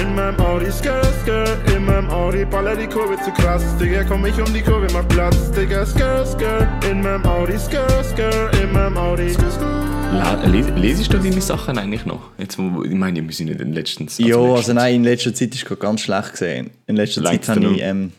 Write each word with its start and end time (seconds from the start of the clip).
in 0.00 0.14
meinem 0.14 0.38
Audi, 0.40 0.70
skr, 0.70 1.02
skr, 1.22 1.74
in 1.76 1.84
meinem 1.84 2.10
Audi, 2.10 2.44
baller 2.44 2.76
die 2.76 2.86
Kurve 2.86 3.16
zu 3.24 3.30
krass, 3.32 3.62
Digga, 3.78 4.04
komm 4.04 4.26
ich 4.26 4.38
um 4.38 4.52
die 4.52 4.60
Kurve, 4.62 4.86
mach 4.92 5.06
Platz, 5.08 5.50
Digga, 5.52 5.84
skr, 5.86 6.24
skr, 6.26 6.66
in 6.90 7.02
meinem 7.02 7.24
Audi, 7.24 7.58
skr, 7.58 8.04
skr, 8.04 8.50
in 8.62 8.72
meinem 8.72 8.96
Audi, 8.96 9.30
skr, 9.30 9.50
skr. 9.50 10.46
Les, 10.50 10.66
lesest 10.76 11.12
du 11.12 11.18
deine 11.18 11.40
Sachen 11.40 11.78
eigentlich 11.78 12.06
noch? 12.06 12.30
Jetzt, 12.38 12.58
ich 12.58 12.94
meine, 12.94 13.22
wir 13.26 13.34
sind 13.34 13.48
nicht 13.48 13.60
in 13.60 13.72
letztens. 13.72 14.18
ja, 14.18 14.36
also 14.36 14.54
letztens. 14.56 14.74
nein, 14.74 14.94
in 14.96 15.04
letzter 15.04 15.34
Zeit 15.34 15.54
ist 15.54 15.70
es 15.70 15.78
ganz 15.78 16.00
schlecht 16.02 16.32
gesehen. 16.32 16.70
In 16.86 16.96
letzter 16.96 17.22
Längst 17.22 17.44
Zeit 17.44 17.56
habe 17.56 17.74
ich 17.74 17.82
ähm, 17.82 18.12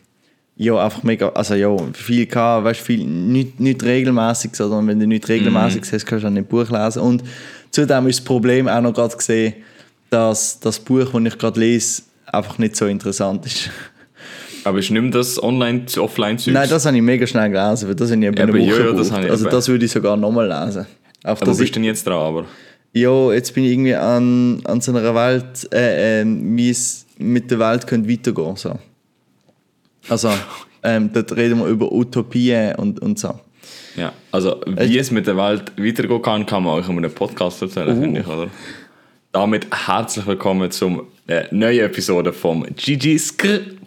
ja, 0.56 0.76
einfach 0.84 1.02
mega, 1.02 1.28
also 1.30 1.54
ja, 1.54 1.74
viel 1.94 2.26
gehabt, 2.26 2.64
weißt, 2.64 2.80
viel, 2.80 3.04
nicht, 3.04 3.58
nicht 3.60 3.82
regelmäßig, 3.82 4.54
sondern 4.54 4.86
wenn 4.88 5.00
du 5.00 5.06
nicht 5.06 5.28
regelmäßig 5.28 5.82
Mhm. 5.82 5.94
hast, 5.94 6.06
kannst 6.06 6.24
du 6.24 6.28
auch 6.28 6.32
nicht 6.32 6.48
Buch 6.48 6.68
lesen. 6.70 7.00
Und 7.02 7.22
zudem 7.70 8.06
ist 8.08 8.18
das 8.20 8.24
Problem 8.24 8.68
auch 8.68 8.80
noch 8.80 8.92
gerade 8.92 9.16
gesehen, 9.16 9.54
dass 10.10 10.60
das 10.60 10.78
Buch, 10.78 11.10
das 11.12 11.22
ich 11.24 11.38
gerade 11.38 11.60
lese, 11.60 12.02
einfach 12.26 12.58
nicht 12.58 12.76
so 12.76 12.86
interessant 12.86 13.46
ist. 13.46 13.70
Aber 14.64 14.78
ist 14.78 14.90
nicht 14.90 15.00
mehr 15.00 15.10
das 15.10 15.42
online 15.42 15.86
zu 15.86 16.02
offline 16.02 16.38
zu 16.38 16.50
Nein, 16.50 16.68
das 16.68 16.84
habe 16.84 16.96
ich 16.96 17.02
mega 17.02 17.26
schnell 17.26 17.50
gelesen, 17.50 17.88
weil 17.88 17.94
das 17.94 18.10
habe 18.10 18.20
ich 18.20 18.26
eben 18.26 18.36
eine 18.38 18.50
Eben, 18.50 18.60
Woche 18.60 18.80
ja, 18.80 18.86
ja, 18.86 18.92
das 18.92 19.10
habe 19.12 19.24
ich 19.24 19.30
Also 19.30 19.44
eben. 19.44 19.52
das 19.52 19.68
würde 19.68 19.84
ich 19.84 19.90
sogar 19.90 20.16
nochmal 20.16 20.46
lesen. 20.46 20.86
Auf 21.24 21.40
Aber 21.42 21.52
wo 21.52 21.56
bist 21.56 21.70
du 21.70 21.74
denn 21.74 21.84
jetzt 21.84 22.06
dran? 22.06 22.16
Aber? 22.16 22.44
ja, 22.92 23.32
jetzt 23.32 23.54
bin 23.54 23.64
ich 23.64 23.72
irgendwie 23.72 23.94
an, 23.94 24.60
an 24.64 24.80
so 24.80 24.92
einer 24.92 25.14
Welt, 25.14 25.72
äh, 25.72 26.20
ähm, 26.22 26.56
wie 26.56 26.70
es 26.70 27.06
mit 27.18 27.50
der 27.50 27.58
Welt 27.58 27.86
könnte 27.86 28.10
weitergehen 28.10 28.56
so. 28.56 28.78
Also, 30.08 30.30
ähm, 30.82 31.10
dort 31.12 31.34
reden 31.36 31.58
wir 31.60 31.66
über 31.66 31.90
Utopien 31.92 32.74
und, 32.76 33.00
und 33.00 33.18
so. 33.18 33.38
Ja, 33.96 34.12
also 34.30 34.60
wie 34.66 34.98
es 34.98 35.10
mit 35.10 35.26
der 35.26 35.36
Welt 35.36 35.72
weitergehen 35.76 36.22
kann, 36.22 36.46
kann 36.46 36.62
man 36.62 36.74
euch 36.78 36.88
in 36.88 36.96
einem 36.98 37.10
Podcast 37.12 37.60
erzählen, 37.62 37.96
Uh. 37.96 38.00
finde 38.00 38.20
ich, 38.20 38.26
oder? 38.26 38.48
Damit 39.32 39.66
herzlich 39.86 40.26
willkommen 40.26 40.70
zum 40.70 41.02
äh, 41.26 41.44
neuen 41.50 41.80
Episode 41.84 42.32
vom 42.32 42.64
GG's 42.74 43.34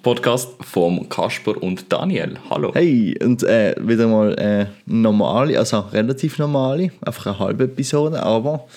Podcast 0.04 0.50
vom 0.62 1.08
Kasper 1.09 1.61
und 1.61 1.92
Daniel. 1.92 2.38
Hallo. 2.50 2.72
Hey, 2.73 3.17
und 3.23 3.44
äh, 3.44 3.75
wieder 3.80 4.08
mal 4.08 4.34
äh, 4.39 4.66
normale, 4.86 5.58
also 5.58 5.80
relativ 5.80 6.38
normale, 6.38 6.92
einfach 7.06 7.25
eine 7.28 7.39
halbe 7.39 7.64
Episode, 7.66 8.22
aber 8.22 8.67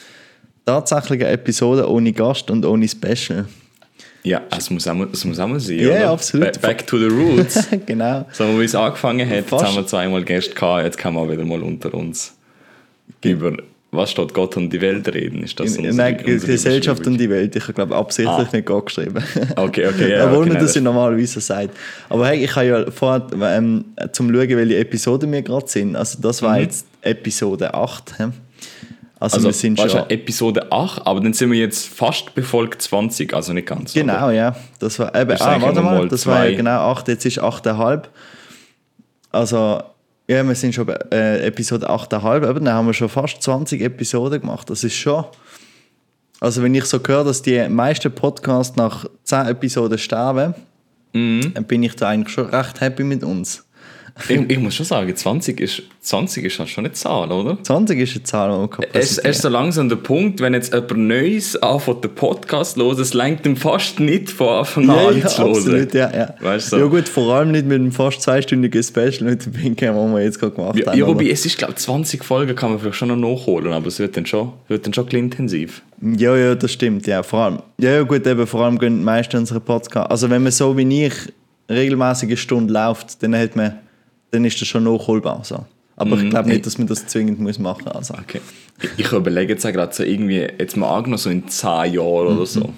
tatsächlich 0.64 1.20
eine 1.22 1.32
Episode 1.32 1.88
ohne 1.88 2.12
Gast 2.12 2.50
und 2.50 2.64
ohne 2.64 2.88
Special. 2.88 3.46
Ja, 4.22 4.40
es 4.56 4.70
muss 4.70 4.88
auch, 4.88 4.94
mal- 4.94 5.08
es 5.12 5.22
muss 5.26 5.38
auch 5.38 5.46
mal 5.48 5.60
sein, 5.60 5.78
Ja, 5.78 5.90
oder? 5.90 6.10
absolut. 6.10 6.60
Ba- 6.60 6.68
Back 6.68 6.86
to 6.86 6.98
the 6.98 7.06
roots. 7.06 7.68
genau. 7.86 8.26
so, 8.32 8.58
wie 8.58 8.64
es 8.64 8.74
angefangen 8.74 9.28
hat, 9.28 9.36
jetzt 9.36 9.52
haben 9.52 9.76
wir 9.76 9.86
zweimal 9.86 10.24
Gäste 10.24 10.54
gehabt, 10.54 10.84
jetzt 10.84 10.96
kann 10.96 11.12
man 11.12 11.30
wieder 11.30 11.44
mal 11.44 11.62
unter 11.62 11.92
uns 11.92 12.34
über 13.22 13.52
was 13.94 14.10
steht 14.10 14.34
Gott 14.34 14.56
und 14.56 14.70
die 14.70 14.80
Welt 14.80 15.06
reden. 15.14 15.42
Ist 15.42 15.58
das 15.58 15.76
unsere- 15.76 15.94
Nein, 15.94 16.16
unsere 16.26 16.52
Gesellschaft 16.52 17.06
und 17.06 17.18
die 17.18 17.28
Welt. 17.30 17.54
Ich 17.56 17.62
habe 17.62 17.72
glaube 17.72 17.94
absichtlich 17.96 18.48
Ah. 18.48 18.48
nicht 18.52 18.66
Gott 18.66 18.86
geschrieben. 18.86 19.22
Okay, 19.56 19.86
okay, 19.86 20.10
ja, 20.16 20.26
Obwohl 20.26 20.46
man 20.46 20.58
das 20.58 20.74
ja 20.74 20.80
normalerweise 20.80 21.40
sagt. 21.40 21.70
Aber 22.08 22.26
hey, 22.28 22.44
ich 22.44 22.54
habe 22.56 22.66
ja 22.66 22.90
vorher, 22.90 23.26
ähm, 23.56 23.84
zum 24.12 24.28
schauen, 24.34 24.48
welche 24.48 24.78
Episoden 24.78 25.30
wir 25.32 25.42
gerade 25.42 25.66
sind. 25.68 25.96
Also 25.96 26.18
das 26.20 26.42
war 26.42 26.58
jetzt 26.60 26.86
Episode 27.02 27.72
8. 27.74 28.18
hä? 28.18 28.24
Also, 29.20 29.36
Also, 29.36 29.48
wir 29.48 29.52
sind 29.54 29.80
schon... 29.80 30.10
Episode 30.10 30.70
8, 30.70 31.06
aber 31.06 31.20
dann 31.20 31.32
sind 31.32 31.50
wir 31.50 31.58
jetzt 31.58 31.86
fast 31.88 32.34
bei 32.34 32.42
Folge 32.42 32.76
20, 32.76 33.32
also 33.32 33.52
nicht 33.54 33.66
ganz. 33.66 33.94
Genau, 33.94 34.28
ja. 34.30 34.54
Das 34.80 34.98
war 34.98 35.14
eben, 35.14 35.30
Das 35.30 35.40
ah, 35.40 35.56
warte 35.62 35.80
mal, 35.80 36.08
das 36.08 36.26
war 36.26 36.46
ja 36.46 36.54
genau 36.56 36.90
8, 36.90 37.08
jetzt 37.08 37.24
ist 37.24 37.40
8,5. 37.42 38.02
Also, 39.30 39.82
ja, 40.28 40.46
wir 40.46 40.54
sind 40.54 40.74
schon 40.74 40.86
bei 40.86 40.98
äh, 41.12 41.46
Episode 41.46 41.88
8,5, 41.88 42.48
eben, 42.50 42.64
dann 42.64 42.74
haben 42.74 42.86
wir 42.86 42.94
schon 42.94 43.08
fast 43.08 43.42
20 43.42 43.80
Episoden 43.82 44.40
gemacht. 44.40 44.70
Das 44.70 44.82
ist 44.84 44.94
schon. 44.94 45.24
Also, 46.40 46.62
wenn 46.62 46.74
ich 46.74 46.84
so 46.84 46.98
höre, 47.06 47.24
dass 47.24 47.42
die 47.42 47.68
meisten 47.68 48.12
Podcasts 48.12 48.76
nach 48.76 49.06
10 49.24 49.46
Episoden 49.46 49.98
sterben, 49.98 50.54
Mhm. 51.16 51.54
dann 51.54 51.64
bin 51.64 51.82
ich 51.84 51.94
da 51.94 52.08
eigentlich 52.08 52.34
schon 52.34 52.46
recht 52.48 52.80
happy 52.80 53.04
mit 53.04 53.22
uns. 53.22 53.64
Ich, 54.28 54.38
ich 54.48 54.58
muss 54.60 54.76
schon 54.76 54.86
sagen, 54.86 55.14
20 55.14 55.60
ist, 55.60 55.82
20 56.02 56.44
ist 56.44 56.58
halt 56.60 56.68
schon 56.68 56.84
eine 56.84 56.92
Zahl, 56.94 57.32
oder? 57.32 57.58
20 57.60 57.98
ist 57.98 58.14
eine 58.14 58.22
Zahl, 58.22 58.48
die 58.52 58.56
man 58.58 58.70
kann 58.70 58.84
Es, 58.92 59.18
ist 59.18 59.42
so 59.42 59.48
langsam 59.48 59.88
der 59.88 59.96
Punkt, 59.96 60.40
wenn 60.40 60.54
jetzt 60.54 60.72
jemand 60.72 60.96
Neues 60.98 61.56
anfängt, 61.60 62.04
den 62.04 62.14
Podcast 62.14 62.76
los, 62.76 63.00
es 63.00 63.12
lenkt 63.12 63.44
ihm 63.44 63.56
fast 63.56 63.98
nicht 63.98 64.30
von 64.30 64.48
Anfang 64.60 64.88
an 64.88 64.96
ja, 64.96 65.08
an 65.08 65.18
ja, 65.18 65.26
zu 65.26 65.42
hören. 65.42 65.50
absolut, 65.56 65.94
ja, 65.94 66.12
ja. 66.16 66.34
Weißt 66.40 66.72
du. 66.72 66.76
Ja 66.76 66.86
gut, 66.86 67.08
vor 67.08 67.34
allem 67.34 67.50
nicht 67.50 67.66
mit 67.66 67.76
dem 67.78 67.90
fast 67.90 68.22
zweistündigen 68.22 68.84
Special 68.84 69.22
mit 69.24 69.46
dem 69.46 69.52
Pinken, 69.52 69.94
den 69.94 70.12
wir 70.14 70.22
jetzt 70.22 70.38
gerade 70.38 70.54
gemacht 70.54 70.76
Ja, 70.78 70.86
haben. 70.92 70.98
ja, 70.98 71.06
wobei, 71.08 71.28
es 71.30 71.44
ist, 71.44 71.58
glaube 71.58 71.72
ich, 71.72 71.80
20 71.80 72.22
Folgen 72.22 72.54
kann 72.54 72.70
man 72.70 72.78
vielleicht 72.78 72.96
schon 72.96 73.08
noch 73.08 73.16
nachholen, 73.16 73.72
aber 73.72 73.88
es 73.88 73.98
wird 73.98 74.16
dann 74.16 74.26
schon, 74.26 74.52
wird 74.68 74.86
dann 74.86 74.94
schon 74.94 75.04
ein 75.04 75.08
bisschen 75.08 75.24
intensiv. 75.24 75.82
Ja, 76.00 76.36
ja, 76.36 76.54
das 76.54 76.70
stimmt, 76.72 77.08
ja, 77.08 77.24
vor 77.24 77.40
allem. 77.40 77.58
Ja, 77.78 77.90
ja 77.90 78.02
gut, 78.02 78.24
eben, 78.28 78.46
vor 78.46 78.60
allem 78.60 78.78
gehen 78.78 78.98
die 78.98 79.04
meisten 79.04 79.38
unsere 79.38 79.58
Podcasts. 79.58 80.08
Also 80.10 80.30
wenn 80.30 80.44
man 80.44 80.52
so 80.52 80.76
wie 80.76 81.06
ich 81.06 81.14
regelmäßig 81.68 82.28
eine 82.28 82.36
Stunde 82.36 82.72
läuft, 82.72 83.20
dann 83.22 83.34
hat 83.34 83.56
man, 83.56 83.78
dann 84.34 84.44
ist 84.44 84.60
das 84.60 84.68
schon 84.68 84.84
nachholbar. 84.84 85.40
So. 85.44 85.64
Aber 85.96 86.16
ich 86.20 86.28
glaube 86.30 86.48
nicht, 86.48 86.66
dass 86.66 86.76
man 86.78 86.86
das 86.88 87.06
zwingend 87.06 87.38
muss 87.40 87.58
machen 87.58 87.84
muss. 87.84 88.10
Also. 88.10 88.14
Okay. 88.14 88.40
Ich, 88.98 89.12
überlege 89.12 89.52
jetzt 89.52 89.64
auch 89.64 89.72
gerade 89.72 89.94
so 89.94 90.02
irgendwie, 90.02 90.46
jetzt 90.58 90.76
mal 90.76 90.88
angenommen, 90.88 91.18
so 91.18 91.30
in 91.30 91.46
10 91.48 91.68
Jahren 91.94 92.36
oder 92.36 92.46
so. 92.46 92.72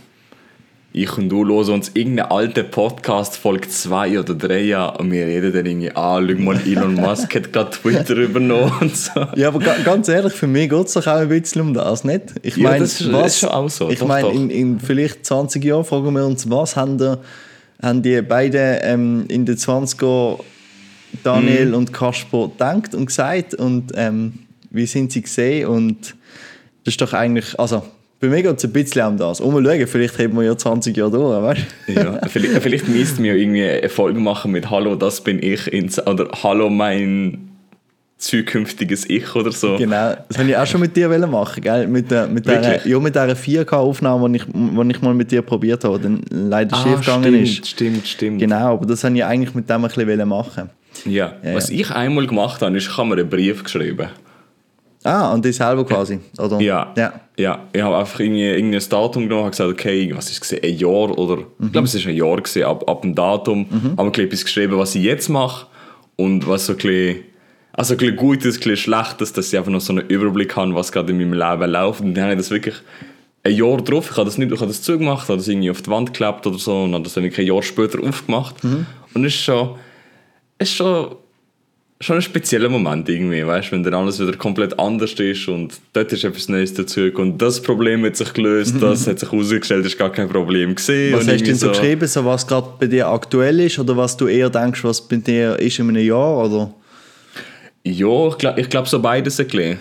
Ich 0.92 1.16
und 1.18 1.28
du 1.28 1.44
hören 1.46 1.74
uns 1.74 1.90
irgendeinen 1.92 2.30
alten 2.30 2.70
Podcast, 2.70 3.36
Folge 3.36 3.68
2 3.68 4.18
oder 4.20 4.34
3 4.34 4.76
an 4.76 4.96
und 4.96 5.10
wir 5.12 5.26
reden 5.26 5.52
dann 5.52 5.66
irgendwie, 5.66 5.90
ah, 5.94 6.22
schau 6.26 6.34
mal, 6.42 6.58
Elon 6.66 6.94
Musk 6.94 7.34
hat 7.34 7.52
gerade 7.52 7.70
Twitter 7.70 8.14
übernommen 8.16 8.72
und 8.80 8.96
so. 8.96 9.26
Ja, 9.36 9.48
aber 9.48 9.58
ga, 9.58 9.76
ganz 9.84 10.08
ehrlich, 10.08 10.32
für 10.32 10.46
mich 10.46 10.70
geht 10.70 10.86
es 10.86 10.94
doch 10.94 11.06
auch 11.06 11.16
ein 11.16 11.28
bisschen 11.28 11.60
um 11.62 11.74
das, 11.74 12.02
nicht? 12.04 12.22
Ich 12.42 12.56
Ja, 12.56 12.62
meine, 12.70 12.78
das 12.80 13.00
ist- 13.00 13.12
das 13.12 13.26
ist 13.26 13.38
schon 13.40 13.48
auch 13.50 13.68
so, 13.68 13.90
Ich 13.90 14.02
meine, 14.04 14.28
in, 14.30 14.48
in 14.48 14.80
vielleicht 14.80 15.26
20 15.26 15.62
Jahren 15.64 15.84
fragen 15.84 16.14
wir 16.14 16.24
uns, 16.24 16.48
was 16.48 16.76
haben, 16.76 16.96
der, 16.96 17.18
haben 17.82 18.02
die 18.02 18.22
beiden 18.22 18.78
ähm, 18.82 19.24
in 19.28 19.44
den 19.44 19.56
20er 19.56 20.38
Daniel 21.22 21.66
Mhm. 21.68 21.74
und 21.74 21.92
Kasper 21.92 22.48
gedacht 22.48 22.94
und 22.94 23.06
gesagt 23.06 23.54
und 23.54 23.92
ähm, 23.94 24.34
wie 24.70 24.86
sind 24.86 25.12
sie 25.12 25.22
gesehen 25.22 25.66
und 25.68 26.14
das 26.84 26.94
ist 26.94 27.00
doch 27.00 27.12
eigentlich, 27.12 27.58
also 27.58 27.82
bei 28.20 28.28
mir 28.28 28.42
geht 28.42 28.56
es 28.56 28.64
ein 28.64 28.72
bisschen 28.72 29.06
um 29.06 29.16
das. 29.18 29.40
Um 29.40 29.52
schauen, 29.64 29.86
vielleicht 29.86 30.18
haben 30.18 30.36
wir 30.36 30.42
ja 30.44 30.56
20 30.56 30.96
Jahre 30.96 31.10
durch, 31.10 31.42
weißt 31.42 31.60
du? 31.88 31.92
Ja, 31.92 32.20
vielleicht, 32.28 32.62
vielleicht 32.62 32.88
müssten 32.88 33.22
wir 33.22 33.34
irgendwie 33.34 33.64
eine 33.64 33.88
Folge 33.90 34.18
machen 34.18 34.52
mit 34.52 34.70
Hallo, 34.70 34.94
das 34.94 35.20
bin 35.22 35.42
ich, 35.42 35.66
ins, 35.72 35.98
oder 36.06 36.28
Hallo, 36.42 36.70
mein 36.70 37.50
zukünftiges 38.18 39.08
Ich 39.10 39.34
oder 39.34 39.52
so. 39.52 39.76
Genau, 39.76 40.14
das 40.28 40.38
wollte 40.38 40.50
ich 40.50 40.56
auch 40.56 40.66
schon 40.66 40.80
mit 40.80 40.96
dir 40.96 41.08
machen, 41.26 41.62
gell? 41.62 41.86
Mit, 41.86 42.10
der, 42.10 42.26
mit, 42.26 42.46
der, 42.46 42.86
ja, 42.86 42.98
mit 42.98 43.14
dieser 43.14 43.32
4K-Aufnahme, 43.34 44.30
die 44.30 44.36
ich, 44.36 44.44
die 44.46 44.90
ich 44.90 45.02
mal 45.02 45.12
mit 45.14 45.30
dir 45.30 45.42
probiert 45.42 45.84
habe, 45.84 45.98
die 45.98 46.04
dann 46.04 46.20
leider 46.30 46.74
schief 46.76 47.00
gegangen 47.00 47.24
Ah, 47.24 47.28
stimmt, 47.28 47.42
ist. 47.42 47.66
stimmt, 47.68 48.08
stimmt. 48.08 48.38
Genau, 48.40 48.72
aber 48.72 48.86
das 48.86 49.04
wollte 49.04 49.16
ich 49.18 49.24
eigentlich 49.24 49.54
mit 49.54 49.68
dem 49.68 49.84
ein 49.84 49.90
bisschen 49.90 50.28
machen. 50.28 50.70
Ja. 51.04 51.34
Ja, 51.42 51.54
Was 51.54 51.70
ja. 51.70 51.76
ich 51.76 51.90
einmal 51.90 52.26
gemacht 52.26 52.62
habe, 52.62 52.76
ist, 52.76 52.88
ich 52.88 52.96
habe 52.96 53.08
mir 53.08 53.16
einen 53.16 53.28
Brief 53.28 53.62
geschrieben. 53.64 54.08
Ah, 55.04 55.32
und 55.32 55.44
dich 55.44 55.56
selber 55.56 55.84
quasi, 55.84 56.18
oder? 56.38 56.60
Ja. 56.60 56.92
Ja. 56.96 57.12
Ja, 57.38 57.64
ich 57.72 57.82
habe 57.82 57.96
einfach 57.98 58.18
irgendwie, 58.18 58.44
irgendwie 58.44 58.78
ein 58.78 58.88
Datum 58.88 59.24
genommen 59.24 59.44
und 59.44 59.50
gesagt, 59.50 59.70
okay, 59.70 60.10
was 60.16 60.30
ist 60.30 60.42
es, 60.42 60.62
ein 60.62 60.76
Jahr 60.78 61.16
oder, 61.18 61.44
ich 61.62 61.70
glaube, 61.70 61.86
es 61.86 61.94
ist 61.94 62.06
ein 62.06 62.16
Jahr 62.16 62.36
gewesen, 62.36 62.64
ab, 62.64 62.88
ab 62.88 63.02
dem 63.02 63.14
Datum, 63.14 63.66
habe 63.98 64.10
ich 64.10 64.18
etwas 64.18 64.44
geschrieben, 64.44 64.78
was 64.78 64.94
ich 64.94 65.02
jetzt 65.02 65.28
mache 65.28 65.66
und 66.16 66.48
was 66.48 66.64
so 66.66 66.72
ein 66.72 66.78
bisschen, 66.78 67.24
also 67.72 67.92
ein 67.92 67.98
bisschen 67.98 68.16
Gutes, 68.16 68.56
ein 68.56 68.60
bisschen 68.60 68.76
Schlechtes, 68.78 69.34
dass 69.34 69.52
ich 69.52 69.58
einfach 69.58 69.70
noch 69.70 69.82
so 69.82 69.92
einen 69.92 70.06
Überblick 70.08 70.56
habe, 70.56 70.74
was 70.74 70.90
gerade 70.90 71.12
in 71.12 71.18
meinem 71.18 71.34
Leben 71.34 71.70
läuft 71.70 72.00
und 72.00 72.14
dann 72.14 72.24
habe 72.24 72.32
ich 72.32 72.38
das 72.38 72.50
wirklich 72.50 72.76
ein 73.44 73.54
Jahr 73.54 73.76
drauf, 73.76 74.08
ich 74.10 74.16
habe 74.16 74.24
das 74.24 74.38
nicht, 74.38 74.50
ich 74.50 74.58
habe 74.58 74.68
das 74.68 74.80
zugemacht, 74.80 75.28
habe 75.28 75.36
das 75.36 75.46
irgendwie 75.46 75.70
auf 75.70 75.82
die 75.82 75.90
Wand 75.90 76.14
geklebt 76.14 76.46
oder 76.46 76.58
so 76.58 76.84
und 76.84 76.94
habe 76.94 77.04
das 77.04 77.12
dann 77.12 77.22
wirklich 77.22 77.46
ein 77.46 77.54
Jahr 77.54 77.62
später 77.62 78.02
aufgemacht 78.02 78.56
und 78.64 79.24
es 79.26 79.34
ist 79.34 79.42
schon, 79.42 79.76
ist 80.58 80.74
schon 80.74 81.16
schon 82.00 82.16
ein 82.16 82.22
spezieller 82.22 82.68
Moment 82.68 83.08
irgendwie, 83.08 83.46
weißt, 83.46 83.72
wenn 83.72 83.82
dann 83.82 83.94
alles 83.94 84.20
wieder 84.20 84.36
komplett 84.36 84.78
anders 84.78 85.14
ist 85.14 85.48
und 85.48 85.74
dort 85.94 86.12
ist 86.12 86.24
etwas 86.24 86.48
Neues 86.48 86.74
dazu 86.74 87.10
und 87.14 87.38
das 87.38 87.62
Problem 87.62 88.04
hat 88.04 88.16
sich 88.16 88.32
gelöst, 88.32 88.76
das 88.80 89.06
hat 89.06 89.18
sich 89.18 89.32
herausgestellt, 89.32 89.84
das 89.84 89.92
ist 89.92 89.98
gar 89.98 90.12
kein 90.12 90.28
Problem 90.28 90.74
gesehen. 90.74 91.14
Was 91.14 91.26
hast 91.26 91.40
du 91.40 91.44
denn 91.44 91.54
so 91.54 91.68
geschrieben, 91.68 92.06
so 92.06 92.24
was 92.24 92.46
gerade 92.46 92.68
bei 92.78 92.86
dir 92.86 93.08
aktuell 93.08 93.60
ist 93.60 93.78
oder 93.78 93.96
was 93.96 94.16
du 94.16 94.26
eher 94.26 94.50
denkst, 94.50 94.84
was 94.84 95.00
bei 95.00 95.16
dir 95.16 95.58
ist 95.58 95.78
in 95.78 95.88
einem 95.88 96.04
Jahr? 96.04 96.44
Oder? 96.44 96.70
Ja, 97.84 98.28
ich 98.28 98.38
glaube, 98.38 98.60
ich 98.60 98.68
glaub 98.68 98.88
so 98.88 99.00
beides 99.00 99.40
ein 99.40 99.46
bisschen. 99.46 99.78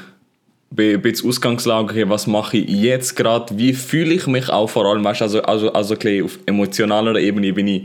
Bei, 0.72 0.98
bei 0.98 1.12
der 1.12 1.26
Ausgangslage, 1.26 1.92
okay, 1.92 2.10
was 2.10 2.28
mache 2.28 2.58
ich 2.58 2.70
jetzt 2.70 3.16
gerade, 3.16 3.58
wie 3.58 3.74
fühle 3.74 4.14
ich 4.14 4.28
mich 4.28 4.50
auch 4.50 4.70
vor 4.70 4.86
allem, 4.86 5.04
weißt, 5.04 5.22
also, 5.22 5.42
also, 5.42 5.72
also 5.72 5.94
ein 5.94 6.00
bisschen 6.00 6.26
auf 6.26 6.40
emotionaler 6.46 7.16
Ebene 7.18 7.54
bin 7.54 7.68
ich, 7.68 7.84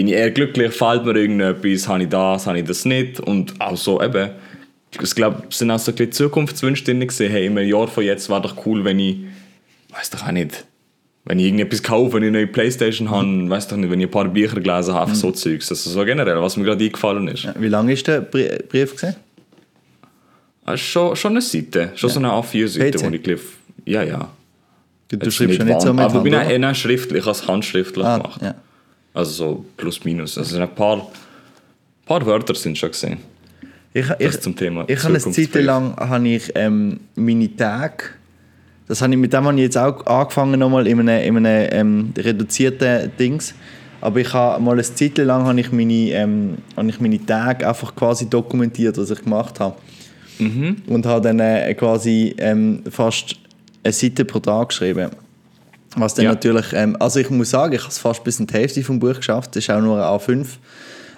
bin 0.00 0.08
ich 0.08 0.14
eher 0.14 0.30
glücklich, 0.30 0.72
fällt 0.72 1.04
mir 1.04 1.14
irgendetwas, 1.14 1.86
habe 1.86 2.04
ich 2.04 2.08
das, 2.08 2.46
habe 2.46 2.58
ich 2.58 2.64
das 2.64 2.86
nicht 2.86 3.20
und 3.20 3.60
auch 3.60 3.76
so 3.76 4.00
eben, 4.00 4.30
ich 4.98 5.14
glaube, 5.14 5.42
es 5.50 5.58
sind 5.58 5.70
auch 5.70 5.78
so 5.78 5.92
ein 5.92 5.94
bisschen 5.94 6.12
Zukunftswünsche 6.12 6.84
drin 6.84 7.00
gewesen, 7.00 7.28
hey, 7.30 7.44
im 7.44 7.58
Jahr 7.58 7.86
von 7.86 8.02
jetzt 8.02 8.30
wäre 8.30 8.40
doch 8.40 8.64
cool, 8.64 8.82
wenn 8.82 8.98
ich, 8.98 9.18
weiß 9.90 10.08
doch 10.08 10.26
auch 10.26 10.32
nicht, 10.32 10.64
wenn 11.26 11.38
ich 11.38 11.44
irgendetwas 11.44 11.82
kaufe, 11.82 12.14
wenn 12.14 12.22
ich 12.22 12.28
eine 12.28 12.38
neue 12.38 12.46
Playstation 12.46 13.10
habe, 13.10 13.50
weiß 13.50 13.68
doch 13.68 13.76
nicht, 13.76 13.90
wenn 13.90 14.00
ich 14.00 14.06
ein 14.06 14.10
paar 14.10 14.26
Bücher 14.26 14.58
gelesen 14.58 14.94
habe, 14.94 15.14
so 15.14 15.32
Zeugs, 15.32 15.68
also 15.68 15.90
so 15.90 16.02
generell, 16.02 16.40
was 16.40 16.56
mir 16.56 16.64
gerade 16.64 16.82
eingefallen 16.82 17.28
ist. 17.28 17.46
Wie 17.60 17.68
lange 17.68 17.92
ist 17.92 18.06
der 18.06 18.22
Brie- 18.22 18.58
Brief 18.70 18.92
gesehen? 18.92 19.16
Ah, 20.64 20.78
schon, 20.78 21.14
schon 21.14 21.32
eine 21.32 21.42
Seite, 21.42 21.92
schon 21.94 22.08
so 22.08 22.20
eine 22.20 22.28
A4-Seite, 22.28 22.96
PC? 22.96 23.04
wo 23.04 23.14
ich 23.14 23.22
gelesen 23.22 23.44
Ja, 23.84 24.02
ja. 24.02 24.30
Du, 25.08 25.18
du 25.18 25.30
schreibst 25.30 25.58
ja 25.58 25.64
nicht 25.66 25.82
so 25.82 25.92
mit 25.92 26.04
Aber 26.06 26.14
Hand, 26.14 26.24
bin 26.48 26.60
nein, 26.62 26.74
schriftlich, 26.74 27.18
ich 27.18 27.26
habe 27.26 27.36
es 27.36 27.46
handschriftlich 27.46 28.06
ah, 28.06 28.16
gemacht. 28.16 28.40
ja. 28.40 28.54
Also 29.12 29.32
so 29.32 29.64
plus 29.76 30.04
minus. 30.04 30.38
Also 30.38 30.60
ein 30.60 30.74
paar, 30.74 31.10
paar 32.06 32.24
Wörter 32.24 32.54
sind 32.54 32.78
schon 32.78 32.90
gesehen. 32.90 33.18
Ich, 33.92 34.06
ich, 34.20 34.40
zum 34.40 34.54
Thema 34.54 34.84
ich 34.86 35.02
habe 35.02 35.14
eine 35.14 35.18
Zeit 35.18 35.54
lang 35.54 35.96
habe 35.96 36.28
ich, 36.28 36.52
ähm, 36.54 37.00
meine 37.16 37.54
Tage, 37.56 38.04
das 38.86 39.02
habe 39.02 39.12
ich, 39.12 39.18
mit 39.18 39.32
dem 39.32 39.44
habe 39.44 39.56
ich 39.56 39.62
jetzt 39.62 39.78
auch 39.78 40.06
angefangen 40.06 40.60
nochmal 40.60 40.86
in 40.86 41.00
einem, 41.00 41.36
in 41.36 41.46
einem 41.46 41.68
ähm, 41.72 42.12
reduzierten 42.16 43.10
Dings. 43.18 43.54
Aber 44.00 44.20
ich 44.20 44.32
habe 44.32 44.62
mal 44.62 44.72
eine 44.72 44.82
Zeit 44.82 45.18
lang 45.18 45.44
habe 45.44 45.60
ich 45.60 45.72
meine, 45.72 45.92
ähm, 45.92 46.58
habe 46.76 46.88
ich 46.88 47.00
meine 47.00 47.24
Tage 47.24 47.68
einfach 47.68 47.94
quasi 47.94 48.30
dokumentiert, 48.30 48.96
was 48.96 49.10
ich 49.10 49.22
gemacht 49.22 49.60
habe. 49.60 49.76
Und 50.86 51.04
habe 51.04 51.20
dann 51.20 51.40
äh, 51.40 51.74
quasi 51.74 52.34
ähm, 52.38 52.82
fast 52.90 53.36
eine 53.82 53.92
Seite 53.92 54.24
pro 54.24 54.38
Tag 54.38 54.68
geschrieben. 54.68 55.10
Was 55.96 56.14
dann 56.14 56.24
Ja. 56.26 56.30
natürlich, 56.32 56.72
ähm, 56.72 56.96
also 57.00 57.18
ich 57.18 57.30
muss 57.30 57.50
sagen, 57.50 57.72
ich 57.74 57.80
habe 57.80 57.90
es 57.90 57.98
fast 57.98 58.22
bis 58.22 58.38
in 58.38 58.46
die 58.46 58.54
Hälfte 58.54 58.82
vom 58.82 58.98
Buch 59.00 59.16
geschafft, 59.16 59.56
das 59.56 59.64
ist 59.64 59.70
auch 59.70 59.80
nur 59.80 59.96
ein 59.96 60.02
A5. 60.18 60.46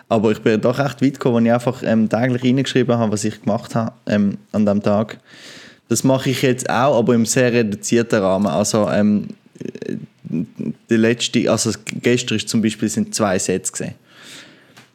Aber 0.08 0.30
ich 0.32 0.40
bin 0.40 0.60
doch 0.60 0.78
echt 0.78 1.00
weit 1.02 1.14
gekommen, 1.14 1.36
wenn 1.36 1.46
ich 1.46 1.52
einfach 1.52 1.82
ähm, 1.84 2.08
täglich 2.08 2.42
reingeschrieben 2.44 2.96
habe, 2.98 3.12
was 3.12 3.24
ich 3.24 3.40
gemacht 3.42 3.74
habe 3.74 3.92
ähm, 4.06 4.36
an 4.52 4.66
dem 4.66 4.82
Tag. 4.82 5.18
Das 5.88 6.04
mache 6.04 6.30
ich 6.30 6.42
jetzt 6.42 6.68
auch, 6.70 6.98
aber 6.98 7.14
im 7.14 7.26
sehr 7.26 7.52
reduzierten 7.52 8.20
Rahmen. 8.20 8.46
Also 8.46 8.88
ähm, 8.90 9.28
äh, 9.58 9.96
der 10.88 10.98
letzte, 10.98 11.50
also 11.50 11.70
gestern 12.02 12.36
ist 12.36 12.48
zum 12.48 12.62
Beispiel 12.62 12.88
sind 12.88 13.14
zwei 13.14 13.38
Sätze 13.38 13.72
gesehen. 13.72 13.94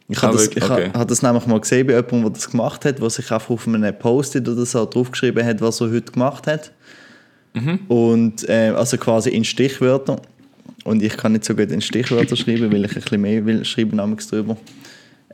Ich 0.10 0.18
Ah, 0.20 0.24
habe 0.24 0.34
das, 0.34 0.44
wirklich? 0.46 0.64
ich 0.64 0.70
Okay. 0.70 0.90
habe 0.94 1.06
das 1.06 1.22
nämlich 1.22 1.46
mal 1.48 1.60
gesehen 1.60 1.86
bei 1.86 1.94
jemandem, 1.94 2.22
der 2.24 2.32
das 2.32 2.50
gemacht 2.50 2.86
hat, 2.86 3.00
der 3.02 3.10
sich 3.10 3.32
einfach 3.32 3.50
auf 3.50 3.68
einem 3.68 3.98
Post-it 4.00 4.48
oder 4.48 4.66
so 4.66 4.86
draufgeschrieben 4.86 5.46
hat, 5.46 5.62
was 5.62 5.82
er 5.82 5.90
heute 5.92 6.12
gemacht 6.12 6.48
hat. 6.48 6.72
Mhm. 7.62 7.80
Und 7.88 8.50
äh, 8.50 8.74
also 8.76 8.98
quasi 8.98 9.30
in 9.30 9.44
Stichwörter. 9.44 10.22
Und 10.84 11.04
ich 11.04 11.18
kann 11.18 11.34
nicht 11.34 11.44
so 11.46 11.54
gut 11.56 11.72
in 11.72 11.82
Stichwörter 11.82 12.36
schreiben, 12.38 12.72
weil 12.72 12.86
ich 12.86 12.96
ein 12.96 13.02
bisschen 13.02 13.22
mehr 13.22 13.46
will 13.46 13.66
schreiben 13.66 13.98
drüber. 14.30 14.58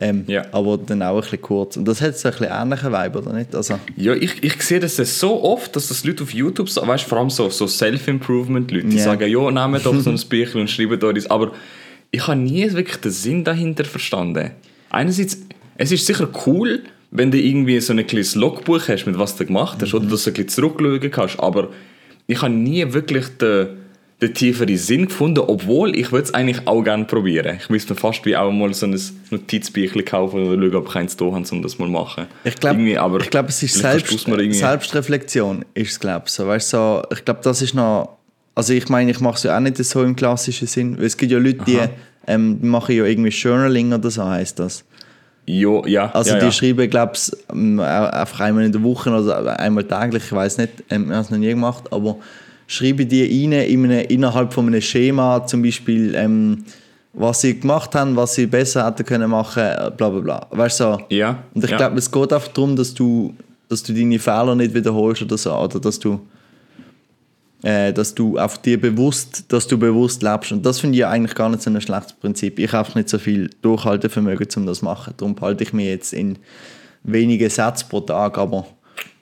Ähm, 0.01 0.23
Ja. 0.27 0.45
Aber 0.51 0.77
dann 0.77 1.03
auch 1.03 1.15
ein 1.17 1.21
bisschen 1.21 1.41
kurz. 1.41 1.77
Und 1.77 1.85
das 1.87 2.01
hat 2.01 2.17
so 2.17 2.27
ein 2.29 2.31
bisschen 2.35 2.51
ähnlichen 2.51 2.91
Vibe, 2.91 3.19
oder 3.19 3.33
nicht? 3.33 3.53
Also, 3.55 3.79
Ja, 3.95 4.13
ich, 4.15 4.43
ich 4.43 4.61
sehe 4.63 4.79
das 4.79 4.95
so 4.97 5.43
oft, 5.43 5.75
dass 5.75 5.89
das 5.89 6.03
Leute 6.03 6.23
auf 6.23 6.33
YouTube, 6.33 6.67
so- 6.69 6.85
weißt, 6.85 7.03
vor 7.03 7.19
allem 7.19 7.29
so, 7.29 7.49
so 7.51 7.67
Self-Improvement-Leute, 7.67 8.87
die 8.87 8.97
Ja. 8.97 9.03
sagen, 9.03 9.29
ja, 9.29 9.51
nehmt 9.67 9.85
doch 9.85 9.95
so 9.99 10.09
ein 10.09 10.19
Büchlein 10.29 10.61
und 10.61 10.69
schreibt 10.69 11.03
euch 11.03 11.13
das. 11.15 11.29
Aber 11.29 11.51
ich 12.11 12.25
habe 12.27 12.39
nie 12.39 12.71
wirklich 12.73 12.97
den 12.97 13.11
Sinn 13.11 13.43
dahinter 13.43 13.85
verstanden. 13.85 14.51
Einerseits, 14.89 15.37
es 15.77 15.91
ist 15.91 16.05
sicher 16.05 16.27
cool, 16.47 16.81
wenn 17.11 17.29
du 17.31 17.37
irgendwie 17.39 17.79
so 17.79 17.93
ein 17.93 18.05
kleines 18.07 18.33
Logbuch 18.35 18.87
hast, 18.87 19.05
mit 19.05 19.17
was 19.19 19.35
du 19.35 19.45
gemacht 19.45 19.77
hast, 19.81 19.93
oder 19.93 20.07
dass 20.07 20.23
du 20.23 20.31
ein 20.31 20.33
bisschen 20.33 20.49
zurückschauen 20.49 21.11
kannst, 21.11 21.39
aber 21.39 21.69
ich 22.33 22.41
habe 22.41 22.53
nie 22.53 22.91
wirklich 22.91 23.27
den, 23.37 23.67
den 24.21 24.33
tieferen 24.33 24.75
Sinn 24.77 25.07
gefunden, 25.07 25.39
obwohl 25.39 25.95
ich 25.95 26.11
würde 26.11 26.25
es 26.25 26.33
eigentlich 26.33 26.67
auch 26.67 26.83
gerne 26.83 27.05
probieren. 27.05 27.57
Ich 27.59 27.69
müsste 27.69 27.93
mir 27.93 27.99
fast 27.99 28.25
wie 28.25 28.35
auch 28.35 28.51
mal 28.51 28.73
so 28.73 28.87
ein 28.87 28.99
Notizbüchlein 29.29 30.05
kaufen 30.05 30.43
oder 30.47 30.61
schauen, 30.61 30.75
ob 30.75 30.89
ich 30.89 30.95
eins 30.95 31.15
da 31.15 31.25
habe, 31.25 31.45
um 31.51 31.61
das 31.61 31.79
mal 31.79 31.85
zu 31.85 31.91
machen. 31.91 32.25
ich 32.43 32.55
glaube, 32.55 33.19
glaub, 33.29 33.49
es 33.49 33.61
ist 33.63 33.75
Selbst, 33.75 34.09
Selbstreflexion. 34.19 35.65
Ist 35.73 35.99
glaub, 35.99 36.29
so. 36.29 36.47
Weißt, 36.47 36.69
so, 36.69 37.03
ich 37.11 37.23
glaube, 37.23 37.41
das 37.43 37.61
ist 37.61 37.75
noch. 37.75 38.17
Also, 38.55 38.73
ich 38.73 38.87
meine, 38.89 39.09
ich 39.09 39.19
mache 39.19 39.37
es 39.37 39.43
ja 39.43 39.55
auch 39.55 39.61
nicht 39.61 39.77
so 39.77 40.03
im 40.03 40.15
klassischen 40.15 40.67
Sinn. 40.67 40.97
Weil 40.97 41.05
es 41.05 41.17
gibt 41.17 41.31
ja 41.31 41.39
Leute, 41.39 41.63
die, 41.65 41.79
ähm, 42.27 42.59
die 42.61 42.67
machen 42.67 42.95
ja 42.95 43.05
irgendwie 43.05 43.29
Journaling 43.29 43.93
oder 43.93 44.11
so 44.11 44.23
heißt 44.23 44.59
das. 44.59 44.85
Jo, 45.45 45.83
ja, 45.85 46.09
Also 46.11 46.31
ja, 46.31 46.39
die 46.39 46.45
ja. 46.45 46.51
schreiben, 46.51 46.89
glaube 46.89 47.13
ich, 47.15 47.31
einfach 47.49 48.39
einmal 48.39 48.63
in 48.63 48.71
der 48.71 48.81
Woche 48.81 49.09
oder 49.09 49.59
einmal 49.59 49.83
täglich, 49.83 50.23
ich 50.23 50.31
weiß 50.31 50.57
nicht, 50.57 50.71
ähm, 50.89 51.05
ich 51.05 51.11
habe 51.11 51.21
es 51.21 51.29
noch 51.29 51.37
nie 51.37 51.49
gemacht, 51.49 51.83
aber 51.91 52.15
schreiben 52.67 53.07
die 53.07 53.23
rein 53.23 53.51
in 53.51 53.83
einem, 53.85 54.05
innerhalb 54.07 54.53
von 54.53 54.67
einem 54.67 54.81
Schema, 54.81 55.45
zum 55.45 55.61
Beispiel, 55.61 56.15
ähm, 56.15 56.63
was 57.11 57.41
sie 57.41 57.59
gemacht 57.59 57.93
haben, 57.93 58.15
was 58.15 58.35
sie 58.35 58.47
besser 58.47 58.85
hätten 58.85 59.05
können 59.05 59.29
machen, 59.29 59.63
äh, 59.63 59.91
bla 59.95 60.09
bla 60.09 60.19
bla. 60.21 60.47
Weißt 60.51 60.79
du, 60.79 60.83
so. 60.83 60.99
Ja, 61.09 61.43
Und 61.53 61.63
ich 61.63 61.69
ja. 61.71 61.77
glaube, 61.77 61.97
es 61.97 62.09
geht 62.09 62.33
einfach 62.33 62.47
darum, 62.47 62.75
dass 62.75 62.93
du, 62.93 63.35
dass 63.67 63.83
du 63.83 63.93
deine 63.93 64.19
Fehler 64.19 64.55
nicht 64.55 64.73
wiederholst 64.73 65.21
oder 65.23 65.37
so, 65.37 65.53
oder 65.53 65.79
dass 65.79 65.99
du 65.99 66.21
äh, 67.63 67.93
dass 67.93 68.13
du 68.13 68.37
auf 68.37 68.61
dir 68.61 68.79
bewusst, 68.79 69.45
dass 69.47 69.67
du 69.67 69.77
bewusst 69.77 70.21
lebst. 70.21 70.51
Und 70.51 70.65
das 70.65 70.81
finde 70.81 70.97
ich 70.97 71.05
eigentlich 71.05 71.33
gar 71.33 71.49
nicht 71.49 71.63
so 71.63 71.69
ein 71.69 71.81
schlechtes 71.81 72.13
Prinzip. 72.13 72.59
Ich 72.59 72.73
habe 72.73 72.91
nicht 72.95 73.09
so 73.09 73.17
viel 73.17 73.49
Durchhaltevermögen, 73.61 74.47
um 74.57 74.65
das 74.65 74.79
zu 74.79 74.85
machen. 74.85 75.13
Darum 75.17 75.35
halte 75.39 75.63
ich 75.63 75.73
mich 75.73 75.87
jetzt 75.87 76.13
in 76.13 76.37
wenige 77.03 77.49
Sätze 77.49 77.85
pro 77.87 78.01
Tag. 78.01 78.37
Aber 78.37 78.67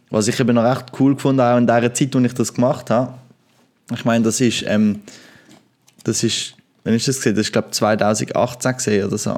was 0.09 0.27
ich 0.27 0.39
eben 0.39 0.55
noch 0.55 0.63
recht 0.63 0.85
cool 0.99 1.15
gefunden 1.15 1.41
auch 1.41 1.57
in 1.57 1.67
der 1.67 1.93
Zeit, 1.93 2.15
als 2.15 2.25
ich 2.25 2.33
das 2.33 2.53
gemacht 2.53 2.89
habe, 2.89 3.13
ich 3.93 4.05
meine, 4.05 4.23
das 4.23 4.41
ist, 4.41 4.63
ähm, 4.67 5.01
das 6.03 6.23
ist, 6.23 6.55
wenn 6.83 6.95
ich 6.95 7.05
das 7.05 7.17
gesehen, 7.17 7.35
das 7.35 7.47
ist 7.47 7.51
glaube 7.51 7.71
2018 7.71 8.73
gesehen 8.73 9.05
oder 9.05 9.17
so. 9.17 9.37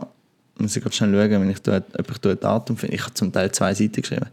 Muss 0.57 0.75
ich 0.75 0.83
gerade 0.83 0.95
schnell 0.95 1.11
schauen, 1.11 1.41
wenn 1.41 1.49
ich 1.49 1.61
da, 1.61 1.77
ob 1.77 2.11
ich 2.11 2.31
ein 2.31 2.39
Datum 2.39 2.77
finde. 2.77 2.95
Ich 2.95 3.01
habe 3.01 3.13
zum 3.13 3.33
Teil 3.33 3.51
zwei 3.51 3.73
Seiten 3.73 4.01
geschrieben. 4.01 4.27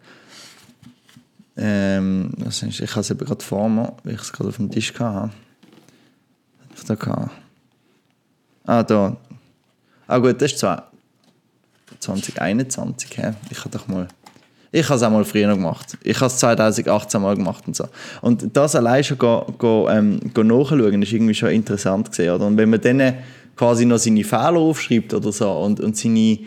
Ähm, 1.57 2.33
ist, 2.47 2.63
ich 2.63 2.91
habe 2.91 3.01
es 3.01 3.09
gerade 3.09 3.45
vor 3.45 3.69
mir, 3.69 3.93
weil 4.05 4.15
ich 4.15 4.21
es 4.21 4.33
gerade 4.33 4.49
auf 4.49 4.57
dem 4.57 4.71
Tisch 4.71 4.93
hatte. 4.99 5.31
Was 6.71 6.81
ich 6.81 6.87
da 6.87 6.95
hatte. 6.95 7.31
Ah, 8.65 8.83
da. 8.83 9.17
Ah 10.07 10.19
gut, 10.19 10.41
das 10.41 10.53
ist 10.53 10.59
zwar 10.59 10.91
2021. 11.99 13.11
He? 13.17 13.33
Ich 13.51 13.59
habe 13.61 13.71
doch 13.71 13.89
mal... 13.89 14.09
Ich 14.73 14.85
habe 14.85 14.95
es 14.95 15.03
auch 15.03 15.11
mal 15.11 15.25
früher 15.25 15.49
noch 15.49 15.57
gemacht. 15.57 15.99
Ich 16.05 16.17
habe 16.17 16.27
es 16.27 16.39
2018 16.39 17.21
mal 17.21 17.35
gemacht 17.35 17.65
und 17.67 17.75
so. 17.75 17.89
Und 18.23 18.57
das 18.57 18.77
allein 18.77 19.03
schon 19.03 19.19
go, 19.19 19.45
go, 19.59 19.89
ähm, 19.91 20.21
go 20.33 20.45
nachschauen, 20.45 21.03
ist 21.03 21.13
irgendwie 21.13 21.35
schon 21.35 21.49
interessant 21.51 22.11
gesehen, 22.11 22.33
oder? 22.35 22.47
Und 22.47 22.57
wenn 22.57 22.71
man 22.71 22.81
dann 22.81 23.15
quasi 23.57 23.85
noch 23.85 23.99
seine 23.99 24.23
Fehler 24.23 24.59
aufschreibt 24.59 25.13
oder 25.13 25.33
so 25.33 25.51
und, 25.51 25.81
und 25.81 25.97
seine 25.97 26.39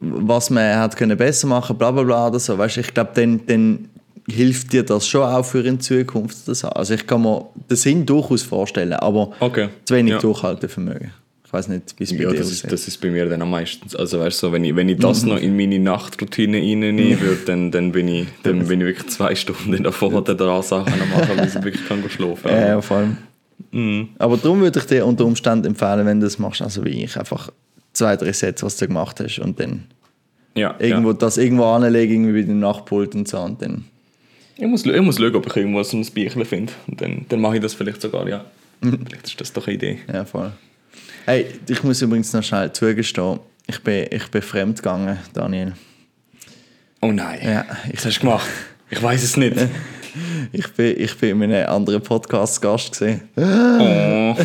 was 0.00 0.50
man 0.50 0.76
hat 0.76 0.96
können 0.96 1.16
besser 1.16 1.46
machen, 1.46 1.76
bla 1.76 1.90
bla 1.90 2.02
bla 2.02 2.28
oder 2.28 2.38
so. 2.38 2.56
Weißt, 2.56 2.78
ich 2.78 2.92
glaube, 2.94 3.10
dann, 3.14 3.40
dann 3.46 3.88
hilft 4.28 4.72
dir 4.72 4.82
das 4.82 5.06
schon 5.06 5.22
auch 5.22 5.44
für 5.44 5.60
in 5.64 5.78
Zukunft 5.80 6.36
so. 6.46 6.68
Also 6.68 6.94
ich 6.94 7.06
kann 7.06 7.22
mir 7.22 7.46
den 7.68 7.76
Sinn 7.76 8.06
durchaus 8.06 8.42
vorstellen, 8.42 8.94
aber 8.94 9.30
Okay. 9.40 9.68
zu 9.84 9.94
wenig 9.94 10.12
Ja. 10.12 10.18
Durchhaltevermögen. 10.18 11.10
Ich 11.44 11.52
weiß 11.52 11.66
nicht, 11.66 11.96
wie 11.98 12.04
es 12.04 12.16
bei 12.16 12.22
Ja, 12.22 12.30
dir 12.30 12.38
das 12.38 12.50
ist, 12.52 12.70
das 12.70 12.86
ist 12.86 13.00
bei 13.00 13.10
mir 13.10 13.26
dann 13.28 13.42
am 13.42 13.50
meisten. 13.50 13.84
Also 13.98 14.20
weißt 14.20 14.40
du, 14.40 14.46
so, 14.46 14.52
wenn 14.52 14.62
ich, 14.62 14.76
wenn 14.76 14.88
ich 14.88 14.98
das 14.98 15.24
noch 15.24 15.36
in 15.36 15.56
meine 15.56 15.80
Nachtroutine 15.80 16.58
reinnehmen 16.58 17.20
würde, 17.20 17.40
dann, 17.44 17.72
dann, 17.72 17.90
bin 17.90 18.06
ich, 18.06 18.28
dann 18.44 18.66
bin 18.68 18.80
ich 18.80 18.86
wirklich 18.86 19.08
zwei 19.08 19.34
Stunden 19.34 19.82
davor 19.82 20.22
dran 20.22 20.62
Sachen 20.62 20.92
am 20.92 21.10
machen, 21.10 21.36
bis 21.42 21.56
ich 21.56 21.64
wirklich 21.64 21.88
kann 21.88 22.08
schlafen 22.08 22.42
kann. 22.44 22.60
Ja, 22.60 22.80
vor 22.80 22.98
allem. 22.98 23.16
Mhm. 23.72 24.10
Aber 24.18 24.36
darum 24.36 24.60
würde 24.60 24.78
ich 24.78 24.86
dir 24.86 25.04
unter 25.04 25.24
Umständen 25.24 25.66
empfehlen, 25.66 26.06
wenn 26.06 26.20
du 26.20 26.26
das 26.26 26.38
machst, 26.38 26.62
also 26.62 26.84
wie 26.84 27.02
ich, 27.04 27.16
einfach 27.18 27.50
zwei, 27.92 28.16
drei 28.16 28.32
Sätze, 28.32 28.64
was 28.66 28.76
du 28.76 28.86
gemacht 28.86 29.20
hast 29.20 29.38
und 29.38 29.58
dann 29.60 29.84
ja, 30.54 30.74
irgendwo, 30.78 31.10
ja. 31.10 31.16
das 31.16 31.36
irgendwo 31.36 31.64
anlegen, 31.64 32.24
irgendwie 32.24 32.42
bei 32.42 32.46
dem 32.46 32.60
Nachtpult 32.60 33.14
und 33.14 33.28
so 33.28 33.38
und 33.40 33.62
dann 33.62 33.84
Ich, 34.56 34.66
muss, 34.66 34.84
ich 34.84 35.00
muss 35.00 35.16
schauen, 35.16 35.34
ob 35.34 35.46
ich 35.46 35.56
irgendwo 35.56 35.82
so 35.82 35.96
ein 35.96 36.04
Büchlein 36.06 36.44
finde. 36.44 36.72
Und 36.86 37.00
dann, 37.00 37.26
dann 37.28 37.40
mache 37.40 37.56
ich 37.56 37.62
das 37.62 37.74
vielleicht 37.74 38.00
sogar, 38.02 38.28
ja. 38.28 38.44
Mhm. 38.80 39.04
Vielleicht 39.06 39.26
ist 39.26 39.40
das 39.40 39.52
doch 39.52 39.66
eine 39.66 39.76
Idee. 39.76 39.98
Ja, 40.12 40.24
voll. 40.24 40.52
Hey, 41.26 41.46
ich 41.68 41.82
muss 41.84 42.02
übrigens 42.02 42.32
noch 42.32 42.42
schnell 42.42 42.72
zugestehen, 42.72 43.40
ich 43.66 43.80
bin, 43.82 44.06
ich 44.10 44.26
bin 44.28 44.42
fremd 44.42 44.78
gegangen, 44.78 45.18
Daniel. 45.32 45.74
Oh 47.00 47.12
nein. 47.12 47.38
Ja, 47.42 47.64
ich, 47.86 47.98
Was 47.98 48.06
hast 48.06 48.16
du 48.16 48.20
gemacht? 48.20 48.48
Ich 48.90 49.00
weiß 49.02 49.22
es 49.22 49.36
nicht. 49.36 49.56
ich, 50.52 50.68
bin, 50.74 50.94
ich 50.98 51.16
bin 51.16 51.42
in 51.42 51.52
einem 51.52 51.68
anderen 51.68 52.02
Podcast 52.02 52.60
Gast 52.60 52.92
gesehen. 52.92 53.22
Oh. 53.36 53.40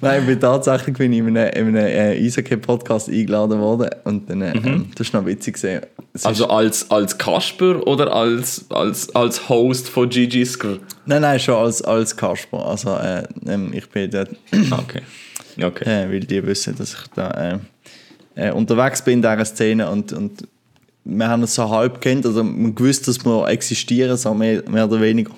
Nein, 0.00 0.26
bin 0.26 0.40
tatsächlich 0.40 0.96
bin 0.96 1.12
ich 1.12 1.18
in 1.20 1.36
einem, 1.36 1.68
in 1.68 1.76
einem 1.76 1.86
äh, 1.86 2.24
Eishockey-Podcast 2.24 3.08
eingeladen 3.08 3.58
worden 3.60 3.90
und 4.04 4.28
dann, 4.28 4.42
äh, 4.42 4.52
ähm, 4.52 4.86
das 4.94 5.12
war 5.12 5.20
noch 5.20 5.28
witzig 5.28 5.54
gesehen. 5.54 5.82
Also 6.22 6.48
als, 6.48 6.90
als 6.90 7.18
Kasper 7.18 7.86
oder 7.86 8.12
als, 8.12 8.66
als, 8.70 9.14
als 9.14 9.48
Host 9.48 9.88
von 9.88 10.08
Gigi 10.08 10.44
Skr? 10.44 10.78
Nein, 11.06 11.22
nein, 11.22 11.40
schon 11.40 11.56
als, 11.56 11.82
als 11.82 12.16
Kasper. 12.16 12.66
Also 12.66 12.96
äh, 12.96 13.24
ähm, 13.46 13.72
ich 13.72 13.88
bin 13.88 14.10
dort, 14.10 14.30
Ah, 14.70 14.80
Okay. 14.80 15.02
Okay. 15.62 15.84
äh, 15.88 16.10
weil 16.10 16.20
die 16.20 16.44
wissen, 16.46 16.76
dass 16.76 16.94
ich 16.94 17.10
da 17.14 17.30
äh, 17.30 17.58
äh, 18.34 18.52
unterwegs 18.52 19.02
bin 19.02 19.14
in 19.14 19.22
dieser 19.22 19.44
Szene 19.44 19.88
und, 19.90 20.12
und 20.12 20.46
wir 21.04 21.28
haben 21.28 21.42
es 21.42 21.54
so 21.54 21.68
halb 21.68 22.00
kennt, 22.00 22.24
also 22.24 22.42
man 22.42 22.74
gewusst, 22.74 23.06
dass 23.08 23.24
wir 23.24 23.48
existieren, 23.48 24.16
so 24.16 24.34
mehr, 24.34 24.62
mehr 24.68 24.86
oder 24.86 25.00
weniger. 25.00 25.32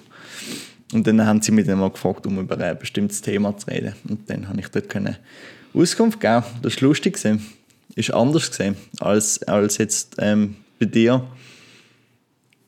Und 0.92 1.06
dann 1.06 1.24
haben 1.26 1.42
sie 1.42 1.52
mich 1.52 1.66
dann 1.66 1.80
mal 1.80 1.90
gefragt, 1.90 2.26
um 2.26 2.38
über 2.38 2.58
ein 2.58 2.78
bestimmtes 2.78 3.20
Thema 3.20 3.56
zu 3.56 3.66
reden. 3.66 3.94
Und 4.08 4.30
dann 4.30 4.48
habe 4.48 4.60
ich 4.60 4.68
dort 4.68 4.88
können 4.88 5.16
Auskunft 5.74 6.20
geben. 6.20 6.44
Das 6.62 6.80
war 6.80 6.88
lustig. 6.88 7.14
Gewesen. 7.14 7.44
Ist 7.96 8.12
anders 8.12 8.50
gesehen 8.50 8.76
als, 9.00 9.42
als 9.44 9.78
jetzt 9.78 10.16
ähm, 10.18 10.56
bei 10.78 10.86
dir. 10.86 11.26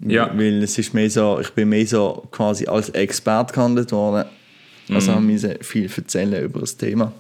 Ja. 0.01 0.31
Weil 0.37 0.63
es 0.63 0.79
ist 0.79 0.95
mehr 0.95 1.11
so, 1.11 1.39
ich 1.41 1.51
bin 1.51 1.69
mehr 1.69 1.87
so 1.87 2.27
quasi 2.31 2.67
als 2.67 2.91
Experte 2.91 3.53
gehandelt 3.53 3.93
worden. 3.93 4.29
Also 4.91 5.13
haben 5.13 5.29
wir 5.29 5.59
viel 5.61 5.91
erzählen 5.95 6.43
über 6.43 6.61
das 6.61 6.77
Thema. 6.77 7.13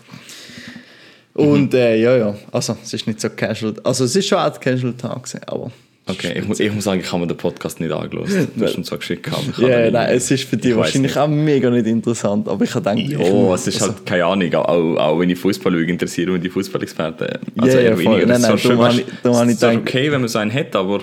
Und 1.39 1.73
äh, 1.75 1.97
ja, 1.97 2.17
ja, 2.17 2.35
also 2.53 2.77
es 2.83 2.93
ist 2.95 3.07
nicht 3.07 3.21
so 3.21 3.29
casual. 3.31 3.75
Also 3.85 4.05
es 4.05 4.17
ist 4.17 4.27
schon 4.27 4.39
ein 4.39 4.53
casual 4.61 4.95
Tag 4.95 5.29
aber 5.47 5.71
Okay, 6.11 6.39
ich, 6.39 6.49
muss- 6.49 6.59
ich 6.59 6.73
muss 6.73 6.85
sagen, 6.85 7.01
ich 7.01 7.13
habe 7.13 7.21
mir 7.21 7.27
den 7.27 7.37
Podcast 7.37 7.81
nicht 7.81 7.93
angeschaut. 7.93 8.29
Du 8.57 8.65
hast 8.65 8.79
ihn 8.79 8.83
zwar 8.85 8.97
geschickt, 8.97 9.31
habe 9.31 9.69
Ja, 9.71 9.87
ihn 9.89 9.93
nein, 9.93 10.17
es 10.17 10.31
ist 10.31 10.45
für 10.45 10.57
dich 10.57 10.75
wahrscheinlich 10.75 11.13
nicht. 11.13 11.19
auch 11.19 11.29
mega 11.29 11.69
nicht 11.69 11.87
interessant, 11.87 12.49
aber 12.49 12.65
ich 12.65 12.75
habe 12.75 12.91
gedacht, 12.97 13.11
Ja, 13.13 13.21
ich- 13.21 13.55
es 13.55 13.67
ist 13.67 13.81
halt 13.83 14.07
keine 14.07 14.25
Ahnung, 14.25 14.55
auch, 14.55 14.97
auch 14.97 15.19
wenn 15.21 15.29
ich 15.29 15.39
Fußball 15.39 15.71
schaue, 15.71 15.85
interessieren 15.85 16.33
mich 16.33 16.41
die 16.43 16.49
Fußballexperten. 16.49 17.29
Also 17.59 17.77
ja, 17.77 17.83
eher 17.85 17.99
weniger. 17.99 18.27
Nein, 18.27 18.29
Das 18.29 18.39
ist 18.39 18.43
nein, 18.43 18.43
darum 18.43 18.59
schön, 18.59 18.79
habe 18.79 18.95
ich- 18.95 19.53
ist 19.53 19.61
gedacht- 19.61 19.77
okay, 19.77 20.11
wenn 20.11 20.21
man 20.23 20.29
so 20.29 20.39
einen 20.39 20.53
hat, 20.55 20.75
aber 20.75 21.01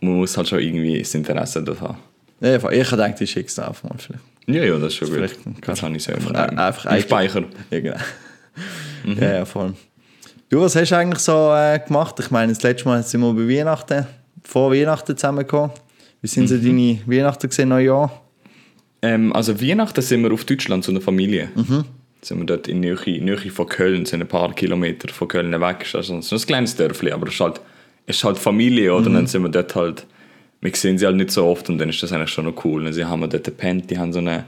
man 0.00 0.12
muss 0.14 0.36
halt 0.36 0.48
schon 0.48 0.60
irgendwie 0.60 1.00
das 1.00 1.12
Interesse 1.14 1.62
dort 1.64 1.80
haben. 1.80 1.98
Ja, 2.40 2.60
voll. 2.60 2.74
ich 2.74 2.86
habe 2.92 3.02
gedacht, 3.02 3.20
ich 3.20 3.30
schicke 3.30 3.48
es 3.48 3.58
einfach 3.58 3.82
mal 3.82 3.96
vielleicht. 3.98 4.22
Ja, 4.46 4.62
ja, 4.62 4.74
das 4.78 4.92
ist 4.92 4.94
schon 4.98 5.08
Vielleicht 5.08 5.42
gut. 5.42 5.54
Das 5.66 5.82
habe 5.82 5.96
ich 5.96 6.04
selber 6.04 6.28
Einfach- 6.32 6.56
einfach 6.56 6.92
im 6.94 7.00
Speicher. 7.02 7.42
Ja, 7.72 7.80
genau. 7.80 7.96
Mhm. 9.06 9.22
Ja, 9.22 9.34
ja, 9.36 9.44
voll. 9.44 9.74
Du, 10.48 10.60
was 10.60 10.76
hast 10.76 10.90
du 10.90 10.96
eigentlich 10.96 11.20
so 11.20 11.52
äh, 11.54 11.78
gemacht? 11.84 12.16
Ich 12.20 12.30
meine, 12.30 12.52
das 12.52 12.62
letzte 12.62 12.88
Mal 12.88 13.02
sind 13.02 13.20
wir 13.20 13.32
bei 13.32 13.48
Weihnachten, 13.48 14.06
vor 14.44 14.72
Weihnachten 14.72 15.16
zusammengekommen. 15.16 15.70
Wie 16.22 16.28
sind 16.28 16.44
Mhm. 16.44 16.48
so 16.48 16.56
deine 16.58 16.98
Weihnachten 17.06 17.48
gesehen, 17.48 17.68
Neujahr? 17.70 18.22
Ähm, 19.02 19.32
also 19.32 19.60
Weihnachten 19.60 20.00
sind 20.02 20.22
wir 20.22 20.32
auf 20.32 20.44
Deutschland 20.44 20.84
zu 20.84 20.90
einer 20.90 21.00
Familie. 21.00 21.48
Mhm. 21.54 21.84
Sind 22.22 22.38
wir 22.38 22.46
dort 22.46 22.66
in 22.68 22.80
Nähe, 22.80 22.96
Nähe 23.06 23.36
von 23.50 23.66
Köln, 23.68 24.04
sind 24.06 24.20
ein 24.22 24.28
paar 24.28 24.52
Kilometer 24.54 25.08
von 25.12 25.28
Köln 25.28 25.52
weg. 25.60 25.82
Ist 25.82 25.94
Also 25.94 26.20
so 26.20 26.36
ein 26.36 26.42
kleines 26.42 26.74
Dörfli, 26.76 27.12
aber 27.12 27.28
es 27.28 27.34
ist 27.34 27.40
halt, 27.40 27.60
es 28.06 28.16
ist 28.16 28.24
halt 28.24 28.38
Familie, 28.38 28.92
oder? 28.94 29.06
Und 29.06 29.12
Mhm. 29.12 29.16
dann 29.16 29.26
sind 29.26 29.42
wir 29.42 29.48
dort 29.50 29.74
halt, 29.74 30.06
wir 30.60 30.74
sehen 30.74 30.96
sie 30.98 31.06
halt 31.06 31.16
nicht 31.16 31.30
so 31.30 31.44
oft 31.46 31.68
und 31.68 31.78
dann 31.78 31.88
ist 31.90 32.02
das 32.02 32.12
eigentlich 32.12 32.30
schon 32.30 32.46
noch 32.46 32.64
cool. 32.64 32.86
Und 32.86 32.92
sie 32.92 33.04
haben 33.04 33.20
dort 33.28 33.44
gepennt, 33.44 33.90
die 33.90 33.98
haben 33.98 34.12
so 34.12 34.18
eine 34.20 34.44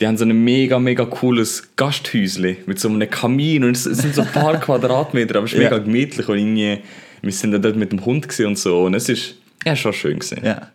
die 0.00 0.06
haben 0.06 0.16
so 0.18 0.24
ein 0.24 0.44
mega, 0.44 0.78
mega 0.78 1.04
cooles 1.06 1.70
Gasthäusle 1.76 2.56
mit 2.66 2.78
so 2.78 2.88
einem 2.88 3.08
Kamin 3.08 3.64
und 3.64 3.76
es 3.76 3.86
es 3.86 3.98
sind 3.98 4.14
so 4.14 4.22
ein 4.22 4.28
paar 4.32 4.58
Quadratmeter, 4.60 5.36
aber 5.36 5.46
es 5.46 5.52
ist 5.52 5.58
Ja. 5.58 5.64
mega 5.70 5.78
gemütlich 5.78 6.28
und 6.28 6.38
irgendwie, 6.38 6.78
wir 7.22 7.32
sind 7.32 7.52
dann 7.52 7.62
dort 7.62 7.76
mit 7.76 7.92
dem 7.92 8.04
Hund 8.04 8.26
und 8.40 8.58
so 8.58 8.82
und 8.84 8.94
es 8.94 9.08
ist, 9.08 9.36
ja, 9.64 9.74
schon 9.74 9.92
schön 9.92 10.18
gewesen. 10.18 10.40
Ja. 10.44 10.70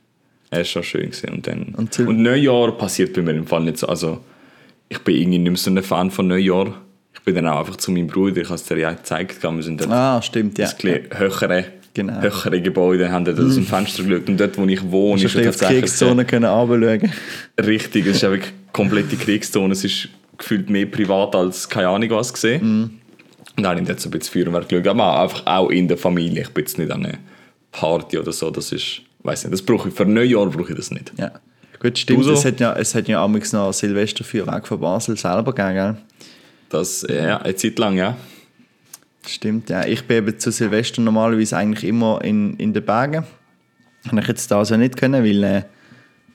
Er 0.50 0.62
ist 0.62 0.70
schon 0.70 0.84
schön 0.84 1.12
gewesen. 1.12 1.30
Und, 1.30 1.48
dann, 1.48 1.74
Und 1.78 1.98
und, 2.00 2.22
Neujahr 2.22 2.78
passiert 2.78 3.13
bei 3.13 3.22
mir 3.22 3.32
im 3.32 3.48
Fall 3.48 3.62
nicht 3.62 3.78
so. 3.78 3.88
Also, 3.88 4.20
ich 4.90 5.00
bin 5.00 5.16
irgendwie 5.16 5.38
nicht 5.38 5.50
mehr 5.51 5.58
so 5.58 5.72
ein 5.72 5.82
Fan 5.82 6.12
von 6.12 6.28
Neujahr. 6.28 6.82
Ich 7.13 7.22
bin 7.22 7.36
dann 7.36 7.48
auch 7.48 7.60
einfach 7.60 7.78
zu 7.78 7.92
meinem 7.92 8.08
Bruder, 8.08 8.42
ich 8.42 8.48
habe 8.48 8.56
es 8.56 8.63
dir 8.66 8.78
ja 8.80 8.92
gezeigt, 8.92 9.42
wir 9.42 9.63
sind 9.63 9.80
dort 9.80 9.92
Ah, 9.92 10.22
stimmt, 10.22 10.58
ja. 10.58 10.68
ein 10.68 10.75
bisschen 10.75 11.18
höhere, 11.18 11.66
Genau. 11.94 12.22
höhere 12.22 12.62
Gebäude, 12.62 13.12
haben 13.12 13.24
dort 13.25 13.40
aus 13.40 13.56
dem 13.56 13.66
Fenster 13.68 14.04
geschaut 14.04 14.28
und 14.28 14.38
dort, 14.40 14.58
wo 14.58 14.66
ich 14.66 14.82
wohne, 14.92 15.16
Hast 15.16 15.25
ist 15.25 15.36
du 15.36 15.40
ein 15.40 15.44
ja 15.46 15.51
bisschen 15.51 15.68
auf 15.68 15.72
die 15.72 15.82
tatsächlich 15.82 15.82
Kriegszone 15.82 16.25
können 16.25 16.46
runterschauen 16.46 17.12
richtig, 17.66 18.08
es 18.08 18.16
ist 18.18 18.24
einfach 18.25 18.48
komplette 18.74 19.16
Kriegszone, 19.16 19.74
es 19.74 19.84
ist 19.84 20.10
gefühlt 20.38 20.70
mehr 20.70 20.86
privat 20.86 21.36
als 21.36 21.70
keine 21.70 21.90
Ahnung 21.90 22.10
was 22.12 22.34
gesehen. 22.34 22.63
Mhm. 22.63 22.84
Und 23.58 23.63
dann 23.63 23.78
habe 23.78 23.92
ich 23.92 24.00
so 24.00 24.10
ein 24.10 24.12
bisschen 24.12 24.46
Feuerwerk 24.46 24.70
geschaut, 24.70 24.88
aber 24.88 25.22
einfach 25.22 25.46
auch 25.46 25.70
in 25.70 25.88
der 25.88 25.98
Familie, 25.98 26.44
ich 26.44 26.50
bin 26.50 26.63
jetzt 26.63 26.78
nicht 26.78 26.92
an 26.92 27.06
einer 27.06 27.18
Party 27.72 28.18
oder 28.18 28.32
so, 28.32 28.50
das 28.50 28.72
ist, 28.72 29.01
weiß 29.24 29.44
nicht, 29.44 29.54
das 29.54 29.62
brauche 29.62 29.90
ich, 29.90 29.94
für 29.94 30.06
Neujahr 30.06 30.48
brauche 30.48 30.72
ich 30.72 30.78
das 30.78 30.92
nicht. 30.92 31.12
Ja. 31.18 31.32
Gut, 31.80 31.98
stimmt. 31.98 32.24
So? 32.24 32.34
Es 32.34 32.46
hat 32.46 32.60
ja, 32.60 32.74
es 32.74 32.94
hat 32.94 33.08
ja 33.08 33.24
amigs 33.24 33.54
noch 33.54 33.74
Silvesterfeuerwerk 33.74 34.68
von 34.68 34.80
Basel 34.80 35.18
selber 35.18 35.54
gegeben? 35.54 35.98
Das, 36.70 37.06
ja, 37.10 37.42
eine 37.42 37.56
Zeit 37.56 37.78
lang, 37.80 37.98
ja. 37.98 38.16
Stimmt, 39.25 39.70
ja. 39.70 39.86
Ich 39.86 40.06
bin 40.06 40.18
eben 40.18 40.40
zu 40.40 40.51
Silvester 40.51 41.01
normalerweise 41.01 41.58
eigentlich 41.58 41.84
immer 41.84 42.24
in, 42.24 42.56
in 42.58 42.74
den 42.74 42.86
Bergen. 42.86 43.25
Habe 44.08 44.22
ich 44.22 44.28
jetzt 44.28 44.50
da 44.51 44.60
also 44.60 44.78
nicht 44.78 44.98
können, 44.98 45.24
weil 45.24 45.44
äh, 45.44 45.63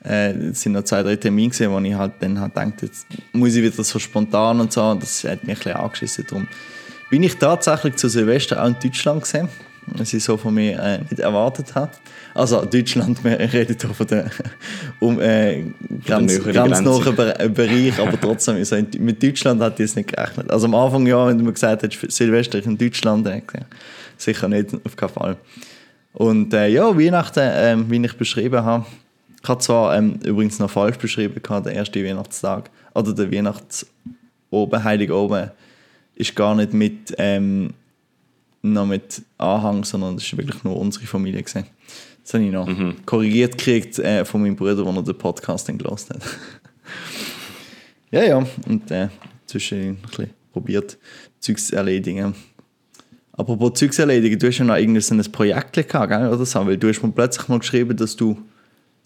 äh, 0.07 0.31
es 0.51 0.61
sind 0.61 0.73
noch 0.73 0.83
zwei, 0.83 1.03
drei 1.03 1.15
Termine 1.15 1.49
gewesen, 1.49 1.71
wo 1.71 1.79
ich 1.79 1.93
halt 1.93 2.13
dann 2.19 2.39
halt 2.39 2.53
gedacht, 2.55 2.81
jetzt 2.81 3.05
muss 3.33 3.55
ich 3.55 3.63
wieder 3.63 3.83
so 3.83 3.99
spontan 3.99 4.59
und 4.59 4.71
so. 4.71 4.83
Und 4.83 5.03
das 5.03 5.23
hat 5.23 5.43
mich 5.43 5.57
ein 5.57 5.63
bisschen 5.63 5.73
angeschissen. 5.73 6.25
Darum 6.29 6.47
bin 7.09 7.23
ich 7.23 7.35
tatsächlich 7.35 7.95
zu 7.95 8.09
Silvester 8.09 8.61
auch 8.63 8.67
in 8.67 8.75
Deutschland 8.81 9.21
gesehen, 9.23 9.47
was 9.87 10.13
ich 10.13 10.23
so 10.23 10.35
von 10.37 10.53
mir 10.53 10.79
äh, 10.79 10.99
nicht 10.99 11.19
erwartet 11.19 11.73
habe. 11.75 11.91
Also 12.33 12.63
Deutschland, 12.65 13.23
wir 13.23 13.39
reden 13.39 13.75
hier 13.79 13.89
von 13.93 14.07
der 14.07 14.29
um, 14.99 15.19
äh, 15.19 15.63
grenznahen 16.05 16.83
Grenze. 16.83 17.11
Be- 17.13 17.39
äh, 17.39 17.49
Bereich, 17.49 17.99
aber 17.99 18.19
trotzdem, 18.19 18.55
also 18.57 18.75
mit 18.99 19.23
Deutschland 19.23 19.61
hat 19.61 19.79
ich 19.79 19.85
es 19.85 19.95
nicht 19.95 20.13
gerechnet. 20.13 20.51
Also 20.51 20.67
am 20.67 20.75
Anfang 20.75 21.07
ja, 21.07 21.25
wenn 21.27 21.37
du 21.37 21.43
mir 21.45 21.53
gesagt 21.53 21.83
hättest, 21.83 22.11
Silvester 22.11 22.63
in 22.63 22.77
Deutschland, 22.77 23.25
gesagt, 23.25 23.65
sicher 24.17 24.47
nicht, 24.47 24.69
auf 24.85 24.95
keinen 24.95 25.09
Fall. 25.09 25.37
Und 26.13 26.53
äh, 26.53 26.67
ja, 26.67 26.95
Weihnachten, 26.97 27.41
ähm, 27.43 27.85
wie 27.89 28.03
ich 28.05 28.13
beschrieben 28.17 28.63
habe, 28.63 28.85
ich 29.41 29.49
habe 29.49 29.61
zwar 29.61 29.95
ähm, 29.95 30.19
übrigens 30.23 30.59
noch 30.59 30.69
falsch 30.69 30.97
beschrieben, 30.97 31.41
gehabt, 31.41 31.65
der 31.65 31.73
erste 31.73 32.03
Weihnachtstag 32.03 32.69
oder 32.93 33.13
der 33.13 33.31
Weihnachtsoben, 33.31 34.83
Heilig 34.83 35.11
oben, 35.11 35.51
ist 36.15 36.35
gar 36.35 36.55
nicht 36.55 36.73
mit, 36.73 37.13
ähm, 37.17 37.73
noch 38.61 38.85
mit 38.85 39.21
Anhang, 39.37 39.83
sondern 39.83 40.15
das 40.15 40.25
ist 40.25 40.35
wirklich 40.35 40.63
nur 40.63 40.77
unsere 40.77 41.05
Familie 41.05 41.43
gewesen. 41.43 41.65
Das 42.23 42.33
habe 42.33 42.43
ich 42.43 42.51
noch 42.51 42.67
korrigiert 43.05 43.57
gekriegt 43.57 43.99
äh, 43.99 44.25
von 44.25 44.41
meinem 44.41 44.55
Bruder, 44.55 44.85
als 44.85 44.97
er 44.97 45.03
den 45.03 45.17
Podcast 45.17 45.69
dann 45.69 45.77
gehört 45.77 46.09
hat. 46.09 46.21
ja, 48.11 48.23
ja, 48.23 48.45
und 48.67 48.91
äh, 48.91 49.07
zwischen 49.45 49.91
ein 49.91 49.97
bisschen 50.01 50.31
probiert, 50.51 50.97
Zeugs 51.39 51.67
zu 51.67 51.75
erledigen. 51.75 52.35
Apropos 53.31 53.75
Zeugs 53.75 53.99
erledigen, 53.99 54.39
du 54.39 54.47
hast 54.47 54.57
ja 54.57 54.65
noch 54.65 54.75
irgendein 54.75 55.31
Projekt 55.31 55.73
gehabt, 55.73 56.09
gell, 56.09 56.27
oder 56.27 56.45
so? 56.45 56.65
Weil 56.65 56.77
du 56.77 56.89
hast 56.89 57.01
mir 57.01 57.11
plötzlich 57.11 57.47
mal 57.47 57.59
geschrieben, 57.59 57.95
dass 57.95 58.15
du, 58.15 58.37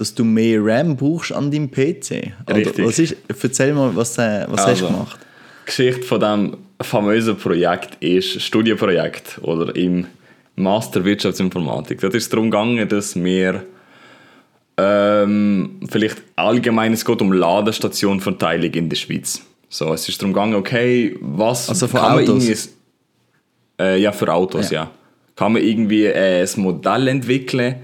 dass 0.01 0.15
du 0.15 0.24
mehr 0.24 0.60
RAM 0.63 0.98
brauchst 0.98 1.31
an 1.31 1.51
deinem 1.51 1.70
PC. 1.70 2.34
Oder 2.48 2.55
Richtig. 2.58 2.86
Was 2.86 2.98
ist, 3.00 3.15
erzähl 3.41 3.74
mal, 3.74 3.96
was, 3.96 4.17
äh, 4.17 4.46
was 4.50 4.62
hast 4.62 4.67
Also, 4.67 4.88
du 4.88 4.91
gemacht? 4.93 5.20
Die 5.62 5.65
Geschichte 5.67 6.01
von 6.03 6.20
diesem 6.20 6.58
famösen 6.81 7.38
Projekt 7.38 8.03
ist 8.03 8.41
Studienprojekt 8.41 9.39
oder 9.43 9.75
im 9.75 10.08
Master 10.55 11.05
Wirtschaftsinformatik. 11.05 12.01
Da 12.01 12.08
ist 12.08 12.15
es 12.15 12.29
darum 12.29 12.50
gegangen, 12.50 12.89
dass 12.89 13.15
wir 13.15 13.63
ähm, 14.77 15.79
vielleicht 15.89 16.17
allgemein 16.36 16.93
es 16.93 17.05
geht 17.05 17.22
um 17.22 17.31
Ladestationverteilung 17.31 18.72
in 18.74 18.89
der 18.89 18.96
Schweiz. 18.98 19.41
So, 19.70 19.93
es 19.93 20.10
ist 20.10 20.22
darum 20.22 20.34
gegangen, 20.34 20.55
okay, 20.55 21.15
was 21.22 21.70
Also 21.70 21.88
für 21.88 21.98
kann 21.98 22.15
man 22.15 22.24
Autos? 22.24 22.43
irgendwie- 22.48 22.70
Äh, 23.79 24.00
ja, 24.01 24.12
für 24.12 24.31
Autos, 24.34 24.70
Ja. 24.72 24.84
ja. 24.84 24.91
Kann 25.36 25.53
man 25.53 25.63
irgendwie 25.63 26.05
äh, 26.05 26.41
ein 26.43 26.62
Modell 26.62 27.08
entwickeln, 27.08 27.75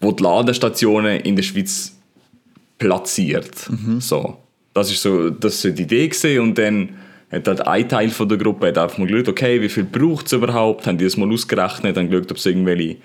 wo 0.00 0.12
die 0.12 0.22
Ladestationen 0.22 1.20
in 1.20 1.36
der 1.36 1.42
Schweiz 1.42 1.96
platziert. 2.78 3.68
Mhm. 3.70 4.00
So. 4.00 4.38
Das 4.74 4.90
ist 4.90 5.02
so, 5.02 5.30
das 5.30 5.60
so 5.60 5.70
die 5.70 5.82
Idee 5.82 6.08
gewesen. 6.08 6.40
und 6.40 6.58
dann 6.58 6.88
hat 7.30 7.46
halt 7.46 7.66
ein 7.66 7.88
Teil 7.88 8.10
von 8.10 8.28
der 8.28 8.38
Gruppe 8.38 8.68
hat 8.68 8.78
einfach 8.78 8.98
mal 8.98 9.06
geschaut, 9.06 9.28
okay, 9.28 9.60
wie 9.60 9.68
viel 9.68 9.84
braucht 9.84 10.26
es 10.26 10.32
überhaupt, 10.32 10.86
haben 10.86 10.98
die 10.98 11.04
das 11.04 11.16
mal 11.16 11.30
ausgerechnet, 11.30 11.96
dann 11.96 12.10
geschaut, 12.10 12.30
ob 12.30 12.38
es 12.38 12.46
irgendwelche, 12.46 12.96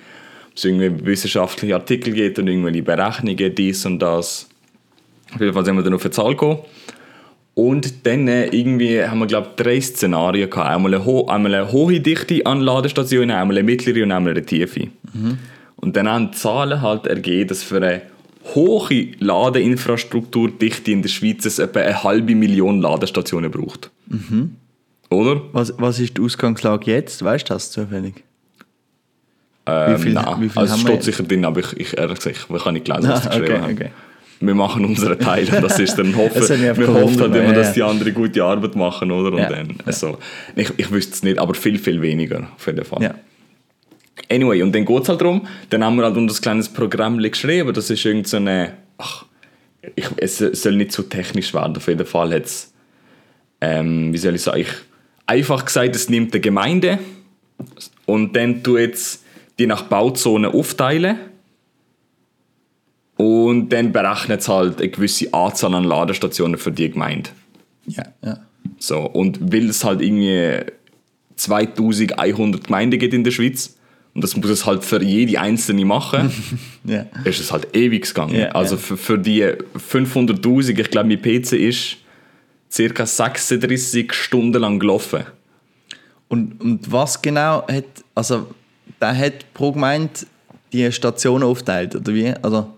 ob 0.49 0.55
es 0.55 0.65
irgendwelche 0.65 1.05
wissenschaftliche 1.05 1.75
Artikel 1.75 2.13
gibt 2.13 2.39
und 2.39 2.47
irgendwelche 2.47 2.81
Berechnungen, 2.81 3.53
dies 3.53 3.85
und 3.85 3.99
das. 3.99 4.47
Auf 5.33 5.41
jeden 5.41 5.53
Fall 5.53 5.65
sind 5.65 5.75
wir 5.75 5.83
dann 5.83 5.93
auf 5.93 6.03
eine 6.03 6.11
Zahl 6.11 6.31
gekommen. 6.31 6.59
Und 7.53 8.05
dann 8.05 8.27
äh, 8.27 8.47
irgendwie 8.47 9.01
haben 9.01 9.19
wir, 9.19 9.27
glaube 9.27 9.49
ich, 9.51 9.63
drei 9.63 9.79
Szenarien 9.79 10.49
gehabt. 10.49 10.69
Einmal 10.69 10.93
eine, 10.93 11.29
einmal 11.29 11.55
eine 11.55 11.71
hohe 11.71 11.99
Dichte 12.01 12.45
an 12.45 12.61
Ladestationen, 12.61 13.31
einmal 13.31 13.57
eine 13.57 13.65
mittlere 13.65 14.03
und 14.03 14.11
einmal 14.11 14.31
eine 14.31 14.45
tiefe. 14.45 14.87
Und 15.77 15.95
dann 15.95 16.07
haben 16.09 16.31
die 16.31 16.37
Zahlen 16.37 16.81
halt 16.81 17.05
ergeben, 17.07 17.47
dass 17.49 17.63
für 17.63 17.77
eine 17.77 18.01
hohe 18.53 19.07
Ladeinfrastrukturdichte 19.19 20.91
in 20.91 21.01
der 21.01 21.09
Schweiz 21.09 21.45
es 21.45 21.59
etwa 21.59 21.79
eine 21.81 22.03
halbe 22.03 22.35
Million 22.35 22.81
Ladestationen 22.81 23.51
braucht. 23.51 23.91
Oder? 25.09 25.41
Was, 25.51 25.73
was 25.77 25.99
ist 25.99 26.17
die 26.17 26.21
Ausgangslage 26.21 26.91
jetzt? 26.91 27.23
Weißt 27.23 27.49
du 27.49 27.53
das 27.53 27.71
zufällig? 27.71 28.23
Ähm, 29.67 29.97
Wie 29.97 30.01
viel- 30.03 30.13
nein. 30.13 30.25
wie 30.41 30.49
viel 30.49 30.59
also 30.61 30.73
es 30.75 30.79
haben 30.79 30.87
wir 30.87 30.93
steht 30.93 31.03
sicher 31.03 31.23
drin, 31.23 31.43
aber 31.43 31.59
ich, 31.61 31.73
ich 31.79 31.97
ehrlich 31.97 32.19
gesagt, 32.19 32.47
ich 32.55 32.63
kann 32.63 32.73
nicht 32.75 32.87
lesen, 32.87 33.07
was 33.09 33.23
sie 33.23 33.29
Ah, 33.29 33.39
geschrieben 33.39 33.63
okay, 33.63 33.73
okay. 33.73 33.89
Wir 34.41 34.53
machen 34.53 34.85
unseren 34.85 35.17
Teil 35.17 35.45
und 35.51 35.63
das 35.63 35.79
ist 35.79 35.95
dann 35.97 36.15
hoffen, 36.17 36.37
einfach 36.43 36.77
wir 36.77 36.87
hoffen 36.93 37.19
halt 37.21 37.35
immer, 37.35 37.53
dass 37.53 37.73
die 37.73 37.81
anderen 37.81 38.13
gute 38.13 38.43
Arbeit 38.43 38.75
machen, 38.75 39.09
oder? 39.11 39.31
Und 39.31 39.39
Ja, 39.39 39.49
dann, 39.49 39.75
also, 39.85 40.19
ich, 40.55 40.71
ich 40.77 40.91
wüsste 40.91 41.13
es 41.13 41.23
nicht, 41.23 41.39
aber 41.39 41.55
viel, 41.55 41.79
viel 41.79 41.99
weniger 42.01 42.47
auf 42.55 42.67
jeden 42.67 42.83
Fall. 42.85 43.01
Ja. 43.01 43.15
Anyway, 44.29 44.61
und 44.61 44.73
dann 44.73 44.85
geht 44.85 45.03
es 45.03 45.09
halt 45.09 45.21
darum, 45.21 45.47
dann 45.69 45.83
haben 45.83 45.97
wir 45.97 46.03
halt 46.03 46.17
unter 46.17 46.33
das 46.33 46.41
kleines 46.41 46.69
Programm 46.69 47.19
geschrieben, 47.19 47.73
das 47.73 47.89
ist 47.89 48.05
irgend 48.05 48.27
so 48.27 48.37
eine, 48.37 48.73
ach, 48.97 49.25
ich, 49.95 50.05
es 50.17 50.37
soll 50.37 50.75
nicht 50.75 50.91
zu 50.91 51.03
technisch 51.03 51.53
werden, 51.53 51.77
auf 51.77 51.87
jeden 51.87 52.05
Fall 52.05 52.33
hat 52.33 52.45
es, 52.45 52.73
ähm, 53.61 54.11
wie 54.13 54.17
soll 54.17 54.35
ich 54.35 54.41
sagen, 54.41 54.61
ich, 54.61 54.69
einfach 55.27 55.65
gesagt, 55.65 55.95
es 55.95 56.09
nimmt 56.09 56.33
eine 56.33 56.41
Gemeinde 56.41 56.99
und 58.05 58.35
dann 58.35 58.63
tut 58.63 58.79
jetzt 58.79 59.23
die 59.59 59.67
nach 59.67 59.83
Bauzonen 59.83 60.51
aufteilen 60.51 61.17
und 63.17 63.69
dann 63.69 63.91
berechnet 63.91 64.41
es 64.41 64.49
halt 64.49 64.79
eine 64.79 64.89
gewisse 64.89 65.33
Anzahl 65.33 65.73
an 65.73 65.83
Ladestationen 65.83 66.57
für 66.57 66.71
die 66.71 66.89
Gemeinde. 66.89 67.29
Ja, 67.87 68.03
ja. 68.23 68.39
So, 68.79 68.99
und 69.01 69.53
weil 69.53 69.69
es 69.69 69.83
halt 69.83 70.01
irgendwie 70.01 70.65
2100 71.35 72.63
Gemeinden 72.63 72.99
gibt 72.99 73.13
in 73.13 73.23
der 73.23 73.31
Schweiz 73.31 73.74
und 74.15 74.23
das 74.23 74.35
muss 74.37 74.49
es 74.49 74.65
halt 74.65 74.85
für 74.85 75.03
jede 75.03 75.39
einzelne 75.39 75.83
machen, 75.83 76.31
ja. 76.85 77.05
ist 77.25 77.41
es 77.41 77.51
halt 77.51 77.75
ewig 77.75 78.07
gegangen. 78.07 78.33
Ja, 78.33 78.47
also 78.49 78.75
ja. 78.75 78.81
Für, 78.81 78.97
für 78.97 79.19
die 79.19 79.43
500'000, 79.43 80.79
ich 80.79 80.89
glaube, 80.89 81.09
mein 81.09 81.21
PC 81.21 81.51
ist 81.53 81.97
circa 82.71 83.05
36 83.05 84.13
Stunden 84.13 84.61
lang 84.61 84.79
gelaufen. 84.79 85.25
Und, 86.29 86.59
und 86.61 86.91
was 86.91 87.21
genau 87.21 87.67
hat, 87.67 87.83
also 88.15 88.47
der 89.01 89.17
hat 89.17 89.53
pro 89.53 89.73
Gemeinde 89.73 90.13
die 90.71 90.89
Stationen 90.93 91.43
aufteilt, 91.43 91.95
oder 91.95 92.13
wie? 92.13 92.33
Also, 92.41 92.73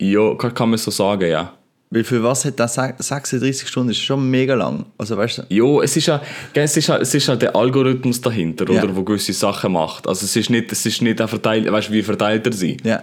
Ja, 0.00 0.34
kann, 0.34 0.54
kann 0.54 0.70
man 0.70 0.78
so 0.78 0.90
sagen, 0.90 1.30
ja. 1.30 1.52
Weil 1.90 2.04
für 2.04 2.22
was 2.22 2.44
hat 2.44 2.58
das 2.60 2.74
36 2.74 3.66
Stunden? 3.68 3.88
Das 3.88 3.96
ist 3.96 4.02
schon 4.04 4.30
mega 4.30 4.54
lang. 4.54 4.86
Also, 4.96 5.16
weißt 5.16 5.38
du, 5.38 5.42
Ja, 5.54 5.82
es 5.82 5.96
ist 5.96 6.06
ja, 6.06 6.22
es 6.54 6.76
ist 6.76 6.86
ja, 6.86 6.96
es 6.98 7.12
ist 7.14 7.26
ja 7.26 7.34
der 7.36 7.54
Algorithmus 7.56 8.20
dahinter, 8.20 8.70
Ja. 8.72 8.82
oder, 8.82 8.94
wo 8.94 9.02
gewisse 9.02 9.32
Sachen 9.32 9.72
macht. 9.72 10.06
Also 10.06 10.24
es 10.24 10.36
ist 10.36 10.50
nicht, 10.50 10.70
es 10.70 10.86
ist 10.86 11.02
nicht 11.02 11.20
ein 11.20 11.26
verteilt, 11.28 11.70
weißt 11.70 11.88
du, 11.88 11.92
wie 11.92 12.02
verteilt 12.02 12.46
er 12.46 12.52
sie? 12.52 12.76
ja. 12.84 13.02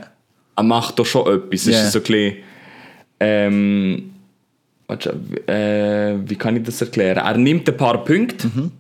Er 0.56 0.64
macht 0.64 0.98
doch 0.98 1.06
schon 1.06 1.28
etwas. 1.32 1.68
Es 1.68 1.74
Ja. 1.74 1.84
ist 1.84 1.92
so 1.92 2.00
ein 2.00 2.04
bisschen, 2.04 2.36
ähm, 3.20 4.12
warte, 4.88 5.10
äh, 5.48 6.16
wie 6.30 6.36
kann 6.36 6.56
ich 6.56 6.64
das 6.64 6.82
erklären? 6.82 7.18
Er 7.18 7.38
nimmt 7.38 7.68
ein 7.70 7.78
paar 7.78 8.04
Punkte 8.04 8.48
Mhm. 8.48 8.72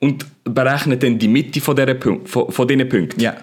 und 0.00 0.26
berechnet 0.44 1.02
dann 1.02 1.18
die 1.18 1.28
Mitte 1.28 1.60
von, 1.60 1.74
dieser 1.74 1.94
Punk 1.94 2.28
von, 2.28 2.50
von 2.50 2.68
diesen 2.68 2.88
Punkten. 2.88 3.20
Ja. 3.20 3.34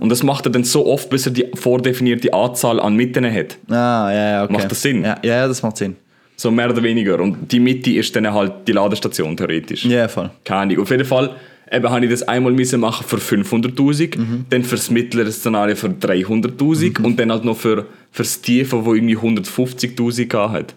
Und 0.00 0.08
das 0.08 0.22
macht 0.22 0.46
er 0.46 0.50
dann 0.52 0.64
so 0.64 0.86
oft, 0.86 1.10
bis 1.10 1.26
er 1.26 1.32
die 1.32 1.46
vordefinierte 1.54 2.32
Anzahl 2.32 2.80
an 2.80 2.96
Mitten 2.96 3.24
hat. 3.32 3.58
Ah, 3.68 4.10
ja, 4.10 4.30
ja, 4.30 4.44
okay. 4.44 4.52
Macht 4.54 4.70
das 4.70 4.80
Sinn? 4.82 5.04
Ja, 5.04 5.18
ja, 5.22 5.46
das 5.46 5.62
macht 5.62 5.76
Sinn. 5.76 5.96
So 6.36 6.50
mehr 6.50 6.70
oder 6.70 6.82
weniger. 6.82 7.20
Und 7.20 7.52
die 7.52 7.60
Mitte 7.60 7.90
ist 7.92 8.16
dann 8.16 8.32
halt 8.32 8.52
die 8.66 8.72
Ladestation, 8.72 9.36
theoretisch. 9.36 9.84
Ja, 9.84 10.08
voll. 10.08 10.30
Keine 10.44 10.60
Ahnung. 10.62 10.80
Auf 10.80 10.90
jeden 10.90 11.04
Fall 11.04 11.36
eben, 11.70 11.88
habe 11.90 12.04
ich 12.04 12.10
das 12.10 12.22
einmal 12.26 12.52
müssen 12.52 12.80
machen 12.80 13.04
für 13.06 13.18
500'000, 13.18 14.18
Mhm. 14.18 14.46
dann 14.48 14.62
für 14.64 14.76
das 14.76 14.90
mittlere 14.90 15.30
Szenario 15.30 15.76
für 15.76 15.88
300'000 15.90 16.98
und 17.04 17.20
dann 17.20 17.30
halt 17.30 17.44
noch 17.44 17.58
für, 17.58 17.84
für 18.10 18.22
das 18.22 18.40
Tiefe, 18.40 18.84
wo 18.84 18.94
irgendwie 18.94 19.16
150'000 19.18 20.26
gehabt 20.28 20.54
hat. 20.54 20.74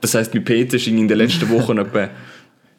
Das 0.00 0.14
heisst, 0.14 0.34
mein 0.34 0.44
PC 0.44 0.74
ist 0.74 0.86
in 0.88 1.06
den 1.08 1.16
letzten 1.16 1.48
Wochen 1.50 1.78
etwa, 1.78 2.08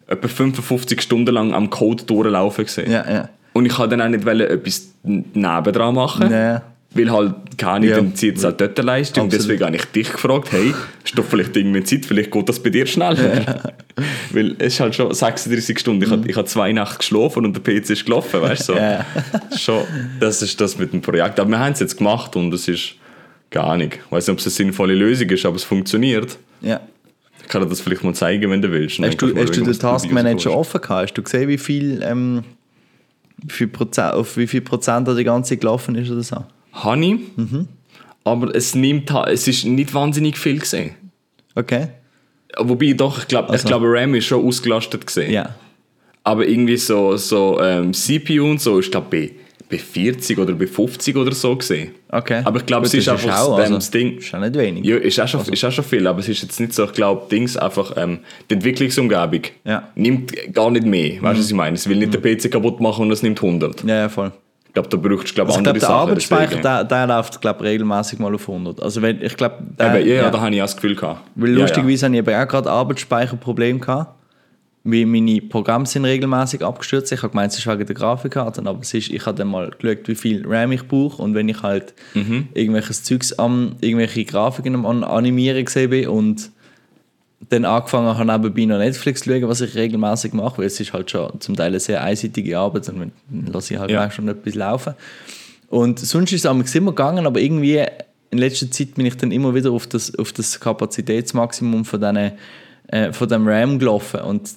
etwa 0.08 0.28
55 0.28 1.02
Stunden 1.02 1.34
lang 1.34 1.54
am 1.54 1.70
Code 1.70 2.04
durchlaufen 2.04 2.66
gesehen. 2.66 2.92
Ja, 2.92 3.10
ja. 3.10 3.30
Und 3.54 3.66
ich 3.66 3.78
wollte 3.78 3.98
dann 3.98 4.02
auch 4.14 4.18
nicht 4.18 4.28
etwas 4.28 4.90
nebendran 5.04 5.96
machen. 5.96 6.32
Ja. 6.32 6.62
Weil 6.92 7.12
halt, 7.12 7.36
keine 7.58 7.86
Ja. 7.88 7.96
dann 7.98 8.16
zieht 8.16 8.38
es 8.38 8.44
halt 8.44 8.60
dort 8.60 8.80
eine 8.80 8.86
Leistung. 8.88 9.26
Absolut. 9.26 9.46
Deswegen 9.46 9.64
habe 9.66 9.76
ich 9.76 9.86
dich 9.86 10.12
gefragt, 10.12 10.52
hey, 10.52 10.74
hast 11.04 11.16
du 11.16 11.22
vielleicht 11.22 11.56
irgendwie 11.56 11.84
Zeit, 11.84 12.04
vielleicht 12.06 12.32
geht 12.32 12.50
das 12.50 12.62
bei 12.62 12.72
dir 12.72 12.88
schneller. 12.88 13.74
Weil 14.32 14.56
es 14.58 14.74
ist 14.74 14.80
halt 14.80 14.96
schon 14.96 15.14
36 15.14 15.78
Stunden, 15.78 16.02
ich, 16.04 16.10
habe 16.10 16.28
ich 16.28 16.36
habe 16.36 16.48
zwei 16.48 16.72
Nächte 16.72 16.98
geschlafen 16.98 17.46
und 17.46 17.54
der 17.56 17.62
PC 17.62 17.92
ist 17.92 18.06
gelaufen, 18.06 18.42
weißt 18.42 18.70
du? 18.70 18.74
So. 18.74 18.80
Mhm. 18.80 18.80
Ja. 18.80 19.06
schon, 19.56 19.84
das 20.20 20.42
ist 20.42 20.60
das 20.60 20.80
mit 20.80 20.92
dem 20.92 21.02
Projekt. 21.02 21.40
Aber 21.40 21.50
wir 21.52 21.60
haben 21.60 21.74
es 21.74 21.80
jetzt 21.80 21.96
gemacht 21.98 22.36
und 22.36 22.52
es 22.56 22.68
ist, 22.68 22.96
keine 23.52 23.66
Ahnung, 23.66 23.90
ich 23.94 24.12
weiß 24.12 24.26
nicht, 24.28 24.34
ob 24.34 24.40
es 24.40 24.46
eine 24.48 24.52
sinnvolle 24.52 24.96
Lösung 24.96 25.30
ist, 25.30 25.46
aber 25.46 25.58
es 25.58 25.64
funktioniert. 25.64 26.38
ja. 26.62 26.80
Ich 27.42 27.48
kann 27.52 27.64
dir 27.64 27.70
das 27.70 27.82
vielleicht 27.82 28.04
mal 28.04 28.14
zeigen, 28.14 28.52
wenn 28.52 28.62
du 28.62 28.72
willst. 28.72 29.00
Hast 29.00 29.18
du, 29.24 29.36
hast 29.36 29.56
du 29.58 29.64
den 29.64 29.74
Taskmanager 29.80 30.56
offen 30.56 30.82
gehabt? 30.82 31.02
Hast 31.10 31.14
du 31.16 31.24
gesehen, 31.24 31.48
wie 31.50 31.58
viel, 31.58 32.04
ähm, 32.04 32.44
viel 33.48 33.68
Prozent, 33.68 34.14
auf 34.14 34.38
wie 34.38 34.48
viel 34.48 34.62
Prozent 34.62 35.08
da 35.08 35.14
die 35.14 35.24
ganze 35.24 35.58
gelaufen 35.58 35.96
ist 35.96 36.10
oder 36.12 36.24
so? 36.24 36.44
Habe 36.74 37.06
ich, 37.06 37.16
Mhm. 37.38 37.68
aber 38.24 38.54
es, 38.56 38.76
nimmt, 38.76 39.12
es 39.28 39.48
ist 39.48 39.66
nicht 39.66 39.94
wahnsinnig 39.94 40.38
viel 40.38 40.60
gesehen. 40.60 40.92
Okay. 41.56 41.88
Wobei 42.58 42.94
doch, 42.94 43.20
ich 43.20 43.28
glaube, 43.28 43.50
Also- 43.50 43.64
ich 43.64 43.68
glaube 43.68 43.88
RAM 43.90 44.16
ist 44.16 44.26
schon 44.26 44.46
ausgelastet 44.46 45.06
gesehen. 45.06 45.32
Ja. 45.32 45.56
Aber 46.24 46.48
irgendwie 46.48 46.78
so, 46.78 47.16
so 47.18 47.60
ähm, 47.62 47.94
CPU 47.94 48.44
und 48.52 48.62
so 48.62 48.80
ist 48.80 48.92
glaube 48.92 49.08
bei, 49.10 49.32
bei 49.70 49.78
40 49.78 50.38
oder 50.40 50.54
bei 50.54 50.66
50 50.66 51.16
oder 51.16 51.32
so 51.34 51.56
gesehen. 51.56 51.92
Okay. 52.12 52.42
Aber 52.44 52.58
ich 52.60 52.66
glaube, 52.66 52.88
es 52.88 52.94
ist 52.94 53.08
das 53.08 53.24
einfach 53.24 53.40
auch, 53.48 53.58
also, 53.58 53.76
das 53.76 53.92
Ding. 53.92 54.18
Ist 54.18 54.34
auch 54.34 54.40
nicht 54.40 54.56
wenig. 54.58 54.84
Ja, 54.84 54.98
ist 54.98 55.20
auch, 55.20 55.28
schon, 55.28 55.42
Also- 55.42 55.52
ist 55.52 55.64
auch 55.64 55.72
schon 55.72 55.84
viel, 55.86 56.08
aber 56.08 56.20
es 56.20 56.28
ist 56.28 56.42
jetzt 56.42 56.60
nicht 56.60 56.74
so, 56.74 56.86
ich 56.86 56.94
glaube, 56.94 57.28
Dings 57.30 57.56
einfach, 57.56 57.94
ähm, 57.98 58.20
die 58.50 58.56
Entwicklungsumgebung 58.56 59.42
Ja. 59.66 59.82
Mhm. 59.96 60.02
nimmt 60.02 60.54
gar 60.54 60.72
nicht 60.72 60.86
mehr. 60.86 61.22
Weißt 61.22 61.36
du, 61.38 61.40
was 61.42 61.48
ich 61.50 61.54
meine? 61.56 61.76
Es 61.76 61.88
will 61.88 61.98
nicht 61.98 62.14
den 62.14 62.22
PC 62.22 62.50
kaputt 62.52 62.80
machen 62.80 63.06
und 63.06 63.12
es 63.12 63.22
nimmt 63.22 63.42
100. 63.42 63.84
Ja, 63.84 63.96
ja, 63.96 64.10
voll. 64.10 64.32
Ich 64.68 64.74
glaube, 64.74 64.90
da 64.90 64.98
brauchst 64.98 65.30
du 65.30 65.34
glaube 65.34 65.50
Also 65.50 65.62
ich 65.62 65.68
andere 65.68 65.74
glaube, 65.74 65.80
der 65.80 65.80
Sachen. 65.82 65.92
Arbeitsspeicher, 66.10 66.46
deswegen. 66.48 66.62
der, 66.64 66.84
der 66.84 67.08
läuft 67.08 67.42
glaub, 67.42 67.62
regelmäßig 67.62 68.20
mal 68.20 68.34
auf 68.36 68.48
100. 68.48 68.82
Also 68.82 69.02
wenn, 69.02 69.22
ich 69.22 69.36
glaube, 69.36 69.56
der- 69.80 70.00
Eben, 70.00 70.08
ja, 70.10 70.16
ja, 70.16 70.30
da 70.30 70.40
habe 70.42 70.54
ich 70.54 70.62
auch 70.62 70.66
das 70.66 70.76
Gefühl 70.76 70.96
gehabt. 70.96 71.22
Weil 71.36 71.50
Ja, 71.50 71.56
ja. 71.56 71.62
lustigerweise 71.64 72.06
habe 72.06 72.16
ich 72.16 72.20
eben 72.28 72.34
auch 72.36 72.48
gerade 72.48 72.70
Arbeitsspeicherproblem 72.70 73.80
gehabt. 73.80 74.16
Weil 74.86 75.06
meine 75.06 75.42
Programme 75.42 75.86
sind 75.86 76.06
regelmäßig 76.06 76.64
abgestürzt. 76.64 77.12
Ich 77.12 77.22
habe 77.22 77.32
gemeint, 77.32 77.52
es 77.52 77.60
ist 77.60 77.68
wegen 77.68 77.86
der 77.86 77.96
Grafikkarte, 77.96 78.62
aber 78.66 78.80
es 78.82 78.94
ist, 78.94 79.10
ich 79.10 79.26
habe 79.26 79.38
dann 79.38 79.50
mal 79.50 79.72
geschaut, 79.72 80.08
wie 80.08 80.16
viel 80.16 80.46
RAM 80.48 80.72
ich 80.72 80.88
brauche 80.88 81.22
und 81.22 81.36
wenn 81.36 81.50
ich 81.50 81.62
halt 81.62 81.94
Mhm. 82.14 82.48
irgendwelches 82.54 83.04
Zeugs 83.04 83.34
am, 83.34 83.76
irgendwelche 83.82 84.24
Grafiken 84.24 84.76
am 84.76 84.86
an- 84.86 85.04
animieren 85.04 85.66
gesehen 85.66 85.90
bin 85.90 86.08
und 86.08 86.50
dann 87.50 87.66
angefangen 87.66 88.08
habe, 88.18 88.26
nebenbei 88.32 88.66
noch 88.66 88.78
Netflix 88.80 89.22
zu 89.22 89.30
schauen, 89.32 89.48
was 89.50 89.60
ich 89.62 89.76
regelmäßig 89.76 90.34
mache, 90.34 90.60
weil 90.60 90.66
es 90.66 90.80
ist 90.80 90.94
halt 90.94 91.12
schon 91.12 91.40
zum 91.42 91.56
Teil 91.58 91.68
eine 91.68 91.80
sehr 91.80 92.02
einseitige 92.04 92.58
Arbeit 92.58 92.88
und 92.90 93.00
dann 93.00 93.12
lasse 93.52 93.74
ich 93.74 93.80
halt 93.80 93.92
Ja. 93.92 94.10
schon 94.12 94.28
etwas 94.30 94.56
laufen. 94.56 94.94
Und 95.70 96.00
sonst 96.00 96.32
ist 96.34 96.46
es 96.46 96.76
immer 96.76 96.92
gegangen, 96.92 97.26
aber 97.28 97.40
irgendwie 97.42 97.84
in 98.32 98.38
letzter 98.38 98.70
Zeit 98.72 98.96
bin 98.96 99.06
ich 99.06 99.18
dann 99.18 99.32
immer 99.32 99.54
wieder 99.56 99.72
auf 99.72 99.88
das, 99.88 100.18
auf 100.18 100.32
das 100.34 100.60
Kapazitätsmaximum 100.60 101.84
von, 101.86 102.00
diesen, 102.00 102.32
äh, 102.88 103.12
von 103.14 103.28
dem 103.28 103.48
RAM 103.48 103.80
gelaufen. 103.80 104.22
Und 104.22 104.50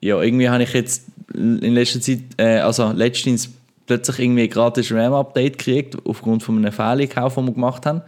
ja, 0.00 0.20
irgendwie 0.20 0.48
habe 0.48 0.62
ich 0.62 0.72
jetzt 0.72 1.04
in 1.34 1.74
letzter 1.74 2.00
Zeit, 2.00 2.20
äh, 2.38 2.58
also 2.58 2.90
letztens 2.92 3.50
plötzlich 3.86 4.18
irgendwie 4.18 4.42
ein 4.44 4.50
gratis 4.50 4.92
RAM-Update 4.92 5.58
gekriegt, 5.58 5.96
aufgrund 6.04 6.42
von 6.42 6.56
einem 6.58 6.72
Fehleinkauf, 6.72 7.34
den 7.34 7.46
wir 7.46 7.52
gemacht 7.52 7.86
haben. 7.86 8.02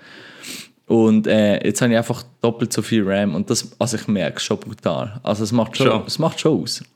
Und 0.86 1.26
äh, 1.26 1.64
jetzt 1.64 1.80
habe 1.80 1.92
ich 1.92 1.98
einfach 1.98 2.22
doppelt 2.42 2.72
so 2.72 2.82
viel 2.82 3.02
RAM 3.08 3.34
und 3.34 3.48
das, 3.48 3.70
also 3.78 3.96
ich 3.96 4.08
merke 4.08 4.36
es 4.38 4.42
schon 4.42 4.58
brutal. 4.58 5.20
Also 5.22 5.44
es 5.44 5.52
macht 5.52 5.76
schon, 5.76 5.86
Schon. 5.86 6.02
Es 6.06 6.18
macht 6.18 6.40
schon 6.40 6.62
aus. 6.62 6.82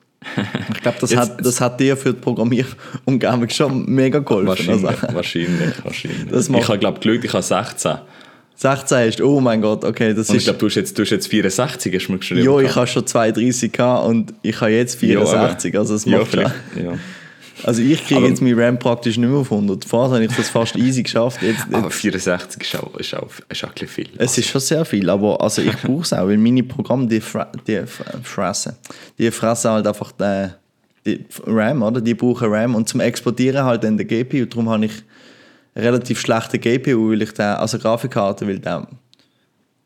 Ich 0.75 0.81
glaube, 0.83 0.99
das, 1.01 1.11
Jetzt- 1.11 1.21
hat, 1.21 1.47
das 1.47 1.61
hat 1.61 1.79
dir 1.81 1.97
für 1.97 2.13
die 2.13 2.21
Programmierumgebung 2.21 3.49
schon 3.51 3.87
mega 3.87 4.19
geholfen. 4.19 4.49
Wahrscheinlich, 4.49 4.85
Also, 5.03 5.15
wahrscheinlich, 5.15 5.85
wahrscheinlich. 5.85 6.29
Das 6.31 6.49
macht- 6.49 6.63
ich 6.63 6.69
habe 6.69 6.79
glaube 6.79 7.01
Glück, 7.01 7.25
ich 7.25 7.33
habe 7.33 7.43
16. 7.43 7.93
16 8.57 8.99
hast 8.99 9.17
du, 9.21 9.25
oh 9.27 9.41
mein 9.41 9.61
Gott, 9.61 9.85
okay, 9.85 10.15
das 10.15 10.29
Und 10.31 10.37
ich 10.37 10.39
ist... 10.41 10.45
glaube, 10.45 10.59
du, 10.59 10.67
hast 10.67 10.75
jetzt- 10.77 10.97
du 10.99 11.03
hast 11.03 11.11
jetzt 11.11 11.29
64, 11.29 11.95
hast 11.95 12.07
du 12.09 12.13
mir 12.13 12.19
geschrieben. 12.19 12.43
Ja, 12.45 12.59
ich 12.61 12.75
habe 12.75 12.87
schon 12.87 13.07
32 13.07 13.71
gehabt 13.73 14.07
und 14.07 14.33
ich 14.43 14.59
habe 14.61 14.71
jetzt 14.73 15.01
Ja, 15.03 15.19
aber- 15.21 15.27
64, 15.27 15.79
also 15.79 15.95
es 15.95 16.05
ja, 16.07 16.19
macht 16.19 16.29
vielleicht, 16.29 16.55
ja. 16.83 16.99
Also 17.65 17.81
ich 17.81 18.05
kriege 18.05 18.19
Aber- 18.21 18.29
jetzt 18.29 18.43
mein 18.43 18.59
RAM 18.59 18.79
praktisch 18.79 19.17
nicht 19.17 19.29
mehr 19.29 19.39
auf 19.39 19.51
100. 19.51 19.85
Vorher 19.87 20.15
habe 20.17 20.25
ich 20.27 20.33
das 20.37 20.51
fast 20.51 20.77
easy 20.77 21.03
geschafft. 21.03 21.41
Jetzt, 21.43 21.65
Aber 21.73 21.85
jetzt, 21.89 21.95
64 21.97 22.63
ist 22.63 22.77
auch, 22.77 22.95
ist 22.99 23.15
auch, 23.15 23.29
ist 23.49 23.65
auch 23.65 23.69
ein 23.69 23.73
bisschen 23.75 23.89
viel. 23.89 24.09
es 24.19 24.37
ist 24.37 24.49
schon 24.49 24.61
sehr 24.61 24.85
viel, 24.85 25.09
aber 25.09 25.41
also 25.41 25.63
ich 25.63 25.75
brauche 25.83 26.03
es 26.03 26.13
auch, 26.13 26.27
weil 26.29 26.37
meine 26.37 26.63
Programme, 26.63 27.07
die, 27.07 27.21
fra 27.21 27.51
die 27.67 27.81
fressen. 28.23 28.75
Die 29.19 29.31
fressen 29.31 29.71
halt 29.71 29.87
einfach 29.87 30.13
die, 30.13 30.49
die 31.07 31.25
RAM, 31.47 31.83
oder? 31.83 32.01
Die 32.03 32.13
brauchen 32.15 32.53
RAM 32.53 32.75
und 32.75 32.89
zum 32.91 33.01
Exportieren 33.01 33.65
halt 33.65 33.85
dann 33.85 33.97
der 33.97 34.05
GPU. 34.07 34.45
Darum 34.45 34.69
habe 34.69 34.85
ich 34.87 34.93
relativ 35.77 36.21
schlechte 36.21 36.59
GPU, 36.59 37.11
weil 37.11 37.23
ich 37.23 37.33
den, 37.33 37.45
also 37.47 37.79
Grafikkarte, 37.79 38.47
weil 38.49 38.59
der, 38.59 38.87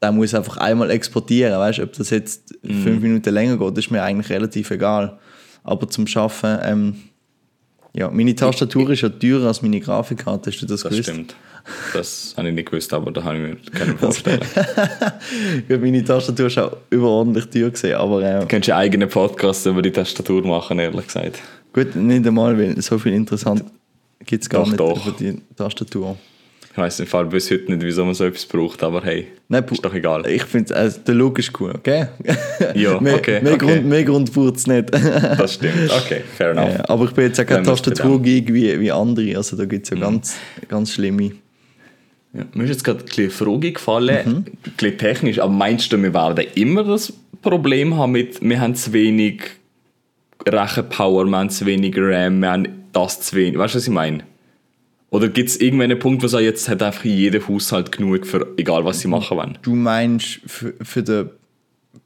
der 0.03 0.13
muss 0.13 0.35
einfach 0.35 0.57
einmal 0.59 0.91
exportieren, 0.91 1.59
weißt 1.59 1.79
du, 1.79 1.83
ob 1.83 1.93
das 1.95 2.11
jetzt 2.11 2.55
Mhm. 2.63 2.83
fünf 2.83 3.03
Minuten 3.03 3.33
länger 3.35 3.57
geht, 3.57 3.79
ist 3.79 3.91
mir 3.91 4.03
eigentlich 4.03 4.31
relativ 4.31 4.71
egal. 4.71 5.19
Aber 5.65 5.89
zum 5.89 6.07
Schaffen, 6.07 6.59
ähm, 6.63 6.95
ja, 7.95 8.11
meine 8.11 8.35
Tastatur 8.35 8.91
ist 8.91 9.01
ja 9.01 9.09
teurer 9.09 9.49
als 9.49 9.63
meine 9.63 9.81
Grafikkarte, 9.81 10.51
hast 10.51 10.61
du 10.61 10.67
das, 10.67 10.83
das 10.83 10.91
gewusst? 10.93 11.09
stimmt. 11.11 11.35
Das 11.93 12.35
habe 12.37 12.49
ich 12.49 12.55
nicht 12.55 12.71
gewusst, 12.71 12.93
aber 12.95 13.11
da 13.13 13.23
habe 13.23 13.37
ich 13.37 13.43
mir 13.43 13.57
können 13.79 13.99
vorstellen. 13.99 14.41
Ja, 15.69 15.77
meine 15.79 16.03
Tastatur 16.05 16.47
ist 16.47 16.59
auch 16.59 16.77
überordentlich 16.91 17.47
teuer 17.47 17.71
gesehen, 17.71 17.97
aber 17.97 18.23
äh, 18.23 18.41
Du 18.41 18.47
könntest 18.47 18.71
einen 18.71 18.81
eigenen 18.81 19.09
Podcast 19.09 19.67
über 19.67 19.83
die 19.83 19.91
Tastatur 19.91 20.47
machen, 20.47 20.79
ehrlich 20.79 21.07
gesagt. 21.07 21.39
gut, 21.73 21.95
nicht 21.97 22.27
einmal, 22.27 22.59
weil 22.59 22.81
so 22.81 22.99
viel 22.99 23.13
interessant 23.13 23.65
gibt 24.27 24.43
es 24.43 24.49
gar 24.49 24.61
Doch, 24.63 24.69
nicht 24.69 24.81
doch. 24.81 25.07
über 25.07 25.17
die 25.19 25.39
Tastatur. 25.57 26.17
Ich 26.73 26.79
weiß 26.79 27.01
im 27.01 27.07
Fall 27.07 27.27
bis 27.27 27.51
heute 27.51 27.73
nicht, 27.73 27.83
wieso 27.83 28.05
man 28.05 28.15
so 28.15 28.25
etwas 28.25 28.47
braucht, 28.47 28.83
aber 28.85 29.03
hey, 29.03 29.27
Nein, 29.49 29.65
ist 29.69 29.85
doch 29.85 29.93
egal. 29.93 30.25
Ich 30.29 30.45
finde, 30.45 30.77
also, 30.77 31.01
der 31.05 31.15
Look 31.17 31.41
ist 31.41 31.51
cool, 31.61 31.73
okay? 31.77 32.07
Ja, 32.77 33.01
mehr, 33.01 33.17
okay, 33.17 33.41
Mehr 33.43 33.55
okay. 33.55 33.67
Grund, 33.67 33.85
mehr 33.87 34.05
Grund 34.05 34.33
braucht 34.33 34.57
es 34.57 34.67
nicht. 34.69 34.89
Das 34.93 35.55
stimmt, 35.55 35.91
okay, 35.91 36.21
fair 36.37 36.51
enough. 36.53 36.75
Ja, 36.79 36.89
aber 36.89 37.05
ich 37.07 37.11
bin 37.11 37.25
jetzt 37.25 37.41
auch 37.41 37.47
kein 37.47 37.57
Wenn 37.59 37.67
wir's 37.67 37.83
Tastatur-Geek 37.83 38.55
wie, 38.55 38.79
wie 38.79 38.93
andere, 38.93 39.37
also 39.37 39.57
da 39.57 39.65
gibt 39.65 39.85
es 39.85 39.91
ja 39.91 39.97
Mhm. 39.97 40.01
ganz, 40.01 40.37
ganz 40.69 40.93
schlimme. 40.93 41.33
Ja, 42.33 42.45
mir 42.55 42.63
ist 42.65 42.71
jetzt 42.71 42.85
gerade 42.85 43.01
ein 43.01 43.07
bisschen 43.07 43.25
eine 43.25 43.31
Frage 43.33 43.73
gefallen, 43.73 44.19
Mhm. 44.25 44.37
ein 44.37 44.73
bisschen 44.77 44.99
technisch, 44.99 45.39
aber 45.41 45.53
meinst 45.53 45.93
du, 45.93 46.01
wir 46.01 46.15
werden 46.15 46.47
immer 46.55 46.85
das 46.85 47.13
Problem 47.43 47.97
haben 47.97 48.13
mit, 48.13 48.41
wir 48.41 48.61
haben 48.61 48.77
zu 48.77 48.93
wenig 48.93 49.43
Rechenpower, 50.47 51.25
wir 51.27 51.37
haben 51.37 51.51
zu 51.51 51.67
wenig 51.67 51.95
RAM, 51.97 52.41
wir 52.41 52.51
haben 52.53 52.80
das 52.93 53.21
zu 53.21 53.37
wenig, 53.37 53.59
weißt 53.59 53.75
du, 53.75 53.79
was 53.79 53.87
ich 53.87 53.93
meine? 53.93 54.25
Oder 55.11 55.29
gibt 55.29 55.49
es 55.49 55.61
irgendwann 55.61 55.91
einen 55.91 55.99
Punkt, 55.99 56.23
wo 56.23 56.27
du 56.27 56.29
sagst, 56.29 56.45
jetzt 56.45 56.69
hat 56.69 56.83
einfach 56.83 57.05
jeder 57.05 57.47
Haushalt 57.47 57.91
genug 57.91 58.27
für 58.27 58.47
egal, 58.57 58.85
was 58.85 59.01
sie 59.01 59.09
machen 59.09 59.37
wollen? 59.37 59.59
Du 59.63 59.75
meinst 59.75 60.41
für, 60.47 60.75
für 60.81 61.03
den 61.03 61.31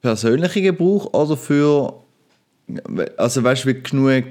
persönlichen 0.01 0.62
Gebrauch 0.62 1.12
oder 1.12 1.37
für, 1.37 2.03
also 3.16 3.44
weißt 3.44 3.64
du, 3.64 3.68
wie 3.68 3.83
genug 3.83 4.25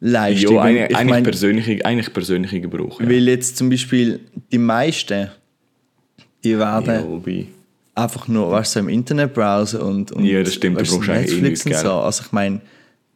Leistung? 0.00 0.54
Ja, 0.54 0.62
eigentlich, 0.62 0.98
ich 0.98 1.04
mein, 1.04 1.22
persönliche, 1.22 1.84
eigentlich 1.84 2.12
persönliche 2.12 2.60
Gebrauch. 2.60 3.00
Ja. 3.00 3.06
Weil 3.06 3.28
jetzt 3.28 3.58
zum 3.58 3.68
Beispiel 3.68 4.20
die 4.50 4.58
meisten, 4.58 5.28
die 6.44 6.58
werden 6.58 7.26
Ja, 7.26 8.02
einfach 8.02 8.28
nur, 8.28 8.50
weißt 8.50 8.76
du, 8.76 8.80
so 8.80 8.80
im 8.80 8.88
Internet 8.88 9.34
browsen 9.34 9.80
und, 9.80 10.12
und 10.12 10.24
Ja, 10.24 10.42
das 10.42 10.54
stimmt, 10.54 10.80
du 10.80 10.82
weißt, 10.82 11.08
eh 11.08 11.12
Netflix 11.12 11.64
nichts, 11.64 11.82
und 11.82 11.86
so. 11.86 11.92
Also 11.92 12.22
ich 12.24 12.32
meine, 12.32 12.60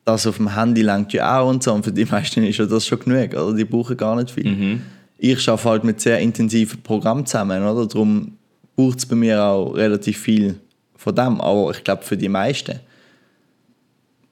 das 0.04 0.26
auf 0.26 0.36
dem 0.36 0.54
Handy 0.54 0.82
langt 0.82 1.12
ja 1.12 1.40
auch 1.40 1.48
und 1.48 1.62
so 1.62 1.72
und 1.72 1.84
für 1.84 1.92
die 1.92 2.04
meisten 2.04 2.42
ist 2.44 2.58
ja 2.58 2.66
das 2.66 2.86
schon 2.86 3.00
genug, 3.00 3.34
oder? 3.34 3.54
Die 3.54 3.64
brauchen 3.64 3.96
gar 3.96 4.16
nicht 4.16 4.30
viel. 4.30 4.50
Mhm. 4.50 4.82
ich 5.18 5.48
arbeite 5.48 5.68
halt 5.68 5.84
mit 5.84 6.00
sehr 6.00 6.18
intensiven 6.18 6.82
Programmen 6.82 7.24
zusammen, 7.24 7.62
oder? 7.62 7.86
Darum 7.86 8.36
braucht 8.76 8.98
es 8.98 9.06
bei 9.06 9.14
mir 9.14 9.42
auch 9.42 9.72
relativ 9.74 10.18
viel 10.18 10.56
von 10.96 11.14
dem, 11.14 11.40
aber 11.40 11.70
ich 11.70 11.84
glaube 11.84 12.02
für 12.02 12.16
die 12.16 12.28
meisten. 12.28 12.80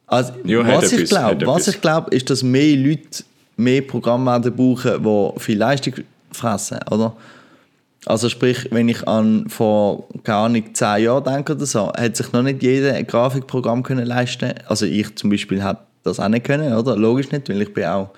Also, 0.06 0.32
Ja, 0.44 0.66
was, 0.66 0.92
ich 0.92 1.08
glaube, 1.08 1.46
was 1.46 1.68
ich 1.68 1.80
glaube, 1.80 2.10
ist, 2.10 2.28
dass 2.30 2.42
mehr 2.42 2.76
Leute 2.76 3.24
mehr 3.56 3.82
Programme 3.82 4.30
werden 4.30 4.54
brauchen, 4.54 5.02
die 5.02 5.40
viel 5.40 5.58
Leistung 5.58 5.94
fressen, 6.32 6.80
oder? 6.90 7.16
Also 8.06 8.28
sprich, 8.30 8.68
wenn 8.70 8.88
ich 8.88 9.06
an 9.06 9.48
vor, 9.48 10.08
keine 10.24 10.38
Ahnung, 10.38 10.74
10 10.74 11.02
Jahren 11.02 11.24
denke 11.24 11.54
oder 11.54 11.66
so, 11.66 11.92
hat 11.92 12.16
sich 12.16 12.32
noch 12.32 12.42
nicht 12.42 12.62
jeder 12.62 12.94
ein 12.94 13.06
Grafikprogramm 13.06 13.82
können 13.82 14.06
leisten 14.06 14.54
Also 14.66 14.86
ich 14.86 15.14
zum 15.16 15.28
Beispiel 15.30 15.62
hätte 15.62 15.80
das 16.02 16.18
auch 16.18 16.28
nicht 16.28 16.46
können, 16.46 16.72
oder? 16.72 16.96
Logisch 16.96 17.30
nicht, 17.30 17.48
weil 17.50 17.60
ich 17.60 17.74
bin 17.74 17.84
auch 17.84 18.10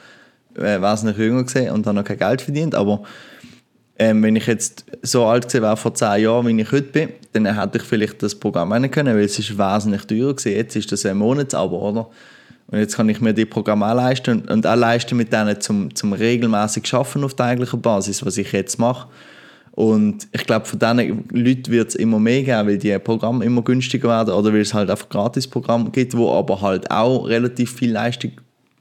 äh, 0.54 0.80
wesentlich 0.80 1.18
jünger 1.18 1.42
gesehen 1.42 1.72
und 1.72 1.86
habe 1.86 1.96
noch 1.96 2.04
kein 2.04 2.18
Geld 2.18 2.42
verdient, 2.42 2.74
aber 2.74 3.02
ähm, 3.98 4.22
wenn 4.22 4.36
ich 4.36 4.46
jetzt 4.46 4.84
so 5.02 5.26
alt 5.26 5.48
gewesen 5.48 5.62
wäre 5.62 5.76
vor 5.76 5.94
10 5.94 6.22
Jahren, 6.22 6.46
wie 6.46 6.60
ich 6.60 6.72
heute 6.72 6.82
bin, 6.88 7.08
dann 7.32 7.46
hätte 7.46 7.78
ich 7.78 7.84
vielleicht 7.84 8.22
das 8.22 8.34
Programm 8.34 8.72
auch 8.72 8.78
nicht 8.78 8.94
können, 8.94 9.14
weil 9.14 9.24
es 9.24 9.38
ist 9.38 9.58
wesentlich 9.58 10.04
teurer 10.04 10.34
gewesen. 10.34 10.56
Jetzt 10.56 10.76
ist 10.76 10.92
das 10.92 11.04
ein 11.06 11.16
Monatsabo, 11.16 11.88
oder? 11.88 12.08
Und 12.68 12.78
jetzt 12.78 12.96
kann 12.96 13.08
ich 13.08 13.20
mir 13.20 13.34
die 13.34 13.44
Programme 13.44 13.86
auch 13.86 13.94
leisten 13.94 14.40
und, 14.40 14.50
und 14.50 14.66
auch 14.66 14.76
leisten 14.76 15.16
mit 15.16 15.32
denen 15.32 15.60
zum, 15.60 15.94
zum 15.94 16.14
regelmäßig 16.14 16.86
Schaffen 16.86 17.22
auf 17.22 17.34
täglicher 17.34 17.76
Basis, 17.76 18.24
was 18.24 18.38
ich 18.38 18.50
jetzt 18.52 18.78
mache. 18.78 19.08
Und 19.72 20.28
ich 20.32 20.44
glaube, 20.44 20.66
von 20.66 20.78
diesen 20.78 21.24
Leuten 21.30 21.72
wird 21.72 21.88
es 21.88 21.94
immer 21.94 22.18
mehr 22.18 22.42
geben, 22.42 22.68
weil 22.68 22.78
die 22.78 22.98
Programme 22.98 23.44
immer 23.44 23.62
günstiger 23.62 24.08
werden 24.08 24.34
oder 24.34 24.52
weil 24.52 24.60
es 24.60 24.74
halt 24.74 24.90
einfach 24.90 25.08
Gratisprogramme 25.08 25.90
gibt, 25.90 26.14
wo 26.14 26.30
aber 26.30 26.60
halt 26.60 26.90
auch 26.90 27.26
relativ 27.26 27.72
viel 27.72 27.92
Leistung 27.92 28.32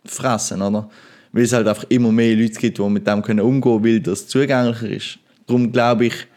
fressen, 0.03 0.61
oder? 0.61 0.89
Weil 1.31 1.43
es 1.43 1.53
halt 1.53 1.67
einfach 1.67 1.85
immer 1.87 2.11
mehr 2.11 2.35
Leute 2.35 2.59
gibt, 2.59 2.77
die 2.77 2.89
mit 2.89 3.07
dem 3.07 3.21
können 3.21 3.39
umgehen 3.39 3.61
können, 3.61 3.83
weil 3.85 3.99
das 4.01 4.27
zugänglicher 4.27 4.89
ist. 4.89 5.19
Darum 5.47 5.71
glaube 5.71 6.07
ich, 6.07 6.27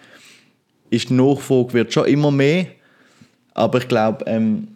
ist 0.91 1.11
die 1.11 1.15
Nachfrage 1.15 1.73
wird 1.73 1.93
schon 1.93 2.07
immer 2.07 2.31
mehr, 2.31 2.67
aber 3.55 3.79
ich 3.79 3.89
glaube, 3.89 4.25
ähm, 4.29 4.69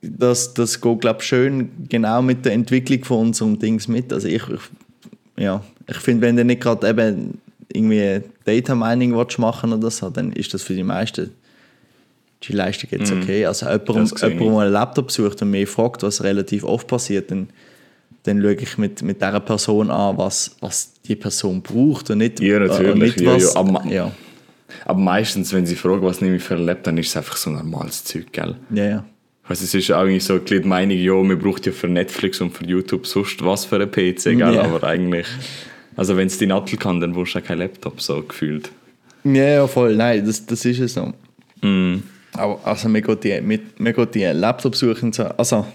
das, 0.00 0.52
das 0.52 0.80
geht 0.80 1.00
glaub, 1.00 1.22
schön 1.22 1.70
genau 1.88 2.22
mit 2.22 2.44
der 2.44 2.54
Entwicklung 2.54 3.04
von 3.04 3.18
unserem 3.28 3.58
Dings 3.60 3.86
mit. 3.86 4.12
Also 4.12 4.26
ich, 4.26 4.42
ich 4.48 4.60
ja, 5.38 5.62
ich 5.88 5.96
finde, 5.98 6.22
wenn 6.22 6.36
du 6.36 6.44
nicht 6.44 6.60
gerade 6.60 6.88
eben 6.88 7.38
irgendwie 7.72 8.20
Data 8.44 8.74
Mining 8.74 9.12
machen 9.38 9.72
oder 9.72 9.90
so, 9.90 10.10
dann 10.10 10.32
ist 10.32 10.52
das 10.54 10.62
für 10.62 10.74
die 10.74 10.84
meisten 10.84 11.30
die 12.42 12.52
Leistung 12.54 12.88
jetzt 12.90 13.12
okay. 13.12 13.46
Also 13.46 13.66
jemand, 13.66 13.88
Mhm. 13.88 13.96
Jemand, 13.96 14.40
der 14.40 14.58
einen 14.62 14.72
Laptop 14.72 15.12
sucht 15.12 15.42
und 15.42 15.50
mich 15.50 15.68
fragt, 15.68 16.02
was 16.02 16.24
relativ 16.24 16.64
oft 16.64 16.88
passiert, 16.88 17.30
dann, 17.30 17.48
dann 18.24 18.42
schaue 18.42 18.54
ich 18.54 18.78
mit, 18.78 19.00
mit 19.02 19.20
dieser 19.22 19.38
Person 19.40 19.90
an, 19.90 20.18
was, 20.18 20.56
was 20.60 20.92
die 21.06 21.14
Person 21.14 21.62
braucht 21.62 22.10
und 22.10 22.18
nicht, 22.18 22.40
Ja, 22.40 22.58
natürlich. 22.58 22.92
und 22.92 22.98
nicht 22.98 23.20
Ja, 23.20 23.34
was... 23.34 23.54
ja, 23.54 23.60
aber- 23.60 23.86
ja, 23.86 24.10
Aber 24.86 24.98
meistens, 24.98 25.52
wenn 25.52 25.66
sie 25.66 25.76
fragen, 25.76 26.02
was 26.02 26.20
nehme 26.20 26.36
ich 26.36 26.42
für 26.42 26.54
ein 26.56 26.64
Laptop, 26.66 26.84
dann 26.84 26.98
ist 26.98 27.08
es 27.10 27.16
einfach 27.16 27.36
so 27.36 27.48
normales 27.50 28.02
Zeug, 28.04 28.32
gell? 28.32 28.56
ja, 28.74 28.84
ja. 28.84 29.04
Also 29.44 29.64
es 29.64 29.74
ist 29.74 29.90
eigentlich 29.90 30.24
so 30.24 30.38
die 30.38 30.60
Meinung, 30.60 30.96
ja, 30.96 31.14
man 31.14 31.36
braucht 31.38 31.66
ja 31.66 31.72
für 31.72 31.88
Netflix 31.88 32.40
und 32.40 32.50
für 32.56 32.64
YouTube 32.64 33.06
sonst 33.06 33.44
was 33.44 33.64
für 33.66 33.74
einen 33.76 33.90
PC, 33.90 34.22
gell? 34.24 34.38
Ja. 34.38 34.62
Aber 34.62 34.82
eigentlich, 34.84 35.26
also 35.96 36.16
wenn 36.16 36.26
es 36.26 36.38
die 36.38 36.46
Nattel 36.46 36.78
kann, 36.78 37.00
dann 37.00 37.12
brauchst 37.12 37.34
du 37.34 37.38
ja 37.38 37.44
kein 37.44 37.58
Laptop, 37.58 38.00
so 38.00 38.22
gefühlt. 38.22 38.70
Ja, 39.24 39.44
ja, 39.48 39.66
voll. 39.66 39.94
Nein, 39.96 40.24
das, 40.26 40.44
das 40.46 40.64
ist 40.64 40.80
es 40.80 40.94
so. 40.94 41.12
Mhm. 41.60 42.02
Aber 42.34 42.58
also, 42.64 42.88
mir 42.88 43.02
geht 43.02 43.24
die, 43.24 43.40
mit, 43.40 43.78
mir 43.78 43.92
geht 43.92 44.14
die 44.14 44.24
Laptop 44.24 44.74
suchen. 44.74 45.12
So, 45.12 45.24
also, 45.24 45.66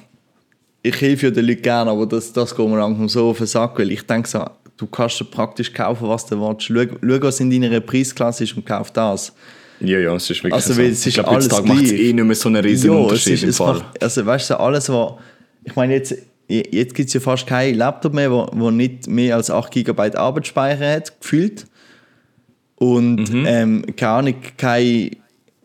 ich 0.82 1.00
helfe 1.00 1.28
ja 1.28 1.32
den 1.32 1.46
Leuten 1.46 1.62
gerne, 1.62 1.92
aber 1.92 2.06
das, 2.06 2.34
das 2.34 2.56
geht 2.56 2.68
mir 2.68 2.78
langsam 2.78 3.08
so 3.08 3.30
auf 3.30 3.38
den 3.38 3.48
Sack, 3.48 3.78
weil 3.80 3.92
ich 3.92 4.02
denke 4.04 4.28
so, 4.28 4.44
du 4.78 4.88
kannst 4.88 5.20
dir 5.20 5.26
praktisch 5.26 5.72
kaufen, 5.72 6.08
was 6.08 6.26
du 6.26 6.40
willst. 6.40 6.64
Schau, 6.64 6.98
schau 7.02 7.22
was 7.22 7.40
in 7.40 7.50
deiner 7.52 7.80
Preisklasse 7.80 8.44
ist 8.44 8.56
und 8.58 8.66
kauf 8.66 8.92
das. 8.92 9.34
Ja, 9.80 10.00
ja, 10.00 10.16
es 10.16 10.24
ist 10.30 10.38
wirklich 10.44 10.54
Also, 10.54 10.74
so. 10.74 10.82
es 10.82 11.00
ist 11.00 11.06
ich 11.08 11.14
glaube, 11.14 11.30
heutzutage 11.30 11.68
macht 11.68 11.84
es 11.84 11.92
eh 11.92 12.12
nicht 12.12 12.26
mehr 12.26 12.36
so 12.36 12.50
einen 12.50 12.64
riesen 12.64 12.92
Ja, 12.92 12.98
Unterschied 12.98 13.34
ist, 13.34 13.44
im 13.44 13.54
Fall. 13.54 13.76
macht, 13.76 14.04
also 14.04 14.26
weißt 14.26 14.50
du, 14.50 14.60
alles, 14.60 14.90
was... 14.90 15.12
Ich 15.64 15.76
meine, 15.76 15.94
jetzt, 15.94 16.16
jetzt 16.48 16.96
gibt 16.96 17.08
es 17.10 17.14
ja 17.14 17.20
fast 17.20 17.46
keinen 17.48 17.76
Laptop 17.76 18.14
mehr, 18.14 18.32
wo, 18.32 18.48
wo 18.54 18.72
nicht 18.72 19.08
mehr 19.08 19.36
als 19.36 19.50
8 19.50 19.72
GB 19.72 20.16
Arbeitsspeicher 20.16 20.94
hat, 20.94 21.20
gefühlt. 21.20 21.66
Und 22.76 23.30
Mhm. 23.34 23.46
ähm, 23.48 23.86
keine 23.96 24.12
Ahnung, 24.12 24.36
kein 24.58 25.12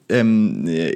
ähm, 0.08 0.66
äh, 0.66 0.90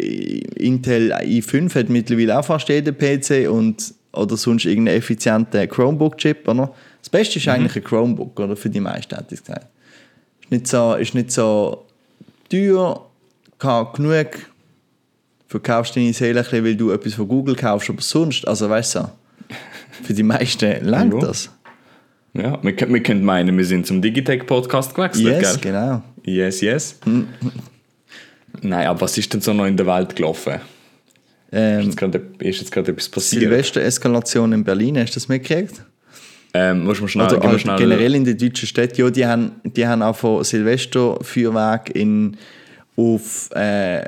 Intel 0.58 1.12
i5 1.12 1.74
hat 1.74 1.88
mittlerweile 1.88 2.38
auch 2.38 2.44
fast 2.44 2.68
jeder 2.68 2.92
PC 2.92 3.48
und, 3.50 3.94
oder 4.12 4.36
sonst 4.36 4.64
irgendeinen 4.64 4.98
effizienten 4.98 5.68
Chromebook-Chip. 5.68 6.44
Das 6.44 7.10
Beste 7.10 7.38
Mhm. 7.38 7.42
ist 7.42 7.48
eigentlich 7.48 7.76
ein 7.76 7.84
Chromebook, 7.84 8.38
oder? 8.40 8.56
Für 8.56 8.70
die 8.70 8.80
meisten, 8.80 9.14
hätte 9.14 9.34
ich 9.34 9.40
gesagt. 9.40 9.66
Ist 10.42 10.50
nicht 10.50 10.66
so, 10.66 10.94
ist 10.94 11.14
nicht 11.14 11.30
so 11.32 11.84
teuer, 12.50 13.06
kann 13.58 13.86
genug 13.94 14.26
verkaufst 15.48 15.94
deine 15.96 16.12
Seele 16.12 16.40
ein 16.40 16.44
bisschen, 16.44 16.64
weil 16.64 16.76
du 16.76 16.90
etwas 16.90 17.14
von 17.14 17.28
Google 17.28 17.54
kaufst, 17.56 17.88
aber 17.88 18.02
sonst, 18.02 18.46
also 18.48 18.68
weißt 18.68 18.96
du, 18.96 19.00
so, 19.00 19.08
für 20.02 20.14
die 20.14 20.22
meisten 20.22 20.84
langt 20.84 21.14
Ja. 21.14 21.20
das. 21.20 21.50
Ja, 22.34 22.58
wir, 22.62 22.76
wir 22.76 23.02
können 23.02 23.24
meinen, 23.24 23.56
wir 23.56 23.64
sind 23.64 23.86
zum 23.86 24.02
Digitech-Podcast 24.02 24.94
gewechselt, 24.94 25.24
Yes, 25.40 25.60
gell? 25.60 25.72
genau. 25.72 26.02
Yes, 26.24 26.60
yes. 26.60 26.98
Nein, 28.62 28.86
aber 28.86 29.00
was 29.02 29.16
ist 29.18 29.32
denn 29.32 29.40
so 29.40 29.52
noch 29.52 29.66
in 29.66 29.76
der 29.76 29.86
Welt 29.86 30.16
gelaufen? 30.16 30.54
Ist 30.54 30.60
Ähm, 31.52 31.80
jetzt 31.82 31.96
gerade, 31.96 32.20
ist 32.40 32.60
jetzt 32.60 32.72
gerade 32.72 32.92
etwas 32.92 33.08
passiert? 33.08 33.42
Silvester-Eskalation 33.42 34.52
in 34.52 34.64
Berlin, 34.64 34.98
hast 34.98 35.10
du 35.12 35.14
das 35.14 35.28
mitgekriegt? 35.28 35.82
Ähm, 36.54 36.84
muss 36.84 37.00
man 37.00 37.08
schnell, 37.08 37.26
Oder 37.26 37.40
halt 37.48 37.60
schnell 37.60 37.76
generell 37.76 38.14
in 38.14 38.24
den 38.24 38.36
deutschen 38.38 38.66
Städten, 38.66 39.00
ja, 39.00 39.10
die 39.10 39.26
haben, 39.26 39.52
die 39.64 39.86
haben 39.86 40.02
auch 40.02 40.16
von 40.16 40.42
Silvester-Feuerwerk 40.42 41.90
in, 41.94 42.36
auf, 42.96 43.50
äh, 43.54 44.04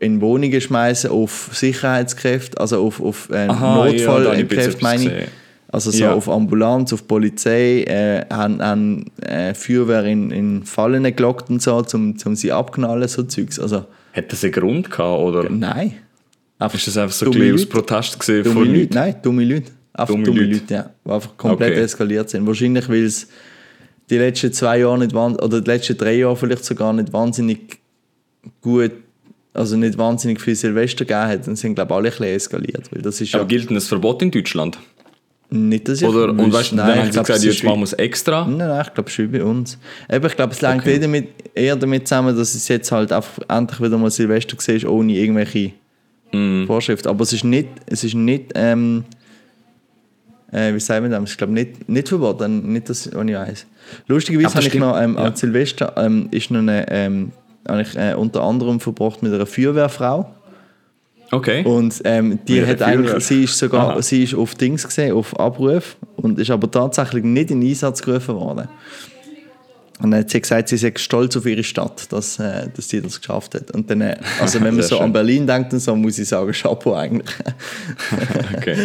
in 0.00 0.20
Wohnungen 0.20 0.60
schmeißen, 0.60 1.10
auf 1.10 1.50
Sicherheitskräfte, 1.52 2.60
also 2.60 2.84
auf, 2.86 3.00
auf 3.00 3.28
äh, 3.30 3.48
Aha, 3.48 3.86
ja, 3.88 3.92
Notfallkräfte, 3.92 4.82
meine 4.82 5.02
ich. 5.22 5.28
Also 5.68 5.90
so 5.90 6.04
Ja. 6.04 6.12
auf 6.12 6.28
Ambulanz, 6.28 6.92
auf 6.92 7.08
Polizei, 7.08 7.82
äh, 7.84 8.26
haben, 8.30 8.62
haben 8.62 9.10
äh, 9.22 9.54
Feuerwehr 9.54 10.04
in, 10.04 10.30
in 10.30 10.64
Fallen 10.64 11.02
gelockt 11.16 11.48
und 11.50 11.62
so, 11.62 11.82
um, 11.94 12.14
um 12.24 12.36
sie 12.36 12.52
abknallen, 12.52 13.08
so 13.08 13.22
Zeugs. 13.22 13.58
Also, 13.58 13.86
Hat 14.12 14.30
das 14.30 14.44
einen 14.44 14.52
Grund 14.52 14.90
gehabt, 14.90 15.20
oder 15.20 15.48
nein. 15.50 15.94
Einfach 16.58 16.78
ist 16.78 16.86
das 16.88 16.96
einfach 16.98 17.14
so 17.16 17.26
ein 17.26 17.32
aus 17.32 17.36
Leute. 17.38 17.66
Protest 17.66 18.18
gesehen 18.20 18.44
Dumme 18.44 18.54
von 18.54 18.66
Leute, 18.68 18.78
Leuten? 18.80 18.94
nein, 18.94 19.16
dumme 19.22 19.44
Leute. 19.44 19.72
Einfach 19.94 20.12
Dumme 20.14 20.24
dumme, 20.24 20.40
Leute. 20.42 20.52
Leute. 20.60 20.74
ja. 20.74 20.90
Die 21.06 21.10
einfach 21.10 21.36
komplett 21.36 21.72
Okay. 21.72 21.80
eskaliert 21.80 22.30
sind. 22.30 22.46
Wahrscheinlich, 22.46 22.88
weil 22.88 23.04
es 23.04 23.26
die 24.10 24.18
letzten 24.18 24.52
zwei 24.52 24.78
Jahre 24.78 24.98
nicht 24.98 25.14
oder 25.14 25.60
die 25.60 25.70
letzten 25.70 25.96
drei 25.96 26.14
Jahre 26.16 26.36
vielleicht 26.36 26.64
sogar 26.66 26.92
nicht 26.92 27.12
wahnsinnig 27.12 27.78
gut, 28.60 28.92
also 29.54 29.76
nicht 29.76 29.98
wahnsinnig 29.98 30.40
viel 30.40 30.54
Silvester 30.54 31.04
gegeben 31.04 31.28
hat. 31.28 31.46
Dann 31.46 31.56
sind, 31.56 31.74
glaube 31.74 31.92
ich, 31.92 31.96
alle 31.96 32.08
ein 32.08 32.10
bisschen 32.12 32.34
eskaliert. 32.36 32.92
Weil 32.92 33.02
das 33.02 33.20
ist 33.20 33.32
ja 33.32 33.40
Aber 33.40 33.48
gilt 33.48 33.68
denn 33.68 33.74
das 33.74 33.88
Verbot 33.88 34.22
in 34.22 34.30
Deutschland? 34.30 34.78
nicht, 35.54 35.86
dass 35.86 36.00
ich 36.00 36.08
Oder, 36.08 36.30
und 36.30 36.38
wüsste. 36.38 36.52
weißt 36.54 36.72
du, 36.72 36.76
Nein, 36.76 36.86
dann 36.86 36.96
haben 36.98 37.04
sie 37.04 37.18
gesagt, 37.18 37.28
es 37.30 37.44
jetzt 37.44 37.62
machen 37.64 37.80
wir 37.80 37.84
es 37.84 37.92
extra. 37.92 38.46
Nein, 38.46 38.56
nein, 38.56 38.84
ich 38.86 38.94
glaube 38.94 39.10
schon 39.10 39.30
bei 39.30 39.44
uns. 39.44 39.76
Eben, 40.10 40.26
ich 40.26 40.34
glaube, 40.36 40.52
es 40.54 40.62
hängt 40.62 40.80
Okay. 40.80 40.92
eher, 41.54 41.76
damit, 41.76 42.08
zusammen, 42.08 42.34
dass 42.34 42.54
es 42.54 42.68
jetzt 42.68 42.90
halt 42.90 43.12
einfach 43.12 43.38
endlich 43.48 43.78
wieder 43.82 43.98
mal 43.98 44.10
Silvester 44.10 44.56
war, 44.56 44.90
ohne 44.92 45.12
irgendwelche 45.12 45.72
Mhm. 46.32 46.66
Vorschriften. 46.66 47.08
Aber 47.08 47.22
es 47.24 47.34
ist 47.34 47.44
nicht, 47.44 47.68
es 47.84 48.02
ist 48.04 48.14
nicht 48.14 48.52
ähm, 48.54 49.04
äh, 50.50 50.72
wie 50.74 50.80
sagen 50.80 51.10
wir 51.10 51.18
das? 51.20 51.30
Ich 51.30 51.36
glaube 51.36 51.52
nicht, 51.52 51.86
nicht 51.88 52.08
verboten, 52.08 52.72
nicht, 52.72 52.88
dass 52.88 53.10
was 53.14 53.26
ich 53.26 53.34
weiß. 53.34 53.66
Lustigerweise 54.06 54.54
habe 54.54 54.66
ich 54.66 54.74
noch 54.74 54.98
ähm, 54.98 55.14
ja. 55.16 55.24
an 55.24 55.36
Silvester 55.36 55.92
ähm, 55.98 56.28
ist 56.30 56.50
noch 56.50 56.60
eine, 56.60 56.86
ähm, 56.90 57.32
habe 57.68 57.82
ich, 57.82 57.96
äh, 57.96 58.14
unter 58.14 58.42
anderem 58.42 58.80
verbracht 58.80 59.22
mit 59.22 59.32
einer 59.32 59.46
Feuerwehrfrau. 59.46 60.34
Okay. 61.30 61.64
Und 61.64 62.02
ähm, 62.04 62.38
die 62.46 62.64
hat 62.64 62.82
eigentlich, 62.82 63.24
sie 63.24 63.44
ist 63.44 63.56
sogar, 63.56 63.92
Aha. 63.92 64.02
sie 64.02 64.24
ist 64.24 64.34
auf 64.34 64.54
Dings 64.54 64.84
gesehen, 64.84 65.14
auf 65.14 65.38
Abruf 65.40 65.96
und 66.16 66.38
ist 66.38 66.50
aber 66.50 66.70
tatsächlich 66.70 67.24
nicht 67.24 67.50
in 67.50 67.62
Einsatz 67.62 68.02
gerufen 68.02 68.34
worden. 68.34 68.68
Und 70.02 70.10
dann 70.10 70.20
hat 70.20 70.30
sie 70.30 70.40
gesagt, 70.40 70.68
sie 70.68 70.76
sei 70.76 70.92
stolz 70.96 71.36
auf 71.36 71.46
ihre 71.46 71.62
Stadt, 71.62 72.12
dass, 72.12 72.38
äh, 72.38 72.68
dass 72.74 72.88
sie 72.88 73.00
das 73.00 73.20
geschafft 73.20 73.54
hat. 73.54 73.70
Und 73.70 73.88
dann, 73.88 74.00
äh, 74.00 74.16
also 74.40 74.60
wenn 74.60 74.74
man 74.74 74.82
so 74.82 74.96
schön. 74.96 75.04
an 75.04 75.12
Berlin 75.12 75.46
denkt, 75.46 75.72
dann 75.72 75.80
so, 75.80 75.94
muss 75.94 76.18
ich 76.18 76.28
sagen, 76.28 76.52
Chapeau 76.52 76.94
eigentlich. 76.94 77.34
Okay. 78.56 78.76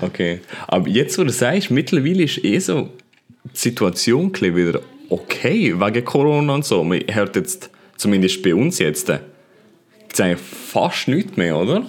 okay. 0.00 0.40
Aber 0.68 0.88
jetzt, 0.88 1.18
wo 1.18 1.24
du 1.24 1.30
sagst, 1.30 1.70
mittlerweile 1.70 2.22
ist 2.22 2.42
eh 2.44 2.58
so 2.58 2.88
die 3.44 3.58
Situation 3.58 4.32
wieder 4.34 4.80
okay 5.08 5.74
wegen 5.78 6.04
Corona 6.04 6.54
und 6.54 6.64
so. 6.64 6.82
Man 6.82 7.00
hört 7.08 7.36
jetzt, 7.36 7.70
zumindest 8.00 8.42
bei 8.42 8.54
uns 8.54 8.78
jetzt, 8.78 9.06
gibt 9.06 9.20
es 10.12 10.20
eigentlich 10.20 10.40
fast 10.40 11.08
nichts 11.08 11.36
mehr, 11.36 11.56
oder? 11.56 11.82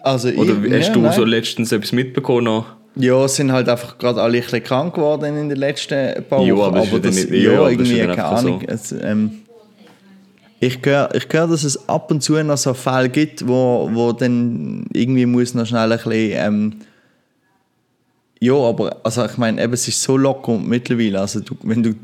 Also 0.00 0.28
Oder 0.30 0.62
ich, 0.62 0.72
hast 0.72 0.88
ja, 0.88 0.92
du 0.92 1.00
nein. 1.00 1.12
so 1.12 1.24
letztens 1.24 1.72
etwas 1.72 1.92
mitbekommen? 1.92 2.44
noch? 2.44 2.66
Ja, 2.96 3.24
es 3.24 3.36
sind 3.36 3.50
halt 3.50 3.68
einfach 3.68 3.96
gerade 3.98 4.20
alle 4.22 4.36
ein 4.38 4.42
bisschen 4.44 4.62
krank 4.62 4.94
geworden 4.94 5.36
in 5.36 5.48
den 5.48 5.58
letzten 5.58 6.22
paar 6.28 6.40
Wochen. 6.40 6.48
Ja, 6.48 6.54
aber 6.56 6.78
das 6.80 6.86
ist 6.86 6.92
ja 6.92 6.98
dann 6.98 7.02
das, 7.02 7.14
nicht- 7.16 7.30
ja, 7.30 7.52
ja, 7.52 7.58
aber 7.60 7.70
irgendwie, 7.70 7.98
keine 7.98 8.10
einfach 8.12 8.38
so. 8.38 8.46
Ahnung. 8.48 8.62
Es, 8.66 8.92
ähm, 8.92 9.30
ich 10.60 10.78
höre, 10.84 11.14
ich 11.14 11.26
höre, 11.30 11.46
dass 11.48 11.64
es 11.64 11.88
ab 11.88 12.10
und 12.10 12.22
zu 12.22 12.34
noch 12.42 12.56
so 12.56 12.74
Fälle 12.74 13.08
gibt, 13.08 13.46
wo, 13.48 13.88
wo 13.92 14.12
dann 14.12 14.86
irgendwie 14.92 15.26
muss 15.26 15.54
noch 15.54 15.66
schnell 15.66 15.90
ein 15.90 15.98
bisschen, 15.98 16.12
ähm, 16.34 16.74
Ja, 18.40 18.54
aber 18.54 18.96
also 19.04 19.24
ich 19.24 19.38
meine, 19.38 19.62
eben, 19.62 19.72
es 19.72 19.88
ist 19.88 20.02
so 20.02 20.16
locker 20.16 20.58
mittlerweile. 20.58 21.20
Also 21.20 21.40
du, 21.40 21.56
wenn 21.62 21.82
du 21.82 21.94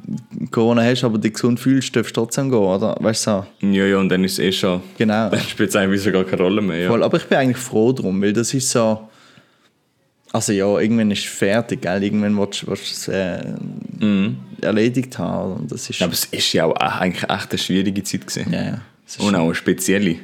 Corona 0.50 0.82
hast, 0.82 1.04
aber 1.04 1.18
dich 1.18 1.34
gesund 1.34 1.60
fühlst, 1.60 1.94
darfst 1.94 2.16
du 2.16 2.20
trotzdem 2.22 2.48
gehen, 2.50 2.58
oder? 2.58 2.96
Weißt 2.98 3.26
du 3.26 3.44
so? 3.60 3.66
Ja, 3.66 3.84
ja, 3.84 3.98
und 3.98 4.08
dann 4.08 4.24
ist 4.24 4.34
es 4.34 4.38
eh 4.38 4.52
schon. 4.52 4.80
Genau. 4.96 5.28
Dann 5.30 5.40
spielt 5.40 5.68
es 5.70 5.76
eigentlich 5.76 6.02
so 6.02 6.10
gar 6.12 6.24
keine 6.24 6.42
Rolle 6.42 6.62
mehr. 6.62 6.78
Ja. 6.78 6.88
Voll, 6.88 7.02
aber 7.02 7.16
ich 7.18 7.24
bin 7.24 7.36
eigentlich 7.36 7.58
froh 7.58 7.92
drum, 7.92 8.22
weil 8.22 8.32
das 8.32 8.54
ist 8.54 8.70
so. 8.70 9.08
Also 10.32 10.52
ja, 10.52 10.78
irgendwann 10.78 11.10
ist 11.10 11.24
es 11.24 11.30
fertig, 11.30 11.82
gell? 11.82 12.02
Irgendwann 12.04 12.38
willst, 12.38 12.62
du 12.62 12.72
es 12.72 13.08
äh, 13.08 13.42
erledigt 14.62 15.18
haben. 15.18 15.54
Und 15.54 15.72
das 15.72 15.90
ist, 15.90 15.98
Ja, 15.98 16.06
aber 16.06 16.14
es 16.14 16.24
ist 16.26 16.52
ja 16.52 16.64
auch 16.66 16.74
eigentlich 16.76 17.28
echt 17.28 17.50
eine 17.50 17.58
schwierige 17.58 18.02
Zeit 18.04 18.26
gewesen. 18.26 18.52
ja, 18.52 18.62
ja. 18.62 18.80
Und 19.18 19.34
auch 19.34 19.46
eine 19.46 19.54
spezielle. 19.56 20.16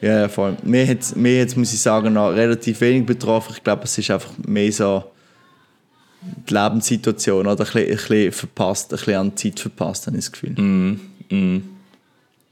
Ja, 0.00 0.20
ja, 0.20 0.28
voll. 0.28 0.56
Mir 0.62 0.86
hat 0.86 1.14
mir 1.14 1.36
jetzt, 1.36 1.56
muss 1.56 1.74
ich 1.74 1.80
sagen, 1.80 2.14
noch 2.14 2.30
relativ 2.30 2.80
wenig 2.80 3.04
betroffen. 3.04 3.52
Ich 3.56 3.62
glaube, 3.62 3.84
es 3.84 3.98
ist 3.98 4.10
einfach 4.10 4.30
mehr 4.46 4.72
so 4.72 5.04
die 6.48 6.54
Lebenssituation 6.54 7.46
oder 7.46 7.52
ein 7.52 7.56
bisschen, 7.56 7.80
ein 7.82 7.96
bisschen 7.96 8.32
verpasst, 8.32 8.92
ein 8.92 8.96
bisschen 8.96 9.14
an 9.14 9.32
die 9.34 9.50
Zeit 9.50 9.60
verpasst, 9.60 10.06
habe 10.06 10.16
ich 10.16 10.24
das 10.24 10.32
Gefühl. 10.32 10.98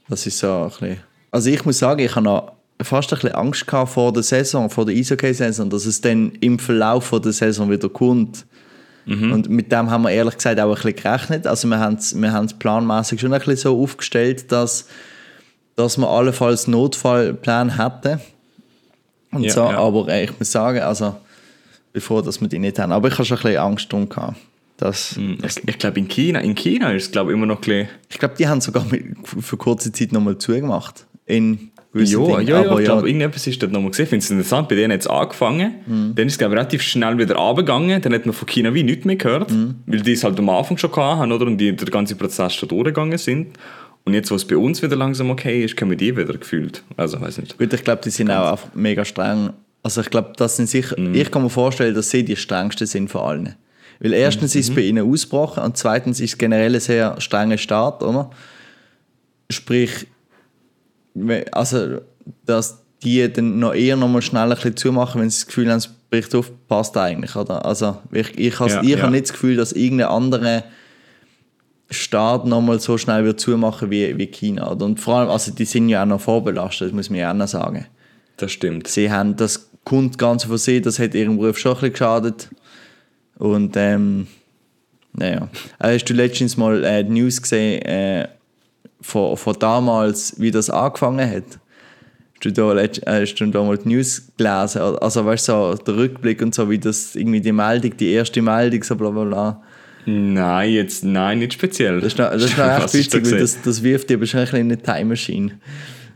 Das 0.09 0.25
ist 0.25 0.39
so 0.39 0.51
ein 0.51 0.69
bisschen... 0.69 0.97
Also 1.31 1.49
ich 1.49 1.65
muss 1.65 1.77
sagen, 1.77 1.99
ich 1.99 2.15
habe 2.15 2.23
noch 2.23 2.53
fast 2.81 3.11
ein 3.11 3.19
bisschen 3.19 3.35
Angst 3.35 3.67
gehabt 3.67 3.91
vor 3.91 4.13
der 4.13 4.23
Saison, 4.23 4.69
vor 4.69 4.85
der 4.85 4.95
Eishockey-Saison, 4.95 5.69
dass 5.69 5.85
es 5.85 5.99
dann 6.01 6.31
im 6.39 6.57
Verlauf 6.59 7.05
von 7.05 7.21
der 7.21 7.33
Saison 7.33 7.69
wieder 7.69 7.89
kommt. 7.89 8.45
Und 9.09 9.49
mit 9.49 9.71
dem 9.71 9.89
haben 9.89 10.01
wir 10.01 10.11
ehrlich 10.11 10.35
gesagt 10.35 10.59
auch 10.59 10.67
ein 10.67 10.73
bisschen 10.75 10.95
gerechnet. 10.95 11.47
Also 11.47 11.69
wir 11.69 11.79
haben 11.79 11.95
es 11.95 12.19
wir 12.19 12.33
haben's 12.33 12.53
planmäßig 12.53 13.21
schon 13.21 13.31
ein 13.31 13.39
bisschen 13.39 13.55
so 13.55 13.81
aufgestellt, 13.81 14.51
dass, 14.51 14.87
dass 15.77 15.97
wir 15.97 16.09
allenfalls 16.09 16.67
Notfallplan 16.67 17.77
hätten. 17.77 18.19
Und 19.31 19.43
Ja, 19.43 19.53
so, 19.53 19.61
ja. 19.61 19.77
aber 19.77 20.09
äh, 20.09 20.25
ich 20.25 20.37
muss 20.37 20.51
sagen, 20.51 20.79
also 20.79 21.15
bevor 21.93 22.21
dass 22.23 22.41
wir 22.41 22.47
die 22.47 22.59
nicht 22.59 22.79
haben. 22.79 22.91
Aber 22.91 23.07
ich 23.07 23.13
habe 23.15 23.25
schon 23.25 23.37
ein 23.37 23.43
bisschen 23.43 23.59
Angst 23.59 23.91
drum 23.91 24.07
gehabt. 24.09 24.37
Dass, 24.77 25.19
dass, 25.41 25.57
Ich, 25.57 25.67
ich 25.67 25.77
glaube, 25.79 25.97
in 25.99 26.07
China, 26.07 26.39
in 26.39 26.53
China 26.53 26.91
ist 26.91 27.05
es 27.05 27.11
glaube 27.11 27.31
immer 27.33 27.45
noch 27.47 27.55
ein 27.57 27.61
bisschen. 27.61 27.87
ich 28.09 28.19
glaube, 28.19 28.35
die 28.37 28.47
haben 28.47 28.61
sogar 28.61 28.85
für 29.23 29.57
kurze 29.57 29.91
Zeit 29.91 30.11
nochmal 30.11 30.37
zugemacht. 30.37 31.07
In 31.25 31.71
Ja, 31.95 32.03
ja, 32.03 32.41
ja, 32.41 32.59
aber 32.59 32.79
ich 32.79 32.85
glaube, 32.85 33.07
irgendetwas 33.07 33.47
ist 33.47 33.59
dort 33.63 33.71
nochmal 33.71 33.89
gesehen. 33.89 34.03
Ich 34.03 34.09
finde 34.09 34.23
es 34.23 34.29
interessant, 34.29 34.69
bei 34.69 34.75
denen 34.75 34.93
hat 34.93 34.99
es 34.99 35.07
angefangen, 35.07 35.75
Mhm. 35.87 36.11
dann 36.13 36.27
ist 36.27 36.33
es 36.33 36.37
glaube 36.37 36.53
relativ 36.55 36.83
schnell 36.83 37.17
wieder 37.17 37.35
runtergegangen, 37.37 37.99
dann 38.03 38.13
hat 38.13 38.25
man 38.27 38.33
von 38.35 38.47
China 38.47 38.71
wie 38.75 38.83
nichts 38.83 39.05
mehr 39.05 39.15
gehört, 39.15 39.49
Mhm. 39.51 39.75
weil 39.87 40.01
die 40.01 40.11
es 40.11 40.23
halt 40.23 40.37
am 40.37 40.49
Anfang 40.49 40.77
schon 40.77 40.95
haben, 40.95 41.31
oder? 41.31 41.47
Und 41.47 41.57
die 41.57 41.75
der 41.75 41.87
ganze 41.87 42.15
Prozess 42.15 42.53
schon 42.53 42.69
durchgegangen 42.69 43.17
sind. 43.17 43.57
Und 44.03 44.13
jetzt, 44.13 44.29
wo 44.29 44.35
es 44.35 44.45
bei 44.45 44.55
uns 44.57 44.83
wieder 44.83 44.95
langsam 44.95 45.31
okay 45.31 45.63
ist, 45.65 45.75
können 45.75 45.89
wir 45.91 45.97
die 45.97 46.15
wieder 46.15 46.37
gefühlt. 46.37 46.83
Also, 46.97 47.19
weiß 47.19 47.39
nicht. 47.39 47.57
Gut, 47.57 47.73
ich 47.73 47.83
glaube, 47.83 48.01
die 48.03 48.09
sind 48.11 48.29
auch 48.29 48.51
einfach 48.51 48.67
mega 48.75 49.03
streng. 49.03 49.49
Also 49.87 50.01
ich 50.01 50.09
glaube, 50.09 50.33
das 50.35 50.57
sind 50.57 50.67
sicher, 50.67 50.99
Mhm. 50.99 51.15
ich 51.15 51.31
kann 51.31 51.43
mir 51.43 51.49
vorstellen, 51.49 51.95
dass 51.95 52.09
sie 52.09 52.25
die 52.25 52.35
strengsten 52.35 52.85
sind 52.85 53.09
von 53.09 53.21
allen. 53.21 53.55
Weil 54.01 54.11
erstens 54.11 54.53
Mhm. 54.53 54.59
ist 54.59 54.69
es 54.69 54.75
bei 54.75 54.81
ihnen 54.81 55.09
ausgebrochen 55.09 55.63
und 55.63 55.77
zweitens 55.77 56.19
ist 56.19 56.31
es 56.33 56.37
generell 56.37 56.75
ein 56.75 56.81
sehr 56.81 57.15
strenger 57.21 57.57
Staat, 57.57 58.03
oder? 58.03 58.29
Sprich, 59.49 60.07
also 61.53 61.99
dass 62.45 62.81
die 63.01 63.31
dann 63.31 63.59
noch 63.59 63.73
eher 63.73 63.95
noch 63.95 64.09
mal 64.09 64.21
schnell 64.21 64.49
ein 64.51 64.55
bisschen 64.55 64.75
zumachen, 64.75 65.21
wenn 65.21 65.29
sie 65.29 65.37
das 65.39 65.47
Gefühl 65.47 65.69
haben, 65.71 65.77
es 65.77 65.87
bricht 65.87 66.35
auf, 66.35 66.51
passt 66.67 66.97
eigentlich, 66.97 67.33
oder? 67.37 67.65
Also 67.65 67.97
ich, 68.11 68.37
ich, 68.37 68.59
has, 68.59 68.73
Ja, 68.73 68.81
ich 68.83 68.89
ja. 68.89 69.01
habe 69.03 69.11
nicht 69.13 69.23
das 69.25 69.31
Gefühl, 69.31 69.55
dass 69.55 69.71
irgendein 69.71 70.09
anderer 70.09 70.63
Staat 71.89 72.45
nochmal 72.45 72.81
so 72.81 72.97
schnell 72.97 73.23
wird 73.23 73.39
zumachen 73.39 73.89
wie, 73.89 74.17
wie 74.17 74.27
China. 74.27 74.69
Oder? 74.69 74.85
Und 74.85 74.99
vor 74.99 75.15
allem, 75.19 75.29
also 75.29 75.53
die 75.53 75.63
sind 75.63 75.87
ja 75.87 76.01
auch 76.03 76.07
noch 76.07 76.19
vorbelastet, 76.19 76.87
das 76.89 76.93
muss 76.93 77.09
man 77.09 77.19
ja 77.19 77.31
auch 77.31 77.35
noch 77.35 77.47
sagen. 77.47 77.85
Das 78.35 78.51
stimmt. 78.51 78.87
Sie 78.87 79.09
haben 79.11 79.35
das 79.35 79.66
kommt 79.87 80.17
ganz 80.17 80.43
von 80.43 80.57
sie, 80.57 80.81
das 80.81 80.99
hat 80.99 81.13
ihrem 81.13 81.37
Beruf 81.37 81.57
schon 81.57 81.71
ein 81.71 81.75
bisschen 81.75 81.93
geschadet. 81.93 82.49
Und 83.37 83.75
ähm, 83.77 84.27
naja. 85.13 85.47
Äh, 85.79 85.93
Hast 85.95 86.05
du 86.05 86.13
letztens 86.13 86.57
mal 86.57 86.83
äh, 86.83 87.03
die 87.03 87.11
News 87.11 87.41
gesehen 87.41 87.81
äh, 87.83 88.27
von, 89.01 89.37
von 89.37 89.55
damals, 89.59 90.35
wie 90.39 90.51
das 90.51 90.69
angefangen 90.69 91.29
hat? 91.29 91.43
Hast 92.33 92.45
du 92.45 92.51
da, 92.51 92.71
letzt- 92.73 93.05
äh, 93.07 93.21
hast 93.21 93.35
du 93.35 93.45
da 93.47 93.63
mal 93.63 93.77
die 93.77 93.89
News 93.89 94.23
gelesen? 94.37 94.81
Also 94.81 95.25
weißt 95.25 95.47
du, 95.47 95.51
so, 95.53 95.73
der 95.75 95.95
Rückblick 95.95 96.41
und 96.41 96.53
so, 96.53 96.69
wie 96.69 96.77
das 96.79 97.15
irgendwie 97.15 97.41
die 97.41 97.51
Meldung, 97.51 97.95
die 97.97 98.11
erste 98.11 98.41
Meldung, 98.41 98.83
so 98.83 98.95
bla 98.95 99.09
bla 99.09 99.23
bla. 99.23 99.63
Nein, 100.05 100.71
jetzt, 100.71 101.03
nein, 101.03 101.39
nicht 101.39 101.53
speziell. 101.53 101.95
Das 101.99 102.13
ist 102.13 102.17
noch, 102.19 102.29
das 102.31 102.43
ist 102.43 102.57
noch 102.57 102.65
echt 102.83 102.93
witzig, 102.93 103.31
weil 103.31 103.39
das, 103.39 103.61
das 103.61 103.83
wirft 103.83 104.09
dir 104.09 104.19
wahrscheinlich 104.19 104.53
in 104.53 104.59
eine 104.71 104.77
Time 104.81 105.05
Machine. 105.05 105.51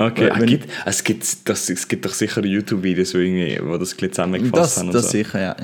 Okay, 0.08 0.30
ah, 0.32 0.40
wenn- 0.40 0.48
gibt, 0.48 0.70
es, 0.86 1.04
gibt, 1.04 1.50
das, 1.50 1.70
es 1.70 1.88
gibt 1.88 2.06
doch 2.06 2.14
sicher 2.14 2.44
YouTube-Videos, 2.44 3.14
wo, 3.14 3.78
das 3.78 3.96
zusammengefasst 3.96 4.54
Das, 4.56 4.78
haben. 4.78 4.92
das 4.92 5.06
so. 5.06 5.12
sicher, 5.12 5.40
ja. 5.40 5.56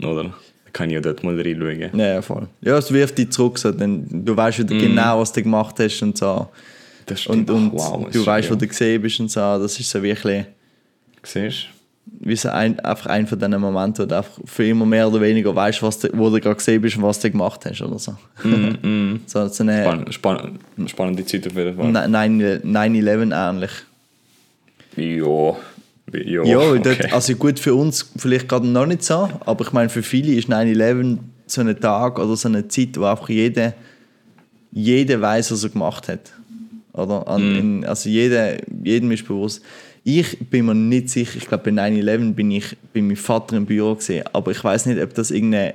ja. 0.00 0.08
Oder? 0.08 0.34
Kann 0.72 0.88
ich 0.88 0.94
ja 0.94 1.00
dort 1.00 1.22
mal 1.22 1.38
reinschauen. 1.38 1.90
Ja, 1.98 2.06
ja, 2.14 2.22
voll. 2.22 2.48
Ja, 2.62 2.78
es 2.78 2.90
wirft 2.92 3.18
dich 3.18 3.30
zurück, 3.30 3.58
so, 3.58 3.72
denn 3.72 4.24
du 4.24 4.34
weißt 4.36 4.60
wieder 4.60 4.74
genau, 4.74 5.20
was 5.20 5.32
du 5.32 5.42
gemacht 5.42 5.78
hast 5.78 6.00
und 6.02 6.16
so. 6.16 6.48
Das 7.06 7.20
stimmt. 7.20 7.50
Und, 7.50 7.72
und 7.72 7.80
Ach, 7.80 7.90
wow, 7.92 8.10
du 8.10 8.24
weißt, 8.24 8.50
wo 8.50 8.54
du 8.54 8.66
gesehen 8.66 9.02
bist 9.02 9.20
und 9.20 9.30
so. 9.30 9.40
Das 9.40 9.78
ist 9.78 9.90
so 9.90 10.02
wirklich 10.02 10.46
Siehst 11.22 11.66
wie 12.24 12.36
so 12.36 12.48
ein, 12.50 12.78
einfach 12.80 13.06
ein 13.06 13.26
von 13.26 13.38
diesen 13.38 13.60
Momenten, 13.60 14.04
wo 14.04 14.08
du 14.08 14.16
einfach 14.16 14.38
für 14.44 14.64
immer 14.64 14.86
mehr 14.86 15.08
oder 15.08 15.20
weniger 15.20 15.54
weißt, 15.54 15.82
was 15.82 15.98
du, 15.98 16.08
wo 16.14 16.30
du 16.30 16.40
gerade 16.40 16.54
gesehen 16.54 16.80
bist 16.80 16.96
und 16.96 17.02
was 17.02 17.18
du 17.18 17.30
gemacht 17.30 17.64
hast 17.66 17.82
oder 17.82 17.98
so. 17.98 18.16
so, 19.26 19.48
so 19.48 19.62
eine 19.64 19.82
Spann, 19.82 20.12
spann, 20.12 20.58
spannende 20.86 21.26
Zeit 21.26 21.46
auf 21.48 21.56
jeden 21.56 21.76
Fall. 21.76 21.86
9- 21.86 22.62
9-11 22.62 23.50
ähnlich. 23.50 23.70
Ja. 24.96 25.56
Ja, 26.12 26.44
Ja, 26.44 26.58
weil 26.58 26.78
okay. 26.78 26.96
dort, 26.98 27.12
also 27.12 27.34
gut 27.34 27.58
für 27.58 27.74
uns 27.74 28.10
vielleicht 28.16 28.48
gerade 28.48 28.66
noch 28.66 28.86
nicht 28.86 29.02
so, 29.02 29.28
aber 29.46 29.64
ich 29.64 29.72
meine, 29.72 29.88
für 29.88 30.02
viele 30.02 30.32
ist 30.34 30.48
9-11 30.48 31.18
so 31.46 31.60
ein 31.62 31.80
Tag 31.80 32.18
oder 32.18 32.36
so 32.36 32.48
eine 32.48 32.68
Zeit, 32.68 32.98
wo 32.98 33.04
einfach 33.04 33.28
jeder, 33.30 33.72
jeder 34.70 35.20
weiß, 35.20 35.52
was 35.52 35.64
er 35.64 35.70
gemacht 35.70 36.08
hat. 36.08 36.32
Oder? 36.92 37.26
An, 37.26 37.56
in, 37.56 37.84
also 37.84 38.08
jeder, 38.08 38.56
jedem 38.84 39.10
ist 39.12 39.26
bewusst. 39.26 39.62
Ich 40.04 40.38
bin 40.50 40.66
mir 40.66 40.74
nicht 40.74 41.10
sicher, 41.10 41.36
ich 41.36 41.46
glaube 41.46 41.70
bei 41.70 41.82
9-11 41.82 42.32
bin 42.32 42.50
ich 42.50 42.76
bei 42.92 43.00
meinem 43.00 43.16
Vater 43.16 43.56
im 43.56 43.66
Büro 43.66 43.94
gesehen, 43.94 44.24
aber 44.32 44.50
ich 44.50 44.62
weiß 44.62 44.86
nicht, 44.86 45.00
ob 45.00 45.14
das 45.14 45.30
irgendeine 45.30 45.74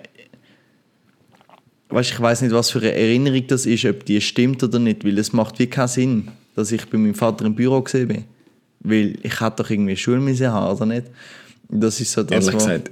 weißt, 1.89 2.11
ich 2.11 2.19
weiß 2.19 2.41
nicht, 2.41 2.53
was 2.53 2.71
für 2.71 2.79
eine 2.79 2.93
Erinnerung 2.93 3.45
das 3.47 3.65
ist, 3.65 3.85
ob 3.85 4.05
die 4.05 4.19
stimmt 4.21 4.63
oder 4.63 4.79
nicht, 4.79 5.05
weil 5.05 5.17
es 5.17 5.33
macht 5.33 5.59
wie 5.59 5.67
keinen 5.67 5.87
Sinn, 5.87 6.27
dass 6.55 6.71
ich 6.71 6.85
bei 6.85 6.97
meinem 6.97 7.15
Vater 7.15 7.45
im 7.45 7.55
Büro 7.55 7.81
gesehen 7.81 8.07
bin. 8.07 8.23
Weil 8.81 9.15
ich 9.23 9.39
hätte 9.39 9.63
doch 9.63 9.69
irgendwie 9.69 9.95
Schule 9.95 10.19
müssen 10.19 10.51
haben, 10.51 10.75
oder 10.75 10.85
nicht? 10.85 11.07
Das 11.69 11.99
ist 11.99 12.11
so 12.11 12.23
das, 12.23 12.47
Ehrlich 12.47 12.57
gesagt, 12.57 12.91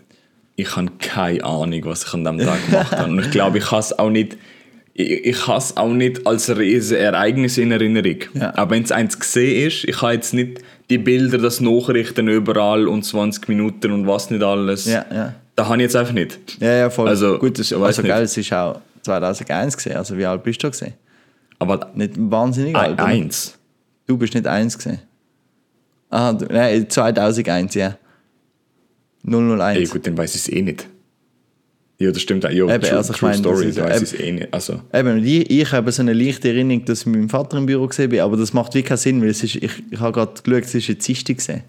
ich 0.55 0.75
habe 0.75 0.91
keine 0.99 1.43
Ahnung, 1.43 1.85
was 1.85 2.03
ich 2.03 2.13
an 2.13 2.23
diesem 2.23 2.39
Tag 2.39 2.65
gemacht 2.65 2.91
habe. 2.91 3.11
Und 3.11 3.19
ich 3.19 3.31
glaube, 3.31 3.57
ich 3.57 3.71
habe 3.71 3.81
es 3.81 3.97
auch 3.97 4.09
nicht. 4.09 4.37
Ich, 4.93 5.25
ich 5.25 5.47
habe 5.47 5.57
es 5.57 5.75
auch 5.75 5.91
nicht 5.91 6.25
als 6.25 6.47
Ereignis 6.47 7.57
in 7.57 7.71
Erinnerung. 7.71 8.17
Ja. 8.33 8.55
Aber 8.55 8.71
wenn 8.71 8.83
es 8.83 8.91
eins 8.91 9.19
gesehen 9.19 9.67
ist, 9.67 9.83
ich 9.83 10.01
habe 10.01 10.13
jetzt 10.13 10.33
nicht 10.33 10.61
die 10.89 10.97
Bilder, 10.97 11.37
das 11.37 11.61
Nachrichten 11.61 12.27
überall 12.27 12.87
und 12.87 13.03
20 13.03 13.47
Minuten 13.47 13.91
und 13.91 14.07
was 14.07 14.29
nicht 14.29 14.43
alles. 14.43 14.85
Ja, 14.85 15.05
ja. 15.11 15.33
Da 15.55 15.65
habe 15.65 15.77
ich 15.77 15.83
jetzt 15.83 15.95
einfach 15.95 16.13
nicht. 16.13 16.57
Ja, 16.59 16.73
ja, 16.73 16.89
voll. 16.89 17.07
Also, 17.07 17.39
Gut, 17.39 17.57
das, 17.59 17.71
also 17.71 18.03
geil, 18.03 18.23
es 18.23 18.35
ist 18.37 18.51
auch 18.53 18.81
2001 19.03 19.77
gesehen. 19.77 19.95
Also 19.95 20.17
wie 20.17 20.25
alt 20.25 20.43
bist 20.43 20.61
du 20.63 20.69
gesehen? 20.69 20.93
Aber 21.59 21.91
Nicht 21.95 22.13
wahnsinnig 22.17 22.75
alt. 22.75 22.99
eins. 22.99 23.57
Du 24.05 24.17
bist 24.17 24.33
nicht 24.33 24.45
eins 24.45 24.77
gesehen. 24.77 24.99
Ah, 26.09 26.33
du, 26.33 26.45
nein, 26.45 26.89
2001, 26.89 27.73
ja. 27.75 27.97
001. 29.23 29.77
Ey, 29.77 29.85
gut, 29.85 30.05
dann 30.05 30.17
weiß 30.17 30.35
ich 30.35 30.41
es 30.41 30.49
eh 30.49 30.61
nicht. 30.61 30.87
Ja, 31.97 32.11
das 32.11 32.21
stimmt 32.21 32.45
auch. 32.45 32.49
Ja, 32.49 32.65
Eben, 32.65 32.81
true, 32.83 32.97
also 32.97 33.13
ich 33.13 33.19
true 33.19 33.29
meine, 33.29 33.41
das 33.41 33.51
Story, 33.57 33.69
ist- 33.69 33.77
da 33.77 33.85
eben- 33.85 33.95
ich 34.03 34.13
es 34.13 34.19
eh 34.19 34.31
nicht. 34.31 34.53
Also, 34.53 34.81
Eben, 34.93 35.23
ich, 35.25 35.49
ich 35.49 35.71
habe 35.71 35.91
so 35.91 36.01
eine 36.01 36.13
leichte 36.13 36.49
Erinnerung, 36.49 36.83
dass 36.85 36.99
ich 37.01 37.05
mit 37.05 37.15
meinem 37.21 37.29
Vater 37.29 37.57
im 37.57 37.65
Büro 37.65 37.87
gesehen 37.87 38.09
bin, 38.09 38.19
aber 38.19 38.35
das 38.35 38.51
macht 38.53 38.73
wirklich 38.73 38.85
keinen 38.85 38.97
Sinn, 38.97 39.21
weil 39.21 39.29
es 39.29 39.43
ist, 39.43 39.55
ich, 39.55 39.71
ich 39.91 39.99
habe 39.99 40.11
gerade 40.11 40.41
geschaut, 40.41 40.63
es 40.65 40.75
ist 40.75 40.89
eine 40.89 40.99
gesehen. 41.35 41.63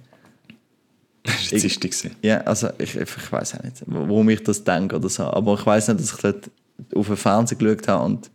das 1.23 1.53
war 1.53 1.59
gewesen. 1.61 2.11
Ja, 2.23 2.39
also 2.43 2.69
ich, 2.79 2.97
ich, 2.97 3.33
weiß 3.33 3.55
auch 3.55 3.62
nicht, 3.62 3.77
warum 3.87 4.29
ich 4.31 4.43
das 4.43 4.62
denke 4.65 4.97
oder 4.97 5.09
so, 5.09 5.25
aber 5.25 5.55
ich 5.55 5.65
weiß 5.65 5.89
nicht, 5.89 6.01
dass 6.01 6.12
ich 6.15 6.21
dort 6.21 6.51
auf 6.95 7.07
den 7.07 7.17
Fernseher 7.17 7.59
geschaut 7.59 7.89
habe 7.89 8.05
und 8.05 8.31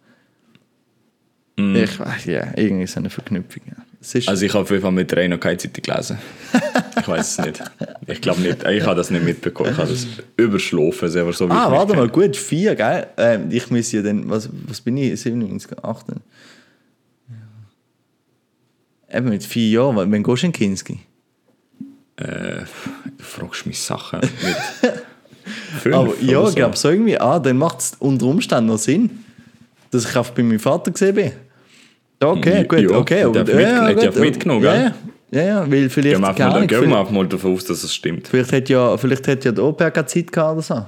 ich 1.57 1.99
weiß, 1.99 2.25
ja, 2.25 2.47
irgendwie 2.55 2.87
so 2.87 2.99
eine 2.99 3.09
Verknüpfung. 3.09 3.61
Ist, 4.01 4.27
Also 4.27 4.45
ich 4.45 4.51
habe 4.53 4.63
auf 4.63 4.71
jeden 4.71 4.81
Fall 4.81 4.91
mit 4.91 5.11
noch 5.29 5.39
keine 5.39 5.57
Zeitung 5.57 5.83
gelesen. 5.83 6.17
Ich 6.99 7.07
weiß 7.07 7.39
es 7.39 7.45
nicht. 7.45 7.63
Ich 8.07 8.21
glaube 8.21 8.41
nicht. 8.41 8.63
Ich 8.63 8.83
habe 8.85 8.95
das 8.95 9.09
nicht 9.11 9.23
mitbekommen. 9.23 9.71
Ich 9.71 9.77
habe 9.77 9.89
das 9.89 10.05
überschlafen. 10.37 11.09
so 11.33 11.47
ah, 11.49 11.71
warte 11.71 11.93
mal, 11.95 12.09
kenne. 12.09 12.27
gut, 12.27 12.35
vier, 12.37 12.75
gell? 12.75 13.07
Ähm, 13.17 13.47
ich 13.51 13.69
muss 13.71 13.91
ja 13.91 14.01
dann, 14.01 14.29
was, 14.29 14.49
was 14.67 14.81
bin 14.81 14.97
ich, 14.97 15.19
97, 15.19 15.83
8? 15.83 16.05
Eben 19.13 19.29
mit 19.29 19.43
vier 19.43 19.69
Jahren, 19.69 19.95
wann 19.97 20.23
gehst 20.23 20.43
du 20.43 20.45
in 20.47 20.53
Kinski? 20.53 20.99
Äh, 22.17 22.61
du 23.17 23.23
fragst 23.23 23.65
mich 23.65 23.79
Sachen 23.81 24.19
mit 24.21 24.93
fünf 25.81 25.95
Aber 25.95 26.13
ja, 26.21 26.47
ich 26.47 26.55
glaube 26.55 26.77
so 26.77 26.89
irgendwie, 26.89 27.19
ah, 27.19 27.39
dann 27.39 27.57
macht 27.57 27.79
es 27.79 27.93
unter 27.99 28.25
Umständen 28.27 28.67
noch 28.67 28.77
Sinn, 28.77 29.23
dass 29.89 30.05
ich 30.09 30.15
auch 30.15 30.29
bei 30.29 30.43
meinem 30.43 30.59
Vater 30.59 30.91
gesehen 30.91 31.15
bin. 31.15 31.31
Ja, 32.21 32.29
Okay, 32.29 32.57
Ja, 32.57 32.63
gut, 32.63 32.91
okay. 32.95 33.19
er 33.21 33.27
aber- 33.27 33.43
mit- 33.43 33.49
ja, 34.03 34.09
gut, 34.11 34.19
mitgenommen, 34.19 34.63
ja, 34.63 34.73
gell? 34.73 34.93
Ja, 35.31 35.41
ja, 35.43 35.71
weil 35.71 35.89
vielleicht, 35.89 36.19
wir 36.19 36.33
keine 36.33 36.53
Ahnung, 36.53 36.67
gehen 36.67 36.89
wir 36.89 36.99
einfach 36.99 37.11
mal 37.11 37.25
davon 37.25 37.53
aus, 37.53 37.63
dass 37.63 37.83
es 37.83 37.93
stimmt. 37.93 38.27
vielleicht, 38.27 38.51
hat 38.51 38.69
ja, 38.69 38.97
vielleicht 38.97 39.27
hat 39.27 39.45
ja 39.45 39.51
der 39.51 39.91
keine 39.91 40.05
Zeit 40.05 40.31
gehabt 40.31 40.53
oder 40.53 40.61
so. 40.61 40.85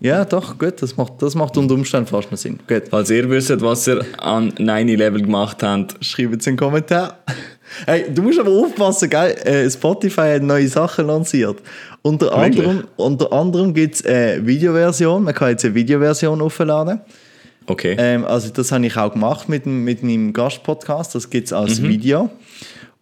Ja, 0.00 0.24
doch, 0.24 0.56
gut, 0.56 0.80
das 0.80 0.96
macht, 0.96 1.14
das 1.20 1.34
macht 1.34 1.56
unter 1.56 1.74
Umständen 1.74 2.06
fast 2.06 2.30
noch 2.30 2.38
Sinn. 2.38 2.60
Gut. 2.68 2.84
Falls 2.88 3.10
ihr 3.10 3.28
wisst, 3.28 3.60
was 3.60 3.88
ihr 3.88 4.04
an 4.18 4.52
9-11 4.52 5.22
gemacht 5.22 5.62
habt, 5.64 6.04
Schreibt 6.04 6.40
es 6.40 6.46
in 6.46 6.52
den 6.52 6.56
Kommentar. 6.56 7.18
Hey, 7.84 8.06
du 8.08 8.22
musst 8.22 8.38
aber 8.38 8.50
aufpassen, 8.50 9.10
gell? 9.10 9.32
Äh, 9.44 9.68
Spotify 9.68 10.34
hat 10.34 10.42
neue 10.42 10.68
Sachen 10.68 11.08
lanciert. 11.08 11.58
Unter 12.02 12.26
Wirklich? 12.26 12.64
anderem, 12.64 12.88
unter 12.96 13.32
anderem 13.32 13.74
gibt 13.74 13.96
es 13.96 14.06
eine 14.06 14.46
Videoversion. 14.46 15.24
Man 15.24 15.34
kann 15.34 15.50
jetzt 15.50 15.64
eine 15.64 15.74
Videoversion 15.74 16.40
aufladen. 16.40 17.00
okay. 17.66 17.96
Ähm, 17.98 18.24
also 18.24 18.50
das 18.50 18.70
habe 18.70 18.86
ich 18.86 18.96
auch 18.96 19.12
gemacht 19.12 19.48
mit, 19.48 19.66
mit 19.66 20.02
meinem 20.04 20.32
Gastpodcast. 20.32 21.14
Das 21.16 21.28
gibt 21.28 21.48
es 21.48 21.52
als 21.52 21.82
Video. 21.82 22.30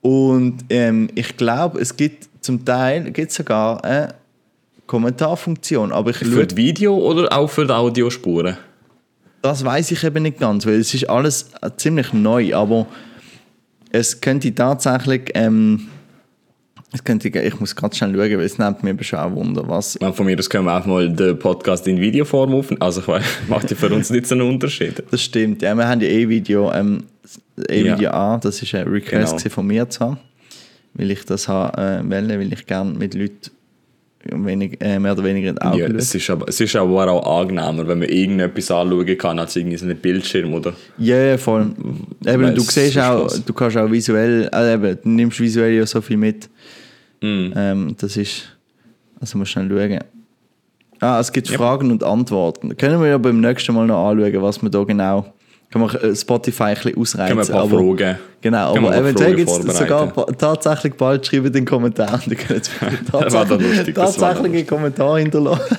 Und 0.07 0.59
ähm, 0.71 1.09
ich 1.17 1.37
glaube, 1.37 1.81
es 1.81 1.97
gibt 1.97 2.29
zum 2.41 2.65
Teil 2.65 3.11
gibt's 3.11 3.35
sogar 3.35 3.85
eine 3.85 4.15
Kommentarfunktion. 4.87 5.91
Aber 5.91 6.11
ich 6.11 6.19
für 6.19 6.47
das 6.47 6.57
Video 6.57 6.97
oder 6.97 7.37
auch 7.37 7.51
für 7.51 7.67
die 7.67 7.73
Audiospuren? 7.73 8.57
das 9.43 9.65
weiß 9.65 9.91
ich 9.91 10.05
eben 10.05 10.23
nicht 10.23 10.39
ganz, 10.39 10.65
weil 10.65 10.75
es 10.75 10.95
ist 10.95 11.11
alles 11.11 11.51
äh, 11.61 11.71
ziemlich 11.77 12.13
neu. 12.13 12.55
Aber 12.55 12.87
es 13.91 14.21
könnte 14.21 14.55
tatsächlich... 14.55 15.23
Ähm, 15.35 15.89
es 16.93 17.03
könnte, 17.03 17.29
ich 17.29 17.59
muss 17.59 17.75
ganz 17.75 17.97
schnell 17.97 18.15
schauen, 18.15 18.39
weil 18.39 18.47
es 18.47 18.59
nimmt 18.59 18.85
mir 18.85 19.03
schon 19.03 19.19
auch 19.19 19.35
Wunder, 19.35 19.69
was... 19.69 19.99
Ja, 20.01 20.13
Von 20.13 20.27
mir 20.27 20.39
aus 20.39 20.49
können 20.49 20.67
wir 20.67 20.79
auch 20.79 20.87
mal 20.87 21.11
den 21.11 21.37
Podcast 21.37 21.87
in 21.89 22.01
Videoform 22.01 22.55
aufnehmen. 22.55 22.81
Also 22.81 23.01
ich 23.01 23.09
weiss, 23.09 23.25
macht 23.49 23.73
ja 23.73 23.77
für 23.77 23.93
uns 23.93 24.11
nicht 24.11 24.29
so 24.29 24.37
einen 24.37 24.49
Unterschied. 24.49 25.03
Das 25.11 25.21
stimmt, 25.21 25.63
ja, 25.63 25.75
wir 25.75 25.89
haben 25.89 26.01
ja 26.01 26.09
eh 26.09 26.29
Video, 26.29 26.73
ähm, 26.73 27.03
E-Video 27.69 27.97
Ja. 27.99 28.39
Das 28.39 28.63
ist 28.63 28.75
ein 28.75 28.87
Request 28.89 29.39
Genau. 29.39 29.55
von 29.55 29.67
mir 29.67 29.89
zu 29.89 30.01
haben, 30.01 30.19
weil 30.95 31.11
ich 31.11 31.25
das 31.25 31.49
habe, 31.49 31.77
äh, 31.81 32.11
wollen, 32.11 32.29
weil 32.29 32.53
ich 32.53 32.67
gerne 32.67 32.93
mit 32.93 33.15
Leuten 33.15 33.51
wenig, 34.25 34.81
äh, 34.81 34.99
mehr 34.99 35.13
oder 35.13 35.25
weniger 35.25 35.51
in 35.51 35.59
Augen 35.59 35.79
Ja, 35.79 35.87
es 35.87 36.15
ist, 36.15 36.29
aber, 36.31 36.49
es 36.49 36.61
ist 36.61 36.75
aber 36.77 37.09
auch 37.11 37.41
angenehmer, 37.41 37.87
wenn 37.87 38.01
man 38.01 38.09
irgendetwas 38.09 38.71
anschauen 38.71 39.19
kann, 39.19 39.39
als 39.39 39.55
irgendwie 39.57 39.77
so 39.77 39.85
einen 39.85 39.97
Bildschirm, 39.97 40.53
oder? 40.55 40.73
Ja, 40.99 41.17
ja, 41.17 41.39
voll. 41.39 41.71
Eben, 42.27 42.43
Weil 42.43 42.55
du 42.55 42.61
siehst 42.63 42.99
auch, 42.99 43.31
du 43.39 43.53
kannst 43.53 43.77
auch 43.77 43.91
visuell, 43.91 44.49
also 44.49 44.73
eben, 44.73 44.99
du 45.03 45.09
nimmst 45.09 45.39
visuell 45.41 45.75
ja 45.75 45.87
so 45.87 46.01
viel 46.01 46.17
mit. 46.17 46.49
Mhm. 47.23 47.53
Ähm, 47.57 47.97
das 47.99 48.17
ist, 48.17 48.45
also 49.21 49.39
musst 49.39 49.53
schnell 49.53 49.69
schauen. 49.69 50.01
Ah, 51.01 51.21
es 51.21 51.31
gibt 51.31 51.49
Fragen 51.49 51.91
und 51.91 52.03
Antworten. 52.03 52.77
Können 52.77 53.01
wir 53.01 53.09
ja 53.09 53.19
beim 53.19 53.41
nächsten 53.41 53.75
Mal 53.75 53.87
noch 53.87 54.09
anschauen, 54.11 54.43
was 54.43 54.63
wir 54.63 54.71
da 54.71 54.83
genau, 54.83 55.27
kann 55.71 55.83
man 55.83 55.95
äh, 55.97 56.15
Spotify 56.15 56.63
ein 56.65 56.75
bisschen 56.75 56.97
ausreizen. 56.97 57.37
Können 57.37 57.49
wir 57.49 57.55
ein 57.55 57.69
paar 57.69 57.79
aber- 57.79 57.97
Fragen. 57.97 58.19
Genau, 58.41 58.75
wir 58.85 58.89
aber 58.91 58.97
eventuell 58.97 59.35
gibt 59.35 59.51
es 59.51 59.79
sogar 59.79 60.27
tatsächlich 60.39 60.95
bald 60.95 61.27
schreiben 61.27 61.53
den 61.53 61.65
war 63.33 63.45
dann 63.45 63.61
lustig, 63.61 63.95
das 63.95 64.21
war 64.21 64.29
dann 64.35 64.43
tatsächliche 64.43 64.65
Kommentare 64.67 65.19
hinterlassen. 65.21 65.77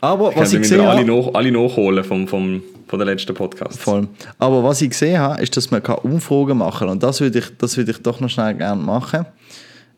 aber 0.00 0.28
was 0.28 0.34
Können 0.34 0.46
ich 0.54 0.60
gesehen 0.62 0.80
alle, 0.80 1.00
habe, 1.00 1.04
nach, 1.04 1.34
alle 1.34 1.52
nachholen 1.52 2.04
vom, 2.04 2.26
vom, 2.26 2.62
von 2.88 2.98
der 2.98 3.06
letzten 3.06 3.34
Podcast. 3.34 3.78
voll. 3.78 4.08
aber 4.38 4.64
was 4.64 4.80
ich 4.80 4.90
gesehen 4.90 5.18
habe, 5.18 5.42
ist, 5.42 5.54
dass 5.56 5.70
man 5.70 5.82
kann 5.82 5.96
Umfragen 5.96 6.56
machen 6.58 6.80
kann. 6.80 6.88
Und 6.88 7.02
das 7.02 7.20
würde 7.20 7.40
ich, 7.40 7.56
das 7.58 7.76
würde 7.76 7.90
ich 7.90 7.98
doch 7.98 8.20
noch 8.20 8.30
schnell 8.30 8.54
gerne 8.54 8.80
machen. 8.82 9.26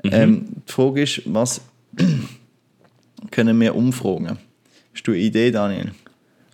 Mhm. 0.02 0.10
Ähm, 0.12 0.46
die 0.68 0.72
Frage 0.72 1.02
ist, 1.02 1.22
was 1.26 1.60
können 3.30 3.60
wir 3.60 3.74
umfragen? 3.74 4.38
Hast 4.92 5.06
du 5.06 5.12
eine 5.12 5.20
Idee, 5.20 5.50
Daniel? 5.50 5.92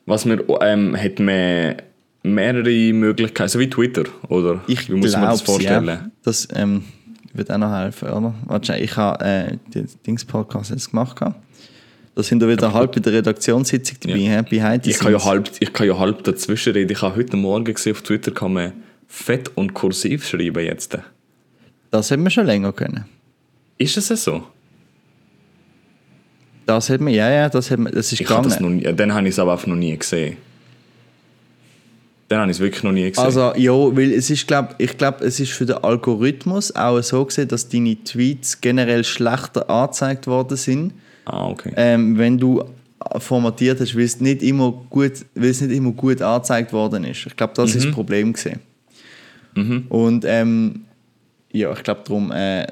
Was 0.06 0.26
wir, 0.26 0.44
ähm, 0.61 0.96
hat 0.96 1.18
man 1.18 1.76
mehrere 2.22 2.92
Möglichkeiten, 2.92 3.48
so 3.48 3.59
wie 3.59 3.70
Twitter, 3.70 4.04
oder? 4.28 4.61
Ich 4.66 4.88
wie 4.90 4.94
muss 4.96 5.12
man 5.12 5.22
das 5.22 5.40
vorstellen? 5.42 5.87
Ja. 5.87 6.11
Das 6.22 6.48
ähm, 6.54 6.85
wird 7.33 7.50
auch 7.50 7.59
noch 7.59 7.72
helfen, 7.74 8.09
oder? 8.11 8.35
Ich 8.78 8.96
habe 8.96 9.24
äh, 9.24 9.56
den 9.74 9.88
Dings-Podcast 10.06 10.70
jetzt 10.70 10.90
gemacht. 10.90 11.16
Da 11.20 12.22
sind 12.22 12.40
wir 12.40 12.48
wieder 12.48 12.72
halb 12.74 12.92
bei 12.94 13.00
der 13.00 13.12
Redaktionssitzung 13.14 13.96
dabei, 14.02 14.18
Ja. 14.18 14.42
behind 14.42 14.85
the 14.85 14.90
Ich 14.90 14.98
kann, 14.98 15.12
ja 15.12 15.24
halb, 15.24 15.50
ich 15.61 15.72
kann 15.72 15.87
ja 15.87 15.98
halb 15.98 16.24
dazwischen 16.24 16.72
reden. 16.72 16.92
Ich 16.92 17.00
habe 17.02 17.16
heute 17.16 17.37
Morgen 17.37 17.72
gesehen, 17.72 17.92
auf 17.92 18.02
Twitter 18.02 18.33
kann 18.33 18.52
man 18.52 18.72
fett 19.06 19.50
und 19.56 19.72
kursiv 19.74 20.26
schreiben 20.26 20.64
jetzt. 20.64 20.98
Das 21.90 22.11
hätten 22.11 22.22
wir 22.24 22.30
schon 22.30 22.46
länger 22.46 22.72
können. 22.72 23.04
Ist 23.78 23.96
es 23.96 24.09
so? 24.24 24.44
Das 26.66 26.88
hätten 26.88 27.06
wir, 27.06 27.12
ja, 27.14 27.30
ja, 27.30 27.48
das, 27.48 27.70
hätten 27.70 27.85
wir, 27.85 27.90
das 27.90 28.06
ist 28.12 28.20
Ich 28.20 28.26
gegangen. 28.26 28.44
das 28.44 28.61
noch 28.61 28.68
nie, 28.68 28.83
dann 28.83 29.12
habe 29.14 29.26
ich 29.26 29.35
es 29.35 29.38
aber 29.38 29.52
einfach 29.52 29.66
noch 29.66 29.76
nie 29.76 29.96
gesehen. 29.96 30.37
Dann 32.31 32.40
habe 32.43 32.51
ich 32.53 32.57
es 32.59 32.61
wirklich 32.62 32.85
noch 32.85 32.93
nie 32.93 33.11
gesehen. 33.11 33.25
Also, 33.25 33.53
ja, 33.57 33.73
weil 33.73 34.12
es 34.12 34.31
ist, 34.31 34.47
glaub, 34.47 34.77
ich 34.79 34.97
glaube, 34.97 35.25
es 35.25 35.40
ist 35.40 35.51
für 35.51 35.66
den 35.66 35.79
Algorithmus 35.79 36.75
auch 36.77 37.03
so 37.03 37.25
gesehen, 37.25 37.49
dass 37.49 37.69
deine 37.69 37.97
Tweets 38.05 38.61
generell 38.61 39.03
schlechter 39.03 39.69
angezeigt 39.69 40.29
worden 40.29 40.57
sind, 40.57 40.93
ah, 41.25 41.49
okay. 41.49 41.73
ähm, 41.77 42.16
wenn 42.16 42.38
du 42.38 42.62
formatiert 43.19 43.81
hast, 43.81 43.97
weil 43.97 44.05
es 44.05 44.21
nicht 44.21 44.43
immer 44.45 44.71
gut, 44.90 45.12
weil 45.35 45.51
es 45.51 45.61
nicht 45.61 45.75
immer 45.77 45.90
gut 45.90 46.23
angezeigt 46.23 46.73
worden 46.73 47.03
ist. 47.03 47.27
Ich 47.27 47.35
glaube, 47.37 47.53
das 47.57 47.71
ist 47.75 47.83
Mhm. 47.83 47.88
das 47.88 47.95
Problem 47.97 48.33
gesehen. 48.33 48.61
Und 49.88 50.25
ähm, 50.25 50.85
ja, 51.51 51.73
ich 51.73 51.83
glaube, 51.83 52.03
darum, 52.05 52.31
äh, 52.31 52.64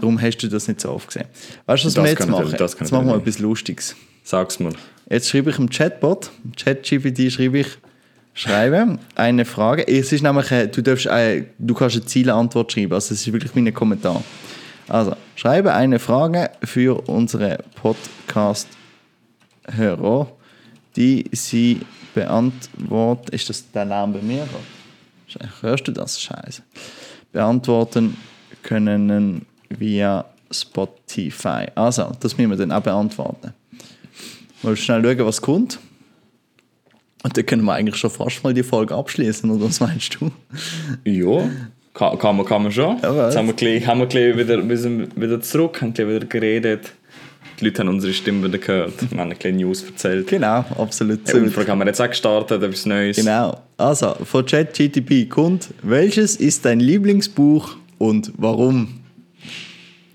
darum 0.00 0.20
hast 0.20 0.38
du 0.38 0.48
das 0.48 0.66
nicht 0.66 0.80
so 0.80 0.90
oft 0.90 1.06
gesehen. 1.06 1.26
Weißt 1.66 1.84
du, 1.84 1.86
was 1.86 1.94
Das 1.94 2.04
wir 2.04 2.10
jetzt 2.10 2.28
machen? 2.28 2.50
jetzt 2.58 2.90
machen 2.92 3.06
wir 3.06 3.14
etwas 3.14 3.38
Lustiges. 3.38 3.94
Sag's 4.24 4.58
mir. 4.58 4.72
Jetzt 5.08 5.28
schreibe 5.28 5.50
ich 5.50 5.58
im 5.58 5.70
Chatbot, 5.70 6.30
im 6.44 6.52
ChatGPT 6.56 7.30
schreibe 7.32 7.60
ich, 7.60 7.68
schreibe 8.38 8.98
eine 9.16 9.44
Frage. 9.44 9.86
Es 9.88 10.12
ist 10.12 10.22
nämlich, 10.22 10.52
äh, 10.52 10.68
du, 10.68 10.80
darfst, 10.80 11.06
äh, 11.06 11.46
du 11.58 11.74
kannst 11.74 11.96
eine 11.96 12.06
Zielantwort 12.06 12.70
schreiben, 12.72 12.92
also 12.92 13.12
es 13.12 13.26
ist 13.26 13.32
wirklich 13.32 13.52
wie 13.56 13.60
ein 13.60 13.74
Kommentar. 13.74 14.22
Also, 14.86 15.16
schreibe 15.34 15.74
eine 15.74 15.98
Frage 15.98 16.52
für 16.62 17.08
unsere 17.08 17.58
Podcast-Hörer, 17.74 20.30
die 20.96 21.24
sie 21.32 21.80
beantworten. 22.14 23.34
Ist 23.34 23.50
das 23.50 23.70
der 23.72 23.84
Name 23.84 24.18
bei 24.18 24.24
mir? 24.24 24.48
Hörst 25.60 25.88
du 25.88 25.92
das? 25.92 26.18
Scheiße. 26.20 26.62
Beantworten 27.32 28.16
können 28.62 29.44
via 29.68 30.24
Spotify. 30.50 31.66
Also, 31.74 32.12
das 32.20 32.38
müssen 32.38 32.50
wir 32.50 32.56
dann 32.56 32.72
auch 32.72 32.80
beantworten. 32.80 33.52
Mal 34.62 34.74
schnell 34.76 35.02
schauen, 35.02 35.26
was 35.26 35.42
kommt. 35.42 35.78
Und 37.28 37.36
dann 37.36 37.44
können 37.44 37.64
wir 37.64 37.74
eigentlich 37.74 37.96
schon 37.96 38.08
fast 38.08 38.42
mal 38.42 38.54
die 38.54 38.62
Folge 38.62 38.94
abschließen, 38.94 39.50
oder 39.50 39.66
was 39.66 39.80
meinst 39.80 40.16
du? 40.18 40.30
Ja, 41.04 41.50
kann, 41.92 42.18
kann, 42.18 42.38
man, 42.38 42.46
kann 42.46 42.62
man 42.62 42.72
schon. 42.72 42.96
Ja? 43.02 43.26
Jetzt 43.26 43.36
haben 43.36 43.48
wir, 43.48 43.52
gleich, 43.52 43.86
haben 43.86 44.00
wir 44.00 44.06
gleich 44.06 44.34
wieder, 44.34 44.66
wir 44.66 44.78
sind 44.78 45.20
wieder 45.20 45.38
zurück, 45.42 45.82
haben 45.82 45.92
gleich 45.92 46.08
wieder 46.08 46.24
geredet. 46.24 46.92
Die 47.60 47.66
Leute 47.66 47.80
haben 47.80 47.90
unsere 47.90 48.14
Stimme 48.14 48.48
wieder 48.48 48.56
gehört. 48.56 48.94
Wir 49.10 49.18
haben 49.18 49.30
ein 49.30 49.38
kleine 49.38 49.58
News 49.58 49.82
erzählt. 49.82 50.28
Genau, 50.28 50.64
absolut. 50.78 51.28
Die 51.28 51.36
Umfrage 51.36 51.70
haben 51.70 51.80
wir 51.80 51.86
jetzt 51.86 52.00
auch 52.00 52.08
gestartet, 52.08 52.62
etwas 52.62 52.86
Neues. 52.86 53.18
Genau. 53.18 53.60
Also, 53.76 54.14
von 54.24 54.46
ChatGTP 54.46 55.28
kommt, 55.28 55.68
welches 55.82 56.36
ist 56.36 56.64
dein 56.64 56.80
Lieblingsbuch 56.80 57.76
und 57.98 58.32
warum? 58.38 59.00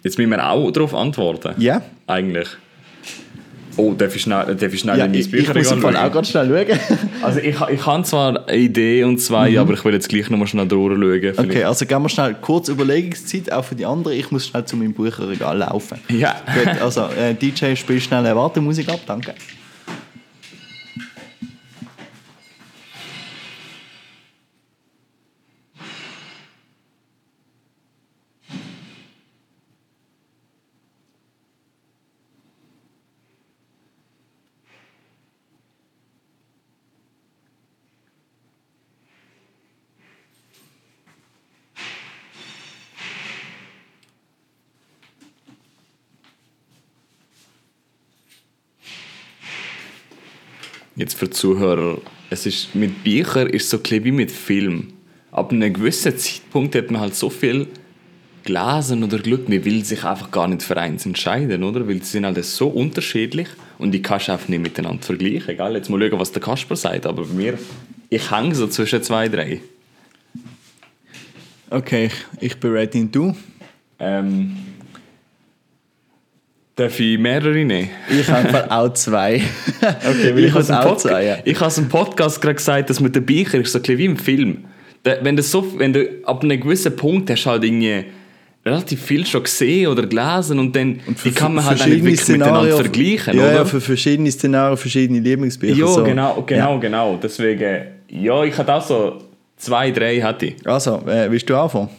Jetzt 0.01 0.17
müssen 0.17 0.31
wir 0.31 0.49
auch 0.49 0.71
darauf 0.71 0.95
antworten. 0.95 1.53
Ja. 1.61 1.83
Eigentlich. 2.07 2.47
Oh, 3.77 3.93
darf 3.93 4.15
ich 4.15 4.21
schnell, 4.21 4.55
darf 4.55 4.73
ich 4.73 4.79
schnell 4.79 4.97
Ja, 4.97 5.05
in 5.05 5.11
mein 5.11 5.19
ich, 5.19 5.33
ich 5.33 5.53
muss 5.53 5.71
Fall 5.71 5.95
auch 5.95 6.11
gerade 6.11 6.27
schnell 6.27 6.47
schauen. 6.47 6.79
Also 7.23 7.39
ich, 7.39 7.55
ich 7.71 7.85
habe 7.85 8.03
zwar 8.03 8.45
eine 8.47 8.57
Idee 8.57 9.03
und 9.03 9.17
zwei, 9.19 9.57
aber 9.57 9.73
ich 9.73 9.85
will 9.85 9.93
jetzt 9.93 10.09
gleich 10.09 10.29
nochmal 10.29 10.47
schnell 10.47 10.67
drüber 10.67 10.95
schauen. 10.95 11.45
Okay, 11.49 11.63
also 11.63 11.85
geben 11.85 12.03
wir 12.03 12.09
schnell 12.09 12.35
kurz 12.41 12.67
Überlegungszeit, 12.67 13.51
auch 13.51 13.63
für 13.63 13.75
die 13.75 13.85
anderen. 13.85 14.17
Ich 14.17 14.29
muss 14.29 14.47
schnell 14.47 14.65
zu 14.65 14.75
meinem 14.75 14.93
Bücherregal 14.93 15.57
laufen. 15.57 15.99
Ja. 16.09 16.35
Gut, 16.53 16.81
also 16.81 17.07
äh, 17.17 17.33
DJ, 17.33 17.75
spiel 17.75 18.01
schnell 18.01 18.25
eine 18.25 18.35
Wartemusik 18.35 18.89
ab, 18.89 18.99
danke. 19.05 19.33
Jetzt 50.95 51.15
für 51.15 51.25
die 51.25 51.31
Zuhörer, 51.31 51.97
es 52.29 52.45
ist, 52.45 52.75
mit 52.75 53.03
Büchern 53.03 53.49
ist 53.49 53.63
es 53.63 53.69
so 53.71 53.77
ein 53.77 54.03
wie 54.03 54.11
mit 54.11 54.31
Film. 54.31 54.93
Ab 55.31 55.51
einem 55.51 55.73
gewissen 55.73 56.15
Zeitpunkt 56.15 56.75
hat 56.75 56.91
man 56.91 57.01
halt 57.01 57.15
so 57.15 57.29
viel 57.29 57.67
gelesen 58.43 59.03
oder 59.03 59.17
Glück, 59.17 59.49
man 59.49 59.63
will 59.65 59.83
sich 59.83 60.03
einfach 60.03 60.29
gar 60.29 60.47
nicht 60.47 60.61
für 60.61 60.77
eins 60.77 61.05
entscheiden, 61.05 61.63
oder? 61.63 61.87
Weil 61.87 62.03
sie 62.03 62.11
sind 62.11 62.25
halt 62.25 62.43
so 62.43 62.67
unterschiedlich 62.67 63.47
und 63.79 63.91
die 63.91 64.01
kannst 64.01 64.27
du 64.27 64.33
einfach 64.33 64.49
nicht 64.49 64.61
miteinander 64.61 65.01
vergleichen. 65.01 65.49
Egal, 65.49 65.75
jetzt 65.75 65.89
mal 65.89 65.99
schauen, 65.99 66.19
was 66.19 66.31
der 66.31 66.41
Kasper 66.41 66.75
sagt, 66.75 67.05
aber 67.05 67.23
bei 67.23 67.33
mir, 67.33 67.57
ich 68.09 68.29
hänge 68.29 68.53
so 68.53 68.67
zwischen 68.67 69.01
zwei, 69.01 69.29
drei. 69.29 69.61
Okay, 71.69 72.05
ich, 72.05 72.13
ich 72.41 72.59
bin 72.59 72.71
ready 72.71 73.09
du? 73.09 73.35
Ähm, 73.97 74.55
Darf 76.75 76.99
ich 76.99 77.19
mehrere 77.19 77.63
nehmen? 77.63 77.89
Ich 78.09 78.27
habe 78.29 78.71
auch 78.71 78.93
zwei. 78.93 79.41
Okay, 79.81 80.33
weil 80.33 80.39
ich, 80.45 80.55
ich 80.55 80.69
habe 80.71 80.97
zwei, 80.97 81.25
ja. 81.25 81.35
Podcast, 81.35 81.47
ich 81.47 81.59
habe 81.59 81.73
im 81.81 81.89
Podcast 81.89 82.41
gerade 82.41 82.55
gesagt, 82.55 82.89
dass 82.89 82.99
mit 83.01 83.15
den 83.15 83.25
Büchern 83.25 83.61
ist 83.61 83.73
so 83.73 83.79
ein 83.79 83.81
bisschen 83.81 83.97
wie 83.99 84.05
im 84.05 84.17
Film. 84.17 84.63
Wenn 85.03 85.35
du, 85.35 85.43
so, 85.43 85.77
wenn 85.77 85.91
du 85.91 86.07
ab 86.23 86.41
einem 86.43 86.59
gewissen 86.59 86.95
Punkt 86.95 87.29
hast 87.29 87.45
halt 87.45 87.63
irgendwie 87.65 88.05
relativ 88.65 89.01
viel 89.03 89.25
schon 89.25 89.43
gesehen 89.43 89.87
oder 89.87 90.07
gelesen 90.07 90.57
und 90.59 90.73
dann 90.73 91.01
die 91.25 91.31
kann 91.31 91.53
man 91.53 91.65
halt 91.65 91.81
auch 91.81 91.85
nicht 91.85 92.01
wirklich 92.03 92.27
miteinander 92.29 92.61
Szenarien- 92.61 92.75
vergleichen, 92.81 93.37
ja, 93.37 93.43
oder? 93.43 93.53
Ja, 93.55 93.65
für 93.65 93.81
verschiedene 93.81 94.31
Szenarien, 94.31 94.77
verschiedene 94.77 95.19
Lieblingsbücher. 95.19 95.75
ja, 95.75 95.87
so. 95.87 96.03
genau, 96.05 96.41
genau, 96.47 96.73
Ja. 96.75 96.79
genau. 96.79 97.19
Deswegen, 97.21 97.81
ja, 98.09 98.43
ich 98.45 98.57
hatte 98.57 98.73
auch 98.73 98.81
so 98.87 99.17
zwei, 99.57 99.91
drei 99.91 100.21
hatte 100.21 100.45
ich. 100.45 100.55
Also, 100.65 101.01
äh, 101.05 101.29
willst 101.29 101.49
du 101.49 101.57
anfangen? 101.57 101.89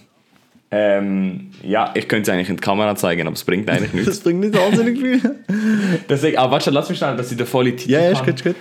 Ähm, 0.76 1.52
ja, 1.62 1.92
ich 1.94 2.08
könnte 2.08 2.28
es 2.28 2.34
eigentlich 2.34 2.48
in 2.48 2.56
die 2.56 2.60
Kamera 2.60 2.96
zeigen, 2.96 3.28
aber 3.28 3.34
es 3.34 3.44
bringt 3.44 3.70
eigentlich 3.70 3.92
nichts. 3.92 4.08
Das 4.08 4.20
bringt 4.20 4.40
nicht 4.40 4.56
wahnsinnig 4.56 4.98
viel. 4.98 5.20
Deswegen, 6.08 6.36
aber 6.36 6.52
warte, 6.52 6.70
lass 6.70 6.88
mich 6.88 6.98
schnell, 6.98 7.16
dass 7.16 7.30
ich 7.30 7.36
den 7.36 7.46
volle 7.46 7.76
Titel 7.76 7.92
ja, 7.92 8.00
ja, 8.00 8.10
ist 8.10 8.24
gut, 8.24 8.34
ist 8.34 8.44
gut. 8.44 8.56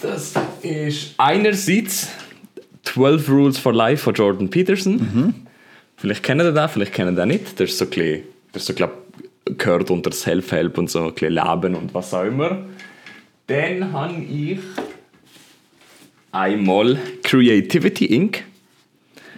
Das 0.00 0.34
ist 0.62 1.14
einerseits 1.18 2.08
12 2.84 3.28
Rules 3.28 3.58
for 3.58 3.74
Life 3.74 4.04
von 4.04 4.14
Jordan 4.14 4.48
Peterson. 4.48 5.34
Vielleicht 5.96 6.22
kennen 6.22 6.46
ihr 6.46 6.52
den, 6.52 6.68
vielleicht 6.68 6.94
kennen 6.94 7.14
ihr 7.14 7.20
den 7.20 7.28
nicht. 7.28 7.60
Das 7.60 7.68
ist 7.68 7.78
so 7.78 7.84
ein 7.84 7.90
bisschen, 7.90 8.22
das 8.52 8.62
ist 8.62 8.68
so, 8.68 8.74
glaub, 8.74 8.92
gehört 9.44 9.90
unter 9.90 10.12
Self-Help 10.12 10.78
und 10.78 10.88
so 10.88 11.04
ein 11.04 11.12
bisschen 11.12 11.34
Leben 11.34 11.74
und 11.74 11.92
was 11.92 12.14
auch 12.14 12.24
immer. 12.24 12.64
Dann 13.48 13.92
habe 13.92 14.22
ich 14.22 14.60
einmal 16.32 16.98
Creativity 17.22 18.06
Inc. 18.06 18.44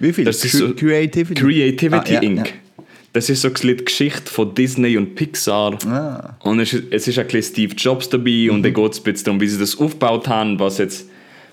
Wie 0.01 0.13
viel? 0.13 0.25
Das 0.25 0.45
ist 0.45 0.53
so- 0.57 0.75
Creativity. 0.75 1.41
Creativity 1.41 2.17
Ah, 2.17 2.21
ja, 2.21 2.21
Inc. 2.23 2.39
ja. 2.49 2.85
Das 3.13 3.29
ist 3.29 3.43
so 3.43 3.49
die 3.49 3.77
Geschichte 3.77 4.31
von 4.31 4.55
Disney 4.55 4.97
und 4.97 5.15
Pixar. 5.17 5.77
Ah. 5.87 6.37
Und 6.49 6.61
es 6.61 6.73
ist, 6.73 6.85
es 6.91 7.09
ist 7.09 7.19
ein 7.19 7.27
bisschen 7.27 7.43
Steve 7.55 7.75
Jobs 7.75 8.09
dabei 8.09 8.51
und 8.51 8.63
dann 8.63 8.73
geht 8.73 8.93
es 8.93 8.99
ein 9.01 9.03
bisschen 9.05 9.25
darum, 9.25 9.41
wie 9.41 9.49
sie 9.49 9.59
das 9.59 9.79
aufgebaut 9.79 10.29
haben, 10.29 10.59
was 10.61 10.79
jetzt 10.79 11.07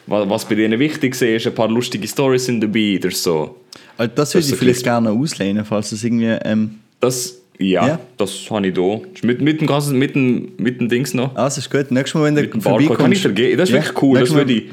was, 0.05 0.29
was 0.29 0.45
bei 0.45 0.55
denen 0.55 0.79
wichtig 0.79 1.19
ist. 1.21 1.47
Ein 1.47 1.55
paar 1.55 1.67
lustige 1.67 2.07
Stories 2.07 2.45
sind 2.45 2.61
dabei. 2.61 2.99
Das 3.01 3.13
ist 3.15 3.23
so. 3.23 3.55
Also 3.97 4.11
das 4.15 4.31
Das 4.31 4.33
würde 4.35 4.45
ich 4.45 4.49
so 4.51 4.55
vielleicht 4.55 4.83
gerne 4.83 5.09
auslehnen, 5.09 5.65
falls 5.65 5.89
das 5.89 6.03
irgendwie. 6.03 6.25
Ähm, 6.45 6.75
Das, 6.99 7.35
ja, 7.57 7.87
Ja. 7.87 7.99
das 8.17 8.49
habe 8.51 8.67
ich 8.67 8.73
da. 8.75 9.01
Mit, 9.23 9.41
mit, 9.41 9.59
dem 9.59 9.67
ganzen, 9.67 9.97
mit, 9.97 10.13
dem, 10.15 10.49
mit 10.57 10.79
dem 10.79 10.87
Dings 10.89 11.13
noch. 11.15 11.35
ah, 11.35 11.45
das 11.45 11.57
ist 11.57 11.69
gut. 11.71 11.89
Nächstes 11.91 12.13
Mal, 12.13 12.25
wenn 12.25 12.35
du 12.35 12.59
Barcode. 12.59 12.97
Kann 12.99 13.11
ich 13.11 13.19
vergeben. 13.21 13.57
Das 13.57 13.67
ist 13.69 13.75
Ja, 13.75 13.81
wirklich 13.81 14.01
cool. 14.03 14.19
Das 14.19 14.29
nächstes 14.29 14.35
Mal- 14.35 14.47
würde 14.47 14.53
ich. 14.53 14.71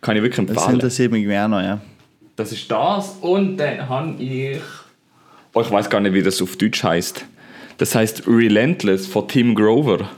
Kann 0.00 0.16
ich 0.16 0.22
wirklich 0.22 0.46
Das 0.46 0.56
empfehlen. 0.56 0.74
interessiert 0.74 1.10
mich 1.12 1.26
auch 1.38 1.48
noch, 1.48 1.60
ja. 1.60 1.80
Das 2.36 2.52
ist 2.52 2.70
das. 2.70 3.16
Und 3.20 3.56
dann 3.56 3.88
habe 3.88 4.22
ich. 4.22 4.60
Oh, 5.54 5.62
ich 5.62 5.70
weiß 5.70 5.88
gar 5.88 6.00
nicht, 6.00 6.12
wie 6.12 6.22
das 6.22 6.40
auf 6.42 6.56
Deutsch 6.56 6.82
heißt. 6.82 7.24
Das 7.78 7.94
heißt 7.94 8.26
Relentless 8.26 9.06
von 9.06 9.26
Tim 9.26 9.54
Grover. 9.54 10.08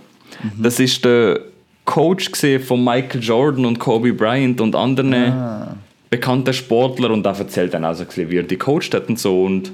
Das 0.60 0.78
ist 0.78 1.04
der 1.04 1.40
Coach 1.84 2.30
von 2.66 2.84
Michael 2.84 3.22
Jordan 3.22 3.64
und 3.64 3.78
Kobe 3.78 4.12
Bryant 4.12 4.60
und 4.60 4.76
anderen 4.76 5.76
bekannten 6.10 6.54
Sportlern 6.54 7.12
und 7.12 7.22
da 7.22 7.36
erzählt 7.36 7.74
dann 7.74 7.84
auch 7.84 7.94
so 7.94 8.02
ein 8.02 8.06
bisschen, 8.06 8.30
wie 8.30 8.38
er 8.38 8.42
die 8.42 8.56
coacht 8.56 8.94
hat 8.94 9.08
und 9.08 9.18
so 9.18 9.44
und 9.44 9.72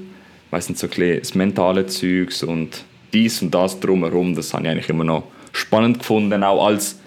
weiß 0.51 0.69
nicht 0.69 0.79
so 0.79 0.87
ein 0.87 0.89
bisschen 0.89 1.19
das 1.19 1.35
mentale 1.35 1.85
Zeugs 1.87 2.43
und 2.43 2.83
dies 3.13 3.41
und 3.41 3.53
das 3.53 3.79
drumherum. 3.79 4.35
Das 4.35 4.53
habe 4.53 4.63
ich 4.63 4.69
eigentlich 4.69 4.89
immer 4.89 5.03
noch 5.03 5.23
spannend 5.53 5.99
gefunden, 5.99 6.43
auch 6.43 6.65
als 6.65 6.99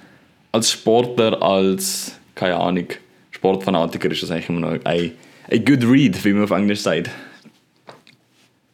als 0.51 0.71
Sportler, 0.73 1.43
als 1.43 2.17
keine 2.35 2.57
Ahnung 2.57 2.87
Sportfanatiker 3.31 4.11
ist 4.11 4.23
das 4.23 4.31
eigentlich 4.31 4.49
immer 4.49 4.61
noch 4.61 4.85
ein, 4.85 5.13
ein 5.51 5.65
good 5.65 5.85
read, 5.85 6.25
wie 6.25 6.33
man 6.33 6.45
auf 6.45 6.51
Englisch 6.51 6.81
sagt. 6.81 7.11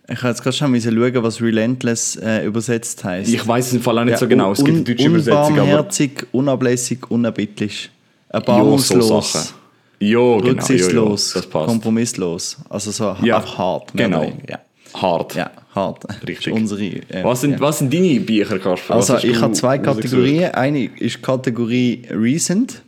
Ich 0.07 0.19
habe 0.19 0.29
jetzt 0.29 0.43
gerade 0.43 0.55
schon 0.55 0.81
schauen, 0.81 1.23
was 1.23 1.41
Relentless 1.41 2.17
äh, 2.17 2.45
übersetzt 2.45 3.05
heißt. 3.05 3.33
Ich 3.33 3.47
weiß 3.47 3.69
es 3.69 3.73
im 3.75 3.81
Fall 3.81 3.99
auch 3.99 4.05
nicht 4.05 4.19
so 4.19 4.29
genau. 4.29 4.53
Es 4.53 4.63
gibt 4.63 4.77
eine 4.77 4.85
deutsche 4.85 5.07
Übersetzung, 5.09 5.47
Unbarmherzig, 5.49 6.27
unablässig, 6.33 7.11
unerbittlich. 7.11 7.85
ja, 7.85 7.91
so 8.33 8.35
Erbarmungslos. 8.39 9.33
Sachen. 9.33 9.55
Ja, 10.01 10.09
genau. 10.19 10.37
Ja, 10.39 10.45
ja, 10.45 10.51
rücksichtslos, 10.53 11.33
das 11.33 11.47
passt. 11.47 11.67
kompromisslos. 11.69 12.59
Also 12.69 12.91
so 12.91 13.17
Ja, 13.23 13.43
hart. 13.57 13.93
genau. 13.95 14.31
Ja. 14.47 14.59
Hart. 14.93 15.35
ja, 15.35 15.51
hart. 15.75 16.05
Richtig. 16.29 16.53
Unsere, 16.53 16.85
äh, 16.85 17.25
Was, 17.25 17.41
sind, 17.41 17.53
ja. 17.53 17.61
was 17.61 17.79
sind 17.79 17.93
deine 17.93 18.21
Bücher, 18.21 18.59
Kasper? 18.59 18.95
Also 18.97 19.17
ich 19.19 19.41
habe 19.41 19.55
zwei? 19.55 19.79
Kategorien. 19.79 20.51
Eine 20.55 20.85
ist 20.99 21.23
Kategorie 21.23 22.03
Recent. 22.11 22.83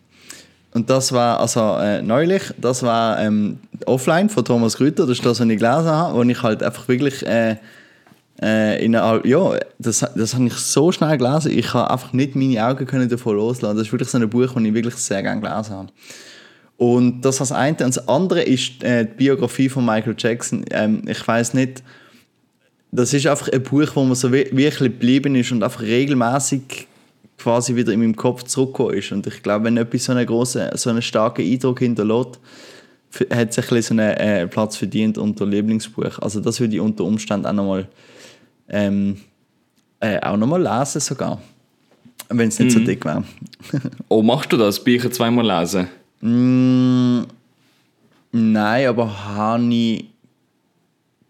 Und 0.76 0.90
das 0.90 1.10
war 1.10 1.40
also 1.40 1.78
äh, 1.80 2.02
neulich, 2.02 2.42
das 2.58 2.82
war 2.82 3.18
ähm, 3.18 3.60
Offline 3.86 4.28
von 4.28 4.44
Thomas 4.44 4.76
Grüter, 4.76 5.06
das 5.06 5.16
ist 5.16 5.24
das, 5.24 5.40
was 5.40 5.48
ich 5.48 5.58
gelesen 5.58 5.86
habe, 5.86 6.14
wo 6.14 6.22
ich 6.22 6.42
halt 6.42 6.62
einfach 6.62 6.86
wirklich 6.86 7.26
äh, 7.26 7.56
äh, 8.42 8.84
in 8.84 8.94
einer, 8.94 9.24
ja, 9.24 9.52
das, 9.78 10.04
das 10.14 10.34
habe 10.34 10.48
ich 10.48 10.52
so 10.52 10.92
schnell 10.92 11.16
gelesen, 11.16 11.50
ich 11.58 11.72
habe 11.72 11.90
einfach 11.90 12.12
nicht 12.12 12.36
meine 12.36 12.62
Augen 12.62 12.84
können 12.84 13.08
davon 13.08 13.36
loslassen. 13.36 13.74
Das 13.74 13.86
ist 13.86 13.92
wirklich 13.94 14.10
so 14.10 14.18
ein 14.18 14.28
Buch, 14.28 14.52
das 14.52 14.62
ich 14.62 14.74
wirklich 14.74 14.96
sehr 14.96 15.22
gerne 15.22 15.40
gelesen 15.40 15.70
habe. 15.76 15.88
Und 16.76 17.22
das 17.22 17.40
als 17.40 17.52
eine. 17.52 17.70
Und 17.70 17.80
das 17.80 18.06
andere 18.06 18.42
ist 18.42 18.82
äh, 18.84 19.06
die 19.06 19.14
Biografie 19.14 19.70
von 19.70 19.82
Michael 19.82 20.14
Jackson. 20.18 20.62
Ähm, 20.72 21.04
ich 21.06 21.26
weiß 21.26 21.54
nicht, 21.54 21.82
das 22.92 23.14
ist 23.14 23.26
einfach 23.26 23.48
ein 23.48 23.62
Buch, 23.62 23.88
wo 23.94 24.04
man 24.04 24.14
so 24.14 24.30
wirklich 24.30 24.78
geblieben 24.78 25.36
ist 25.36 25.52
und 25.52 25.62
einfach 25.62 25.80
regelmäßig 25.80 26.86
quasi 27.46 27.76
wieder 27.76 27.92
in 27.92 28.00
meinem 28.00 28.16
Kopf 28.16 28.42
zurückgekommen 28.42 28.94
ist. 28.94 29.12
Und 29.12 29.24
ich 29.28 29.40
glaube, 29.40 29.66
wenn 29.66 29.76
etwas 29.76 30.02
so 30.02 30.10
einen 30.10 30.26
großen, 30.26 30.70
so 30.74 30.90
einen 30.90 31.00
starken 31.00 31.42
Eindruck 31.42 31.78
hinterlässt, 31.78 32.40
hat 33.30 33.52
sich 33.52 33.70
ein 33.70 33.76
bisschen 33.76 33.98
so 33.98 34.02
einen 34.02 34.16
äh, 34.16 34.48
Platz 34.48 34.74
verdient 34.76 35.16
unter 35.16 35.46
Lieblingsbuch. 35.46 36.18
Also 36.18 36.40
das 36.40 36.58
würde 36.58 36.74
ich 36.74 36.80
unter 36.80 37.04
Umständen 37.04 37.46
auch 37.46 37.52
nochmal 37.52 37.86
ähm, 38.68 39.18
äh, 40.00 40.18
auch 40.22 40.36
noch 40.36 40.48
mal 40.48 40.60
lesen 40.60 41.00
sogar. 41.00 41.40
Wenn 42.28 42.48
es 42.48 42.58
nicht 42.58 42.72
so 42.72 42.80
dick 42.80 43.04
wäre. 43.04 43.22
Oh, 44.08 44.22
machst 44.22 44.52
du 44.52 44.56
das? 44.56 44.82
Bücher 44.82 45.12
zweimal 45.12 45.46
lesen? 45.46 45.86
Mm, 46.22 47.26
nein, 48.32 48.88
aber 48.88 49.24
habe 49.24 49.72
ich 49.72 50.06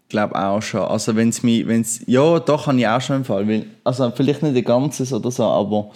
glaube 0.09 0.33
auch 0.35 0.63
schon. 0.63 0.81
Also 0.81 1.15
wenn 1.15 1.29
es 1.29 1.43
mich, 1.43 1.67
wenn's, 1.67 2.01
ja, 2.07 2.39
doch 2.39 2.65
habe 2.65 2.79
ich 2.79 2.87
auch 2.87 3.01
schon 3.01 3.17
im 3.17 3.25
Fall. 3.25 3.47
Weil, 3.47 3.67
also 3.83 4.11
vielleicht 4.15 4.41
nicht 4.41 4.55
ein 4.55 4.63
ganzes 4.63 5.13
oder 5.13 5.29
so, 5.29 5.43
aber 5.43 5.91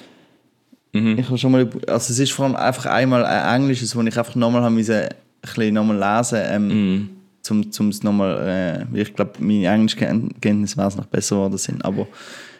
ich 0.94 1.26
habe 1.28 1.38
schon 1.38 1.52
mal, 1.52 1.70
also 1.88 2.12
es 2.12 2.20
ist 2.20 2.32
vor 2.34 2.46
allem 2.46 2.56
einfach 2.56 2.86
einmal 2.86 3.24
ein 3.26 3.62
Englisches, 3.62 3.96
wo 3.96 4.02
ich 4.02 4.18
einfach 4.18 4.36
nochmal 4.36 4.62
habe 4.64 4.74
müssen, 4.76 4.96
ein 5.04 5.10
bisschen 5.42 5.74
nochmal 5.74 5.98
lesen, 6.18 6.40
ähm, 6.50 7.10
zum, 7.42 7.72
zum 7.72 7.90
es 7.90 8.04
nochmal, 8.04 8.86
äh, 8.94 9.02
ich 9.02 9.14
glaube, 9.14 9.34
meine 9.40 9.68
Englischkenntnisse 9.68 10.78
wäre 10.78 10.88
es 10.90 10.98
noch 10.98 11.06
besser 11.06 11.36
geworden 11.38 11.58
sind, 11.58 11.84
aber 11.86 12.08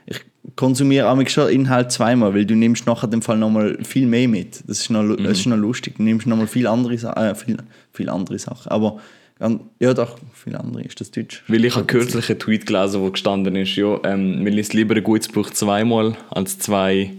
ich 0.06 0.20
konsumiere 0.56 1.10
auch 1.10 1.28
schon 1.28 1.50
Inhalt 1.50 1.92
zweimal, 1.92 2.34
weil 2.34 2.46
du 2.46 2.56
nimmst 2.56 2.88
nachher 2.88 3.08
dem 3.08 3.22
Fall 3.22 3.38
nochmal 3.38 3.78
viel 3.84 4.08
mehr 4.08 4.28
mit. 4.28 4.64
Das 4.68 4.80
ist 4.80 4.90
noch, 4.90 5.04
lu- 5.04 5.16
das 5.18 5.40
ist 5.40 5.46
noch 5.46 5.58
lustig. 5.58 5.98
Du 5.98 6.04
nimmst 6.04 6.26
nochmal 6.26 6.48
viel 6.48 6.66
andere, 6.68 6.94
äh, 6.96 7.36
viel, 7.36 7.58
viel 7.94 8.10
andere 8.10 8.40
Sachen. 8.40 8.72
Aber 8.72 8.98
ähm, 9.40 9.60
ja 9.80 9.94
doch, 9.94 10.18
viel 10.34 10.56
andere 10.56 10.82
ist 10.84 11.00
das 11.00 11.12
Deutsch. 11.12 11.44
Weil 11.48 11.64
ich 11.66 11.76
habe 11.76 11.86
kürzlich 11.86 12.30
einen 12.30 12.40
Tweet 12.40 12.66
gelesen, 12.66 13.02
wo 13.02 13.12
gestanden 13.12 13.56
ist, 13.56 13.76
ja, 13.76 14.00
ähm, 14.04 14.44
man 14.44 14.54
liest 14.54 14.74
lieber 14.74 14.96
ein 14.96 15.04
gutes 15.04 15.28
Buch 15.28 15.52
zweimal 15.52 16.16
als 16.32 16.58
zwei 16.58 17.12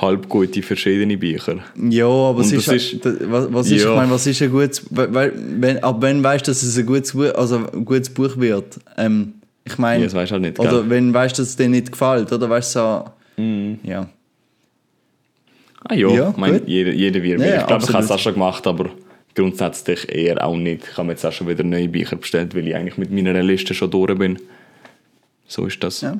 halb 0.00 0.28
gute 0.28 0.62
verschiedene 0.62 1.16
Bücher. 1.16 1.58
Ja, 1.90 2.06
aber 2.06 2.40
es 2.40 2.52
ist, 2.52 2.68
ist- 2.68 3.04
was, 3.30 3.52
was 3.52 3.70
ist, 3.70 3.82
Ja. 3.84 3.90
ich 3.90 3.96
meine, 3.96 4.10
was 4.12 4.26
ist 4.26 4.42
ein 4.42 4.50
gutes, 4.50 4.84
wenn, 4.90 5.78
ab 5.82 5.96
wenn 6.02 6.22
weißt 6.22 6.46
du, 6.46 6.50
dass 6.50 6.62
es 6.62 6.76
ein 6.78 6.86
gutes 6.86 7.12
Buch, 7.12 7.32
also 7.34 7.56
ein 7.72 7.84
gutes 7.84 8.10
Buch 8.10 8.36
wird, 8.36 8.78
ähm, 8.96 9.34
ich 9.64 9.78
meine, 9.78 10.04
Ja, 10.04 10.10
das 10.10 10.30
halt 10.32 10.42
nicht, 10.42 10.58
oder 10.60 10.70
gell? 10.82 10.90
wenn 10.90 11.12
weißt 11.14 11.36
du, 11.38 11.42
dass 11.42 11.50
es 11.50 11.56
dir 11.56 11.68
nicht 11.68 11.90
gefällt, 11.90 12.30
oder 12.32 12.48
weißt 12.50 12.74
du 12.76 12.78
so, 12.78 13.04
Mhm. 13.42 13.78
ja. 13.84 14.08
Ah 15.88 15.94
ja, 15.94 16.08
Ja, 16.08 16.30
ich 16.30 16.36
meine, 16.36 16.62
jeder, 16.66 16.92
jeder 16.92 17.20
er 17.22 17.48
Ja, 17.54 17.60
Ich 17.60 17.66
glaube, 17.66 17.84
ich 17.84 17.92
habe 17.92 18.04
es 18.04 18.10
auch 18.10 18.18
schon 18.18 18.34
gemacht, 18.34 18.66
aber 18.66 18.90
grundsätzlich 19.34 20.08
eher 20.12 20.44
auch 20.44 20.56
nicht. 20.56 20.82
Ich 20.90 20.96
habe 20.96 21.10
jetzt 21.10 21.24
auch 21.24 21.32
schon 21.32 21.46
wieder 21.48 21.62
neue 21.62 21.88
Bücher 21.88 22.16
bestellt, 22.16 22.54
weil 22.54 22.66
ich 22.66 22.74
eigentlich 22.74 22.98
mit 22.98 23.10
meiner 23.12 23.40
Liste 23.42 23.72
schon 23.74 23.90
durch 23.90 24.16
bin. 24.18 24.38
So 25.46 25.66
ist 25.66 25.82
das. 25.84 26.00
Ja. 26.00 26.16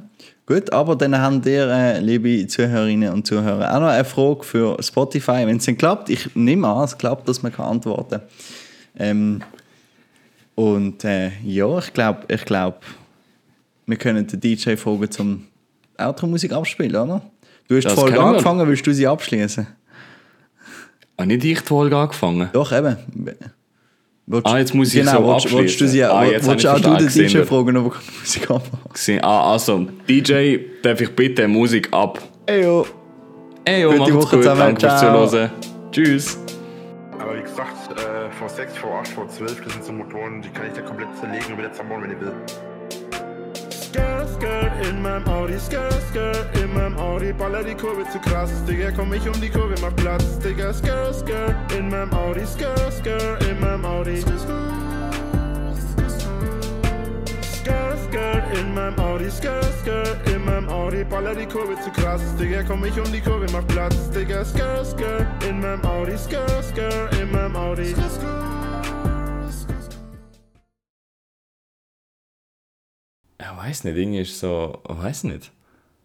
Gut, 0.47 0.73
aber 0.73 0.95
dann 0.95 1.19
haben 1.19 1.43
ihr, 1.45 1.69
äh, 1.69 1.99
liebe 1.99 2.47
Zuhörerinnen 2.47 3.13
und 3.13 3.27
Zuhörer, 3.27 3.75
auch 3.75 3.81
noch 3.81 3.89
eine 3.89 4.05
Frage 4.05 4.45
für 4.45 4.81
Spotify. 4.81 5.45
Wenn 5.45 5.57
es 5.57 5.65
denn 5.65 5.77
klappt, 5.77 6.09
ich 6.09 6.35
nehme 6.37 6.69
an, 6.69 6.85
es 6.85 6.97
klappt, 6.97 7.29
dass 7.29 7.43
man 7.43 7.53
kann 7.53 7.67
antworten 7.67 8.21
ähm, 8.97 9.43
Und 10.55 11.03
äh, 11.05 11.33
ja, 11.43 11.79
ich 11.79 11.93
glaube, 11.93 12.21
ich 12.29 12.45
glaub, 12.45 12.81
wir 13.87 13.97
können 13.97 14.27
den 14.27 14.41
DJ 14.41 14.77
fragen 14.77 15.11
zum 15.11 15.47
Outro-Musik 15.99 16.53
abspielen, 16.53 16.95
oder? 16.95 17.23
Du 17.69 17.77
hast 17.77 17.83
die 17.83 17.89
Das 17.89 17.95
Folge 17.95 18.13
können 18.13 18.25
wir. 18.25 18.31
angefangen, 18.31 18.69
willst 18.69 18.87
du 18.87 18.95
sie 18.95 19.07
abschließen? 19.07 19.67
Habe 21.19 21.27
nicht 21.27 21.45
ich 21.45 21.59
die 21.61 21.67
Folge 21.67 21.97
angefangen? 21.97 22.51
Doch, 22.53 22.71
eben. 22.71 22.97
Willst- 24.29 24.47
Ah, 24.47 24.59
jetzt 24.59 24.75
muss 24.75 24.93
ich 24.93 25.01
genau, 25.01 25.23
so 25.23 25.29
willst, 25.45 25.57
willst 25.57 25.81
du 25.81 25.89
sie. 25.89 26.03
Ah, 26.05 26.25
jetzt 26.25 26.49
willst 26.49 26.65
ich 26.65 26.69
auch 26.69 26.81
du 26.81 26.97
den 26.97 27.07
DJ 27.09 27.43
fragen, 27.45 27.77
ob 27.77 27.95
er 27.95 28.01
die 28.01 28.19
Musik 28.21 28.51
anfangen 28.51 28.83
Gesehen. 28.93 29.23
Ah, 29.25 29.53
also, 29.53 29.87
DJ, 30.09 30.59
darf 30.83 31.01
ich 31.01 31.15
bitte 31.15 31.47
Musik 31.47 31.89
ab? 31.93 32.21
Eyo. 32.47 32.87
Ey, 33.65 33.83
jo, 33.83 33.91
Gute 33.91 34.01
macht's 34.01 34.15
Woche 34.15 34.37
gut. 34.37 34.45
zusammen. 34.45 34.61
Danke 34.61 34.81
fürs. 34.81 35.01
Zuhören. 35.31 35.51
Tschüss. 35.93 36.39
Aber 37.19 37.37
wie 37.39 37.43
gesagt, 37.43 37.73
äh, 37.93 38.29
V6, 38.45 38.69
V8, 38.77 39.09
V12, 39.15 39.65
das 39.65 39.73
sind 39.73 39.85
so 39.85 39.93
Motoren, 39.93 40.43
die 40.43 40.49
kann 40.51 40.67
ich 40.67 40.73
da 40.75 40.83
komplett 40.83 41.09
zerlegen 41.21 41.53
und 41.53 41.59
wieder 41.59 41.73
zusammenbauen, 41.73 42.03
wenn 42.03 42.11
ihr 42.11 42.21
will. 42.21 42.33
Skr, 43.97 44.27
skr, 44.29 44.89
in 44.89 45.01
meinem 45.01 45.27
Audi, 45.27 45.59
skr, 45.59 45.91
skr, 46.11 46.61
in 46.63 46.75
meinem 46.75 46.99
Audi, 46.99 47.33
baller 47.33 47.65
die 47.65 47.75
Kurve 47.75 48.05
zu 48.11 48.19
krass, 48.19 48.51
Digga, 48.67 48.91
komm 48.91 49.15
ich 49.15 49.27
um 49.27 49.41
die 49.41 49.49
Kurve, 49.49 49.75
mach 49.81 49.97
Platz, 49.97 50.39
Digga, 50.39 50.73
skr, 50.75 51.15
skr, 51.15 51.55
in 51.79 51.89
meinem 51.89 52.13
Audi, 52.13 52.45
skr, 52.47 52.93
skr, 52.93 53.39
in 53.49 53.59
meinem 53.59 53.85
Audi. 53.87 54.21
Skr, 54.21 54.37
skr, 58.05 58.59
in 58.61 58.75
meinem 58.75 58.99
Audi, 59.01 59.31
skr, 59.31 59.63
skr, 59.81 60.35
in 60.35 60.45
meinem 60.45 60.69
Audi, 60.69 61.03
baller 61.05 61.35
die 61.35 61.47
Kurve 61.47 61.81
zu 61.81 61.91
krass, 61.91 62.21
Digga, 62.39 62.63
komm 62.65 62.85
ich 62.85 62.99
um 63.01 63.11
die 63.11 63.21
Kurve, 63.23 63.47
mach 63.51 63.67
Platz, 63.69 64.11
Digga, 64.11 64.45
skr, 64.45 64.85
skr, 64.85 65.27
in 65.49 65.61
meinem 65.61 65.83
Audi, 65.87 66.19
skr, 66.19 66.63
skr, 66.63 67.09
in 67.19 67.31
meinem 67.33 67.57
Audi. 67.57 67.95
Skr, 67.95 68.11
skr. 68.11 68.56
Weiß 73.57 73.85
nicht, 73.85 73.97
irgendwie 73.97 74.21
ist 74.21 74.39
so, 74.39 74.81
weiß 74.85 75.25
nicht. 75.25 75.53